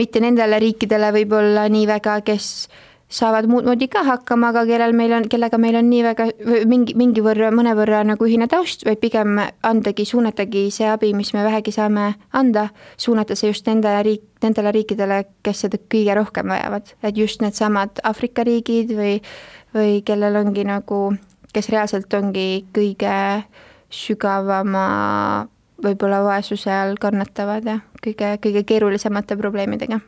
mitte 0.00 0.22
nendele 0.24 0.58
riikidele 0.64 1.12
võib-olla 1.18 1.68
nii 1.68 1.86
väga, 1.92 2.20
kes 2.24 2.50
saavad 3.08 3.46
muud 3.48 3.66
moodi 3.68 3.88
ka 3.88 4.02
hakkama, 4.04 4.50
aga 4.50 4.64
kellel 4.66 4.94
meil 4.96 5.12
on, 5.12 5.26
kellega 5.30 5.58
meil 5.60 5.76
on 5.78 5.88
nii 5.90 6.02
väga 6.06 6.26
mingi, 6.68 6.94
mingi 6.98 7.22
võrra, 7.24 7.50
mõnevõrra 7.54 8.02
nagu 8.08 8.26
ühine 8.26 8.48
taust, 8.50 8.84
vaid 8.86 9.00
pigem 9.02 9.38
andagi, 9.62 10.06
suunatagi 10.08 10.66
see 10.74 10.88
abi, 10.88 11.12
mis 11.16 11.34
me 11.36 11.44
vähegi 11.44 11.74
saame 11.74 12.14
anda, 12.32 12.68
suunata 12.96 13.36
see 13.38 13.52
just 13.52 13.68
nende 13.68 13.92
riik, 14.06 14.24
nendele 14.44 14.72
riikidele, 14.74 15.20
kes 15.44 15.66
seda 15.66 15.80
kõige 15.80 16.16
rohkem 16.18 16.50
vajavad, 16.54 16.94
et 17.02 17.20
just 17.20 17.44
needsamad 17.44 18.02
Aafrika 18.04 18.46
riigid 18.46 18.94
või, 18.96 19.18
või 19.76 20.00
kellel 20.06 20.40
ongi 20.40 20.64
nagu, 20.68 21.02
kes 21.54 21.70
reaalselt 21.74 22.12
ongi 22.18 22.64
kõige 22.74 23.18
sügavama 23.94 24.88
võib-olla 25.84 26.22
vaesuse 26.24 26.72
all 26.72 26.98
kannatavad 27.00 27.68
ja 27.68 27.78
kõige, 28.02 28.34
kõige 28.42 28.64
keerulisemate 28.66 29.36
probleemidega 29.38 30.00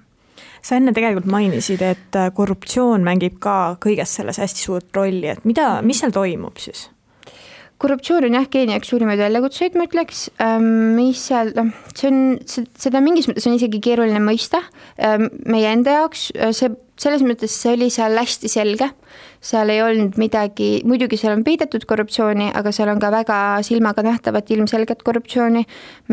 sa 0.67 0.81
enne 0.81 0.95
tegelikult 0.97 1.31
mainisid, 1.31 1.83
et 1.87 2.19
äh, 2.19 2.33
korruptsioon 2.35 3.07
mängib 3.07 3.39
ka 3.43 3.77
kõiges 3.83 4.19
selles 4.19 4.41
hästi 4.43 4.67
suurt 4.67 4.91
rolli, 4.97 5.29
et 5.31 5.47
mida, 5.47 5.77
mis 5.87 6.03
seal 6.03 6.15
toimub 6.15 6.59
siis? 6.63 6.89
korruptsioon 7.77 8.25
on 8.25 8.39
jah, 8.39 8.47
Keenia 8.49 8.79
üks 8.81 8.89
suurimaid 8.89 9.21
väljakutseid, 9.21 9.75
ma 9.77 9.85
ütleks, 9.85 10.31
ähm, 10.41 10.95
mis 10.97 11.21
seal, 11.29 11.51
noh, 11.59 11.75
see 11.93 12.09
on, 12.09 12.21
seda 12.49 13.03
mingis 13.05 13.29
mõttes 13.29 13.45
on 13.51 13.59
isegi 13.59 13.83
keeruline 13.85 14.23
mõista. 14.25 14.63
Ähm, 14.97 15.27
meie 15.45 15.75
enda 15.75 15.99
jaoks, 15.99 16.31
äh, 16.41 16.55
see, 16.57 16.73
selles 16.97 17.21
mõttes 17.27 17.53
see 17.53 17.75
oli 17.77 17.91
seal 17.93 18.17
hästi 18.17 18.49
selge, 18.49 18.89
seal 19.45 19.75
ei 19.75 19.83
olnud 19.85 20.17
midagi, 20.17 20.71
muidugi 20.89 21.21
seal 21.21 21.37
on 21.37 21.45
peidetud 21.45 21.85
korruptsiooni, 21.85 22.49
aga 22.57 22.73
seal 22.73 22.95
on 22.95 23.03
ka 23.03 23.13
väga 23.13 23.43
silmaga 23.69 24.07
nähtavat 24.09 24.57
ilmselget 24.57 25.05
korruptsiooni, 25.05 25.67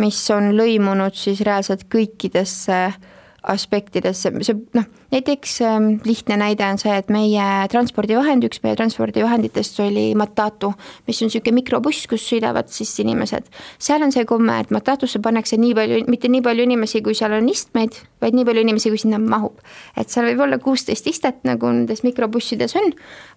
mis 0.04 0.20
on 0.36 0.51
lõimunud 0.60 1.16
siis 1.16 1.45
reaalselt 1.47 1.88
kõikidesse 1.88 2.84
äh, 2.91 3.01
aspektidesse, 3.43 4.31
see 4.45 4.55
noh, 4.77 4.85
näiteks 5.11 5.57
ähm, 5.67 5.87
lihtne 6.07 6.37
näide 6.39 6.63
on 6.63 6.79
see, 6.79 6.93
et 6.95 7.09
meie 7.11 7.43
transpordivahend, 7.71 8.45
üks 8.47 8.61
meie 8.63 8.77
transpordivahenditest 8.79 9.81
oli 9.83 10.05
Matatu, 10.19 10.71
mis 11.07 11.19
on 11.21 11.27
niisugune 11.27 11.57
mikrobuss, 11.59 12.07
kus 12.07 12.23
sõidavad 12.29 12.71
siis 12.71 12.93
inimesed. 13.03 13.49
seal 13.83 14.05
on 14.05 14.13
see 14.15 14.23
komme, 14.29 14.55
et 14.63 14.71
Matatusse 14.71 15.19
pannakse 15.23 15.59
nii 15.59 15.73
palju, 15.75 15.99
mitte 16.07 16.31
nii 16.31 16.43
palju 16.45 16.67
inimesi, 16.69 17.03
kui 17.03 17.17
seal 17.19 17.35
on 17.35 17.49
istmeid, 17.51 17.99
vaid 18.23 18.37
nii 18.37 18.47
palju 18.47 18.63
inimesi, 18.63 18.93
kui 18.93 19.03
sinna 19.03 19.19
mahub. 19.19 19.59
et 19.99 20.09
seal 20.13 20.29
võib 20.31 20.45
olla 20.47 20.59
kuusteist 20.63 21.07
istet, 21.11 21.43
nagu 21.47 21.71
nendes 21.73 22.05
mikrobussides 22.07 22.77
on, 22.79 22.93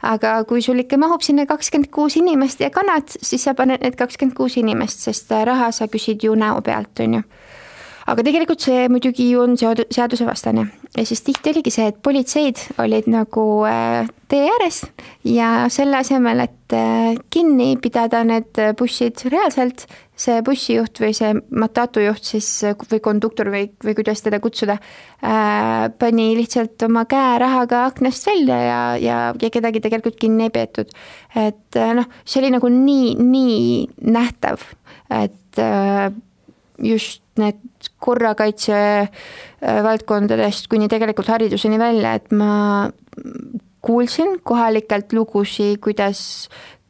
aga 0.07 0.39
kui 0.47 0.63
sul 0.63 0.85
ikka 0.85 1.01
mahub 1.03 1.27
sinna 1.27 1.49
kakskümmend 1.51 1.91
kuus 1.91 2.19
inimest 2.21 2.63
ja 2.63 2.71
kanad, 2.71 3.11
siis 3.11 3.43
sa 3.43 3.57
paned 3.59 3.83
need 3.83 3.99
kakskümmend 3.99 4.39
kuus 4.39 4.55
inimest, 4.63 5.03
sest 5.09 5.35
raha 5.35 5.73
sa 5.75 5.91
küsid 5.91 6.23
ju 6.23 6.39
näo 6.39 6.63
pealt, 6.63 6.95
on 7.03 7.21
ju 7.21 7.27
aga 8.07 8.23
tegelikult 8.27 8.63
see 8.63 8.87
muidugi 8.93 9.27
on 9.39 9.57
sead-, 9.59 9.87
seadusevastane 9.93 10.67
ja 10.97 11.05
siis 11.07 11.23
tihti 11.27 11.53
oligi 11.53 11.73
see, 11.75 11.89
et 11.91 11.99
politseid 12.03 12.61
olid 12.83 13.09
nagu 13.11 13.45
äh, 13.69 14.07
tee 14.31 14.47
ääres 14.51 14.85
ja 15.27 15.67
selle 15.73 15.99
asemel, 16.01 16.45
et 16.47 16.77
äh, 16.77 17.17
kinni 17.33 17.75
pidada 17.83 18.23
need 18.27 18.61
bussid 18.79 19.27
reaalselt, 19.33 19.87
see 20.17 20.39
bussijuht 20.47 21.03
või 21.03 21.13
see 21.19 21.35
matatu 21.51 22.05
juht 22.05 22.31
siis 22.31 22.49
või 22.87 23.03
konduktor 23.05 23.51
või, 23.53 23.67
või 23.85 23.97
kuidas 23.99 24.23
teda 24.25 24.41
kutsuda 24.45 24.79
äh,, 24.79 25.91
pani 25.99 26.31
lihtsalt 26.39 26.87
oma 26.87 27.05
käe 27.11 27.37
rahaga 27.43 27.85
aknast 27.91 28.31
välja 28.31 28.63
ja, 28.63 28.81
ja, 29.03 29.21
ja 29.35 29.53
kedagi 29.53 29.83
tegelikult 29.85 30.19
kinni 30.21 30.47
ei 30.49 30.55
peetud. 30.55 30.95
et 31.35 31.83
noh, 31.99 32.09
see 32.25 32.41
oli 32.45 32.55
nagu 32.55 32.71
nii, 32.73 33.15
nii 33.21 34.11
nähtav, 34.15 34.63
et 35.11 35.65
just 36.83 37.26
need 37.41 37.91
korrakaitse 38.03 38.77
äh, 38.77 39.83
valdkondadest 39.87 40.71
kuni 40.73 40.89
tegelikult 40.93 41.31
hariduseni 41.33 41.79
välja, 41.81 42.17
et 42.19 42.33
ma 42.33 42.91
kuulsin 43.87 44.41
kohalikelt 44.43 45.13
lugusid, 45.15 45.79
kuidas 45.85 46.21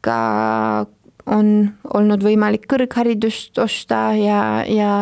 ka 0.01 0.85
on 1.27 1.51
olnud 1.93 2.23
võimalik 2.23 2.65
kõrgharidust 2.71 3.59
osta 3.59 4.09
ja, 4.15 4.63
ja 4.63 4.93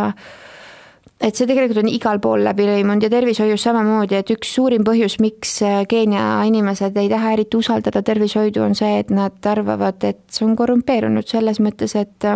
et 1.22 1.38
see 1.38 1.48
tegelikult 1.48 1.84
on 1.84 1.92
igal 1.92 2.20
pool 2.24 2.44
läbi 2.46 2.66
lõimunud 2.68 3.06
ja 3.06 3.12
tervishoius 3.14 3.64
samamoodi, 3.68 4.18
et 4.20 4.34
üks 4.34 4.52
suurim 4.58 4.84
põhjus, 4.88 5.20
miks 5.24 5.60
Keenia 5.90 6.26
inimesed 6.50 6.98
ei 7.00 7.10
taha 7.12 7.36
eriti 7.38 7.62
usaldada 7.62 8.02
tervishoidu, 8.06 8.66
on 8.66 8.76
see, 8.78 9.00
et 9.04 9.14
nad 9.14 9.52
arvavad, 9.54 10.02
et 10.04 10.24
see 10.34 10.46
on 10.48 10.58
korrumpeerunud 10.60 11.28
selles 11.30 11.62
mõttes, 11.64 11.96
et 12.00 12.30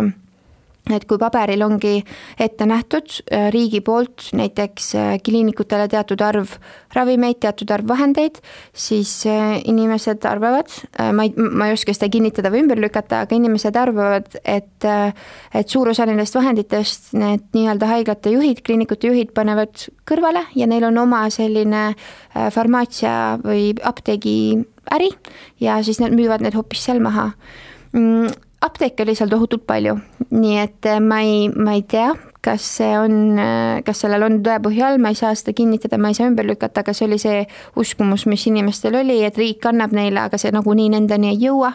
et 0.88 1.04
kui 1.08 1.20
paberil 1.20 1.62
ongi 1.64 2.00
ette 2.40 2.66
nähtud 2.68 3.20
äh, 3.30 3.48
riigi 3.52 3.82
poolt 3.84 4.30
näiteks 4.36 4.88
äh, 4.98 5.10
kliinikutele 5.24 5.86
teatud 5.92 6.22
arv 6.24 6.56
ravimeid, 6.96 7.38
teatud 7.42 7.70
arv 7.74 7.88
vahendeid, 7.90 8.40
siis 8.72 9.12
äh, 9.28 9.60
inimesed 9.70 10.24
arvavad, 10.26 10.72
ma 11.14 11.26
ei, 11.26 11.34
ma 11.36 11.68
ei 11.68 11.76
oska 11.76 11.94
seda 11.94 12.10
kinnitada 12.12 12.50
või 12.52 12.64
ümber 12.64 12.80
lükata, 12.82 13.22
aga 13.26 13.36
inimesed 13.36 13.76
arvavad, 13.78 14.40
et 14.44 14.68
et 14.80 15.68
suur 15.68 15.90
osa 15.92 16.06
nendest 16.08 16.34
vahenditest 16.34 17.12
need 17.18 17.44
nii-öelda 17.54 17.88
haiglate 17.90 18.32
juhid, 18.32 18.62
kliinikute 18.66 19.10
juhid 19.10 19.34
panevad 19.36 19.84
kõrvale 20.08 20.46
ja 20.56 20.66
neil 20.70 20.86
on 20.88 20.98
oma 21.02 21.22
selline 21.32 21.90
farmaatsia 22.54 23.14
või 23.44 23.70
apteegiäri 23.86 25.10
ja 25.62 25.78
siis 25.84 26.00
nad 26.02 26.16
müüvad 26.16 26.42
need 26.44 26.56
hoopis 26.56 26.86
seal 26.88 27.02
maha. 27.04 27.30
Mm, 27.92 28.32
apteeke 28.60 29.04
oli 29.04 29.14
seal 29.16 29.30
tohutult 29.32 29.64
palju, 29.68 29.96
nii 30.34 30.58
et 30.60 30.88
äh, 30.88 31.00
ma 31.00 31.22
ei, 31.24 31.48
ma 31.48 31.74
ei 31.78 31.84
tea, 31.88 32.10
kas 32.44 32.64
see 32.76 32.92
on, 32.98 33.16
äh, 33.40 33.80
kas 33.86 34.02
sellel 34.04 34.26
on 34.26 34.38
tõepõhi 34.44 34.82
all, 34.84 35.00
ma 35.00 35.12
ei 35.12 35.18
saa 35.18 35.32
seda 35.38 35.54
kinnitada, 35.56 35.98
ma 36.00 36.12
ei 36.12 36.18
saa 36.18 36.28
ümber 36.28 36.48
lükata, 36.48 36.84
aga 36.84 36.94
see 36.96 37.08
oli 37.08 37.18
see 37.20 37.42
uskumus, 37.80 38.26
mis 38.30 38.44
inimestel 38.50 39.00
oli, 39.00 39.20
et 39.24 39.38
riik 39.40 39.64
annab 39.70 39.94
neile, 39.96 40.26
aga 40.26 40.40
see 40.40 40.52
nagunii 40.54 40.90
nendeni 40.92 41.32
ei 41.32 41.40
jõua. 41.46 41.72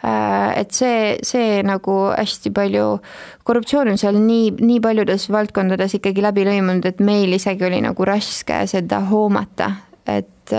Äh, 0.00 0.62
et 0.62 0.72
see, 0.72 1.18
see 1.26 1.60
nagu 1.66 1.96
hästi 2.14 2.54
palju, 2.56 2.86
korruptsioon 3.44 3.90
on 3.92 4.00
seal 4.00 4.16
nii, 4.22 4.54
nii 4.62 4.80
paljudes 4.84 5.26
valdkondades 5.34 5.98
ikkagi 5.98 6.24
läbi 6.24 6.46
lõimunud, 6.46 6.86
et 6.88 7.02
meil 7.04 7.34
isegi 7.36 7.66
oli 7.66 7.82
nagu 7.84 8.06
raske 8.08 8.62
seda 8.70 9.02
hoomata, 9.10 9.74
et 10.06 10.54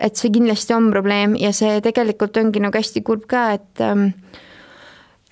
et 0.00 0.16
see 0.16 0.30
kindlasti 0.32 0.72
on 0.72 0.86
probleem 0.88 1.34
ja 1.36 1.50
see 1.52 1.82
tegelikult 1.84 2.38
ongi 2.40 2.62
nagu 2.64 2.78
hästi 2.80 3.02
kurb 3.04 3.26
ka, 3.28 3.42
et 3.58 3.82
ähm, 3.84 4.06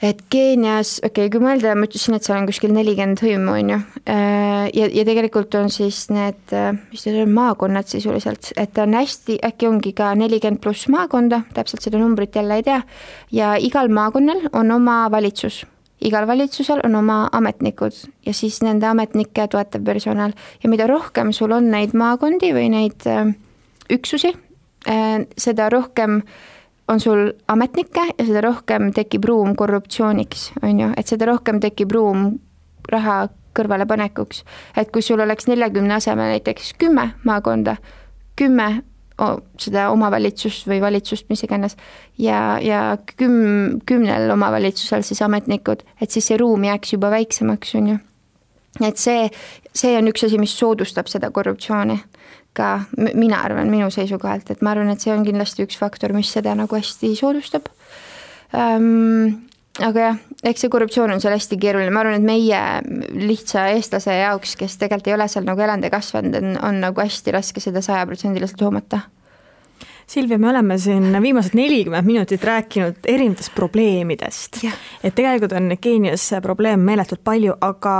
et 0.03 0.21
Keenias, 0.31 0.99
okei 1.03 1.27
okay,, 1.27 1.33
kui 1.33 1.43
mõelda, 1.43 1.75
ma 1.75 1.89
ütlesin, 1.89 2.15
et 2.15 2.27
seal 2.27 2.39
on 2.39 2.47
kuskil 2.49 2.71
nelikümmend 2.75 3.23
hõimu, 3.23 3.55
on 3.59 3.73
ju, 3.73 3.79
äh, 4.07 4.67
ja, 4.77 4.89
ja 4.95 5.05
tegelikult 5.09 5.55
on 5.59 5.73
siis 5.75 6.05
need, 6.15 6.39
äh, 6.55 6.71
mis 6.93 7.07
need 7.09 7.19
on, 7.25 7.33
maakonnad 7.35 7.89
sisuliselt, 7.91 8.53
et 8.61 8.79
on 8.79 8.95
hästi, 8.95 9.41
äkki 9.49 9.69
ongi 9.71 9.93
ka 9.99 10.13
nelikümmend 10.19 10.63
pluss 10.63 10.87
maakonda, 10.93 11.43
täpselt 11.57 11.83
seda 11.83 11.99
numbrit 11.99 12.39
jälle 12.39 12.61
ei 12.61 12.67
tea, 12.67 12.83
ja 13.35 13.57
igal 13.59 13.91
maakonnal 13.91 14.47
on 14.53 14.71
oma 14.79 15.01
valitsus. 15.11 15.65
Igal 15.99 16.29
valitsusel 16.31 16.79
on 16.87 16.95
oma 16.95 17.25
ametnikud 17.35 17.97
ja 18.23 18.33
siis 18.37 18.61
nende 18.63 18.87
ametnike 18.87 19.49
toetav 19.51 19.83
personal 19.83 20.31
ja 20.63 20.71
mida 20.71 20.87
rohkem 20.87 21.33
sul 21.35 21.51
on 21.57 21.73
neid 21.73 21.97
maakondi 21.99 22.53
või 22.55 22.69
neid 22.71 23.03
äh, 23.11 23.33
üksusi, 23.91 24.31
seda 25.43 25.67
rohkem 25.75 26.21
äh, 26.21 26.37
on 26.89 27.01
sul 27.01 27.33
ametnikke 27.49 28.05
ja 28.19 28.27
seda 28.27 28.41
rohkem 28.41 28.93
tekib 28.97 29.25
ruum 29.29 29.57
korruptsiooniks, 29.57 30.53
on 30.63 30.81
ju, 30.81 30.91
et 30.97 31.11
seda 31.11 31.29
rohkem 31.29 31.61
tekib 31.61 31.93
ruum 31.93 32.31
raha 32.89 33.27
kõrvalepanekuks. 33.59 34.45
et 34.77 34.93
kui 34.93 35.03
sul 35.03 35.21
oleks 35.21 35.49
neljakümne 35.49 35.95
asemel 35.95 36.33
näiteks 36.35 36.75
kümme 36.79 37.11
maakonda, 37.25 37.77
kümme 38.37 38.83
seda 39.59 39.89
omavalitsust 39.91 40.69
või 40.71 40.79
valitsust, 40.81 41.27
mis 41.29 41.43
iganes, 41.43 41.75
ja, 42.19 42.59
ja 42.63 42.83
küm-, 43.19 43.81
kümnel 43.87 44.31
omavalitsusel 44.31 45.03
siis 45.03 45.23
ametnikud, 45.27 45.83
et 46.01 46.11
siis 46.11 46.29
see 46.31 46.39
ruum 46.39 46.65
jääks 46.69 46.95
juba 46.95 47.11
väiksemaks, 47.11 47.75
on 47.81 47.89
ju. 47.89 47.97
et 48.87 48.97
see, 48.97 49.27
see 49.75 49.97
on 49.99 50.09
üks 50.13 50.23
asi, 50.29 50.39
mis 50.39 50.55
soodustab 50.59 51.11
seda 51.11 51.33
korruptsiooni 51.35 51.99
ka 52.59 52.71
mina 52.97 53.43
arvan, 53.47 53.71
minu 53.73 53.91
seisukohalt, 53.95 54.51
et 54.53 54.63
ma 54.65 54.75
arvan, 54.75 54.93
et 54.93 55.03
see 55.03 55.15
on 55.15 55.27
kindlasti 55.27 55.67
üks 55.67 55.79
faktor, 55.81 56.15
mis 56.17 56.31
seda 56.35 56.57
nagu 56.59 56.79
hästi 56.79 57.15
soodustab 57.19 57.69
ähm,. 58.57 59.45
aga 59.79 60.09
jah, 60.09 60.17
eks 60.51 60.65
see 60.65 60.73
korruptsioon 60.73 61.13
on 61.15 61.21
seal 61.23 61.37
hästi 61.37 61.61
keeruline, 61.63 61.93
ma 61.95 62.03
arvan, 62.03 62.19
et 62.19 62.27
meie 62.27 62.63
lihtsa 63.29 63.69
eestlase 63.77 64.17
jaoks, 64.21 64.57
kes 64.59 64.75
tegelikult 64.81 65.13
ei 65.13 65.19
ole 65.19 65.29
seal 65.31 65.47
nagu 65.47 65.63
elanud 65.63 65.87
ja 65.87 65.95
kasvanud, 65.95 66.41
on, 66.41 66.59
on 66.67 66.83
nagu 66.89 67.05
hästi 67.05 67.39
raske 67.39 67.63
seda 67.63 67.85
sajaprotsendiliselt 67.85 68.67
hoomata 68.67 69.07
Silvia, 70.09 70.39
me 70.39 70.49
oleme 70.49 70.79
siin 70.81 71.13
viimased 71.23 71.53
nelikümmend 71.53 72.07
minutit 72.09 72.45
rääkinud 72.45 73.05
erinevatest 73.05 73.53
probleemidest. 73.55 74.63
et 75.05 75.15
tegelikult 75.15 75.53
on 75.53 75.75
Keenias 75.81 76.31
probleeme 76.43 76.83
meeletult 76.83 77.21
palju, 77.25 77.53
aga 77.61 77.97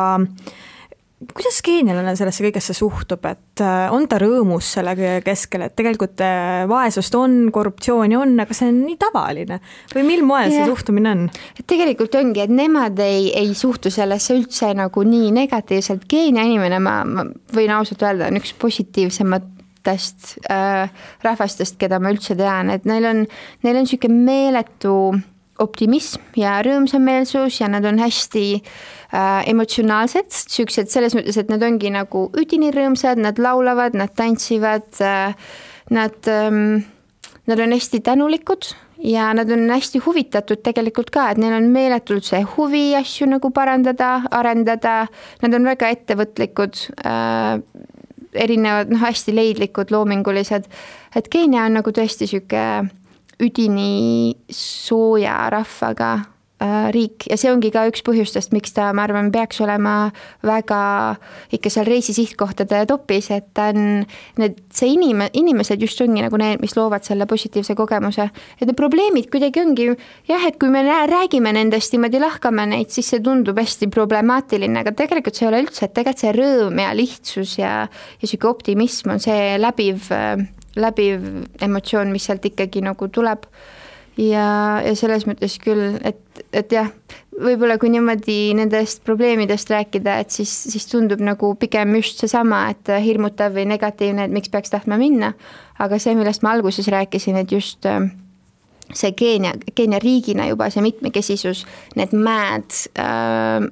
kuidas 1.19 1.59
keenialane 1.67 2.15
sellesse 2.19 2.45
kõigesse 2.45 2.75
suhtub, 2.77 3.25
et 3.27 3.63
äh, 3.65 3.89
on 3.95 4.07
ta 4.11 4.21
rõõmus 4.23 4.69
selle 4.77 4.95
keskel, 5.27 5.65
et 5.67 5.75
tegelikult 5.79 6.23
äh, 6.23 6.63
vaesust 6.71 7.15
on, 7.19 7.39
korruptsiooni 7.55 8.17
on, 8.19 8.37
aga 8.45 8.55
see 8.55 8.71
on 8.71 8.81
nii 8.85 8.99
tavaline? 9.03 9.59
Või 9.95 10.07
mil 10.07 10.25
moel 10.27 10.55
see 10.55 10.67
suhtumine 10.69 11.15
on? 11.15 11.27
tegelikult 11.69 12.15
ongi, 12.21 12.45
et 12.47 12.55
nemad 12.55 12.99
ei, 13.03 13.33
ei 13.37 13.51
suhtu 13.59 13.91
sellesse 13.95 14.37
üldse 14.39 14.71
nagu 14.79 15.05
nii 15.07 15.33
negatiivselt, 15.43 16.07
Keenia 16.09 16.47
inimene, 16.47 16.79
ma, 16.83 17.01
ma 17.05 17.27
võin 17.55 17.75
ausalt 17.75 18.05
öelda, 18.07 18.31
on 18.31 18.39
üks 18.39 18.55
positiivsemat 18.59 19.55
rõõmsatest 19.89 20.51
äh, 20.51 20.91
rahvastest, 21.25 21.79
keda 21.81 21.99
ma 21.99 22.13
üldse 22.13 22.37
tean, 22.37 22.71
et 22.71 22.85
neil 22.85 23.07
on, 23.09 23.27
neil 23.65 23.77
on 23.77 23.87
niisugune 23.87 24.25
meeletu 24.27 24.95
optimism 25.59 26.21
ja 26.37 26.59
rõõmsameelsus 26.63 27.61
ja 27.63 27.69
nad 27.69 27.87
on 27.89 27.99
hästi 27.99 28.45
äh, 28.59 28.98
emotsionaalsed, 29.09 30.29
niisugused 30.29 30.91
selles 30.93 31.17
mõttes, 31.17 31.39
et 31.41 31.49
nad 31.49 31.63
ongi 31.65 31.93
nagu 31.95 32.27
üdini 32.37 32.69
rõõmsad, 32.75 33.21
nad 33.23 33.41
laulavad, 33.41 33.97
nad 33.97 34.13
tantsivad 34.17 35.01
äh,, 35.01 35.33
nad 35.95 36.29
ähm,, 36.29 36.85
nad 37.49 37.61
on 37.65 37.73
hästi 37.73 38.03
tänulikud 38.05 38.69
ja 39.01 39.31
nad 39.35 39.51
on 39.51 39.65
hästi 39.71 40.03
huvitatud 40.05 40.61
tegelikult 40.61 41.11
ka, 41.15 41.31
et 41.31 41.41
neil 41.41 41.57
on 41.57 41.71
meeletult 41.73 42.29
see 42.29 42.43
huvi 42.57 42.93
asju 42.99 43.31
nagu 43.31 43.51
parandada, 43.55 44.27
arendada, 44.35 45.07
nad 45.43 45.57
on 45.57 45.69
väga 45.73 45.93
ettevõtlikud 45.97 46.85
äh,, 47.09 47.63
erinevad, 48.37 48.93
noh, 48.93 49.01
hästi 49.01 49.33
leidlikud, 49.33 49.93
loomingulised, 49.95 50.69
et 51.17 51.29
Keenia 51.33 51.65
on 51.65 51.79
nagu 51.81 51.93
tõesti 51.97 52.29
niisugune 52.29 52.91
üdini 53.39 54.35
sooja 54.53 55.47
rahvaga. 55.55 56.13
Äh, 56.19 56.38
riik 56.59 57.29
ja 57.31 57.37
see 57.39 57.53
ongi 57.53 57.71
ka 57.71 57.85
üks 57.87 58.03
põhjustest, 58.07 58.51
miks 58.55 58.73
ta, 58.75 58.89
ma 58.97 59.05
arvan, 59.07 59.31
peaks 59.35 59.61
olema 59.63 60.11
väga 60.47 60.81
ikka 61.55 61.71
seal 61.71 61.87
reisi 61.87 62.15
sihtkohtade 62.17 62.81
topis, 62.91 63.31
et 63.35 63.47
ta 63.55 63.69
on, 63.71 64.03
need, 64.41 64.59
see 64.75 64.91
inim-, 64.97 65.29
inimesed 65.39 65.79
just 65.85 66.03
ongi 66.03 66.25
nagu 66.25 66.41
need, 66.41 66.59
mis 66.63 66.75
loovad 66.75 67.07
selle 67.07 67.29
positiivse 67.31 67.79
kogemuse. 67.79 68.29
et 68.59 68.67
need 68.67 68.77
probleemid 68.79 69.31
kuidagi 69.31 69.63
ongi 69.63 69.89
jah, 70.29 70.49
et 70.49 70.59
kui 70.59 70.73
me 70.75 70.83
räägime 70.83 71.55
nendest 71.55 71.95
niimoodi, 71.95 72.19
lahkame 72.23 72.67
neid, 72.75 72.91
siis 72.91 73.15
see 73.15 73.23
tundub 73.23 73.59
hästi 73.59 73.91
problemaatiline, 73.95 74.83
aga 74.83 74.97
tegelikult 74.99 75.39
see 75.39 75.47
ei 75.47 75.53
ole 75.53 75.63
üldse, 75.67 75.87
et 75.87 75.95
tegelikult 75.95 76.27
see 76.27 76.35
rõõm 76.35 76.83
ja 76.83 76.93
lihtsus 76.97 77.59
ja, 77.63 77.73
ja 77.87 78.25
niisugune 78.25 78.51
optimism 78.51 79.15
on 79.15 79.23
see 79.23 79.55
läbiv, 79.63 80.11
läbiv 80.79 81.27
emotsioon, 81.63 82.11
mis 82.11 82.27
sealt 82.27 82.51
ikkagi 82.51 82.83
nagu 82.83 83.11
tuleb 83.15 83.47
ja, 84.19 84.49
ja 84.85 84.95
selles 84.99 85.27
mõttes 85.29 85.57
küll, 85.63 85.97
et, 86.07 86.21
et 86.53 86.73
jah, 86.75 86.91
võib-olla 87.39 87.79
kui 87.79 87.91
niimoodi 87.93 88.55
nendest 88.59 89.05
probleemidest 89.07 89.71
rääkida, 89.71 90.19
et 90.23 90.35
siis, 90.35 90.53
siis 90.73 90.89
tundub 90.91 91.23
nagu 91.25 91.55
pigem 91.61 91.95
just 92.01 92.23
seesama, 92.23 92.67
et 92.75 92.91
hirmutav 93.05 93.55
või 93.57 93.69
negatiivne, 93.71 94.27
et 94.27 94.35
miks 94.35 94.51
peaks 94.53 94.75
tahtma 94.75 94.99
minna, 95.01 95.35
aga 95.79 96.01
see, 96.03 96.17
millest 96.19 96.43
ma 96.43 96.57
alguses 96.57 96.91
rääkisin, 96.91 97.39
et 97.39 97.55
just 97.55 97.87
äh, 97.87 98.09
see 98.95 99.13
Keenia, 99.13 99.53
Keenia 99.75 100.01
riigina 100.03 100.49
juba 100.49 100.71
see 100.73 100.83
mitmekesisus, 100.85 101.65
need 101.99 102.15
mäed 102.17 102.75
äh,, 102.99 103.69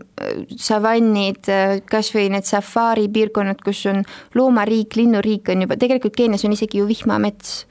savannid 0.61 1.51
äh,, 1.51 1.81
kas 1.89 2.13
või 2.15 2.29
need 2.37 2.47
safaaripiirkonnad, 2.49 3.65
kus 3.67 3.83
on 3.91 4.05
loomariik, 4.39 4.99
linnuriik 5.01 5.51
on 5.53 5.67
juba, 5.67 5.81
tegelikult 5.81 6.17
Keenias 6.19 6.47
on 6.47 6.55
isegi 6.57 6.83
ju 6.83 6.89
vihmamets 6.89 7.65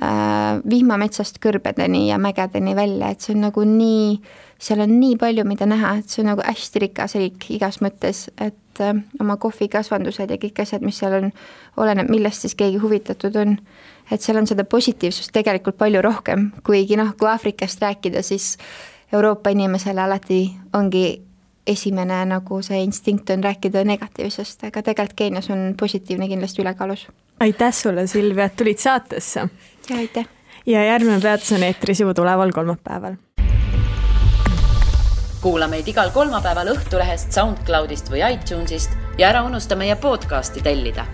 vihmametsast 0.00 1.36
kõrbedeni 1.42 2.06
ja 2.08 2.16
mägedeni 2.18 2.74
välja, 2.76 3.10
et 3.12 3.20
see 3.20 3.34
on 3.34 3.42
nagu 3.44 3.64
nii, 3.68 4.14
seal 4.62 4.80
on 4.80 4.94
nii 4.96 5.16
palju, 5.20 5.44
mida 5.44 5.66
näha, 5.68 5.98
et 6.00 6.08
see 6.08 6.22
on 6.22 6.30
nagu 6.32 6.44
hästi 6.46 6.84
rikas 6.86 7.16
riik 7.20 7.50
igas 7.52 7.82
mõttes, 7.84 8.24
et 8.40 8.80
äh, 8.80 8.94
oma 9.20 9.36
kohvikasvandused 9.36 10.32
ja 10.32 10.38
kõik 10.40 10.62
asjad, 10.64 10.84
mis 10.86 10.96
seal 11.02 11.18
on, 11.18 11.28
oleneb, 11.76 12.08
millest 12.12 12.46
siis 12.46 12.56
keegi 12.56 12.80
huvitatud 12.80 13.36
on. 13.36 13.58
et 14.10 14.20
seal 14.20 14.36
on 14.36 14.46
seda 14.46 14.64
positiivsust 14.64 15.32
tegelikult 15.32 15.76
palju 15.78 16.00
rohkem, 16.02 16.50
kuigi 16.64 16.96
noh, 16.96 17.12
kui 17.16 17.28
Aafrikast 17.28 17.80
rääkida, 17.80 18.22
siis 18.22 18.56
Euroopa 19.12 19.50
inimesele 19.50 20.00
alati 20.00 20.50
ongi 20.72 21.22
esimene 21.66 22.24
nagu 22.26 22.62
see 22.62 22.80
instinkt 22.82 23.30
on 23.30 23.44
rääkida 23.44 23.84
negatiivsest, 23.84 24.64
aga 24.64 24.82
tegelikult 24.82 25.16
Keenias 25.16 25.50
on 25.50 25.74
positiivne 25.80 26.28
kindlasti 26.28 26.62
ülekaalus. 26.62 27.06
aitäh 27.40 27.74
sulle, 27.74 28.06
Silvia, 28.06 28.44
et 28.44 28.56
tulid 28.56 28.78
saatesse! 28.78 29.48
Ja 29.90 29.96
aitäh! 29.96 30.26
ja 30.66 30.84
järgmine 30.84 31.20
peatus 31.20 31.52
on 31.52 31.62
eetris 31.62 32.00
juba 32.00 32.14
tuleval 32.14 32.52
kolmapäeval. 32.52 33.14
kuula 35.40 35.68
meid 35.68 35.88
igal 35.88 36.10
kolmapäeval 36.10 36.74
Õhtulehest, 36.76 37.32
SoundCloudist 37.32 38.10
või 38.10 38.22
iTunesist 38.32 38.94
ja 39.18 39.28
ära 39.28 39.42
unusta 39.42 39.76
meie 39.76 39.96
podcasti 39.96 40.62
tellida 40.62 41.06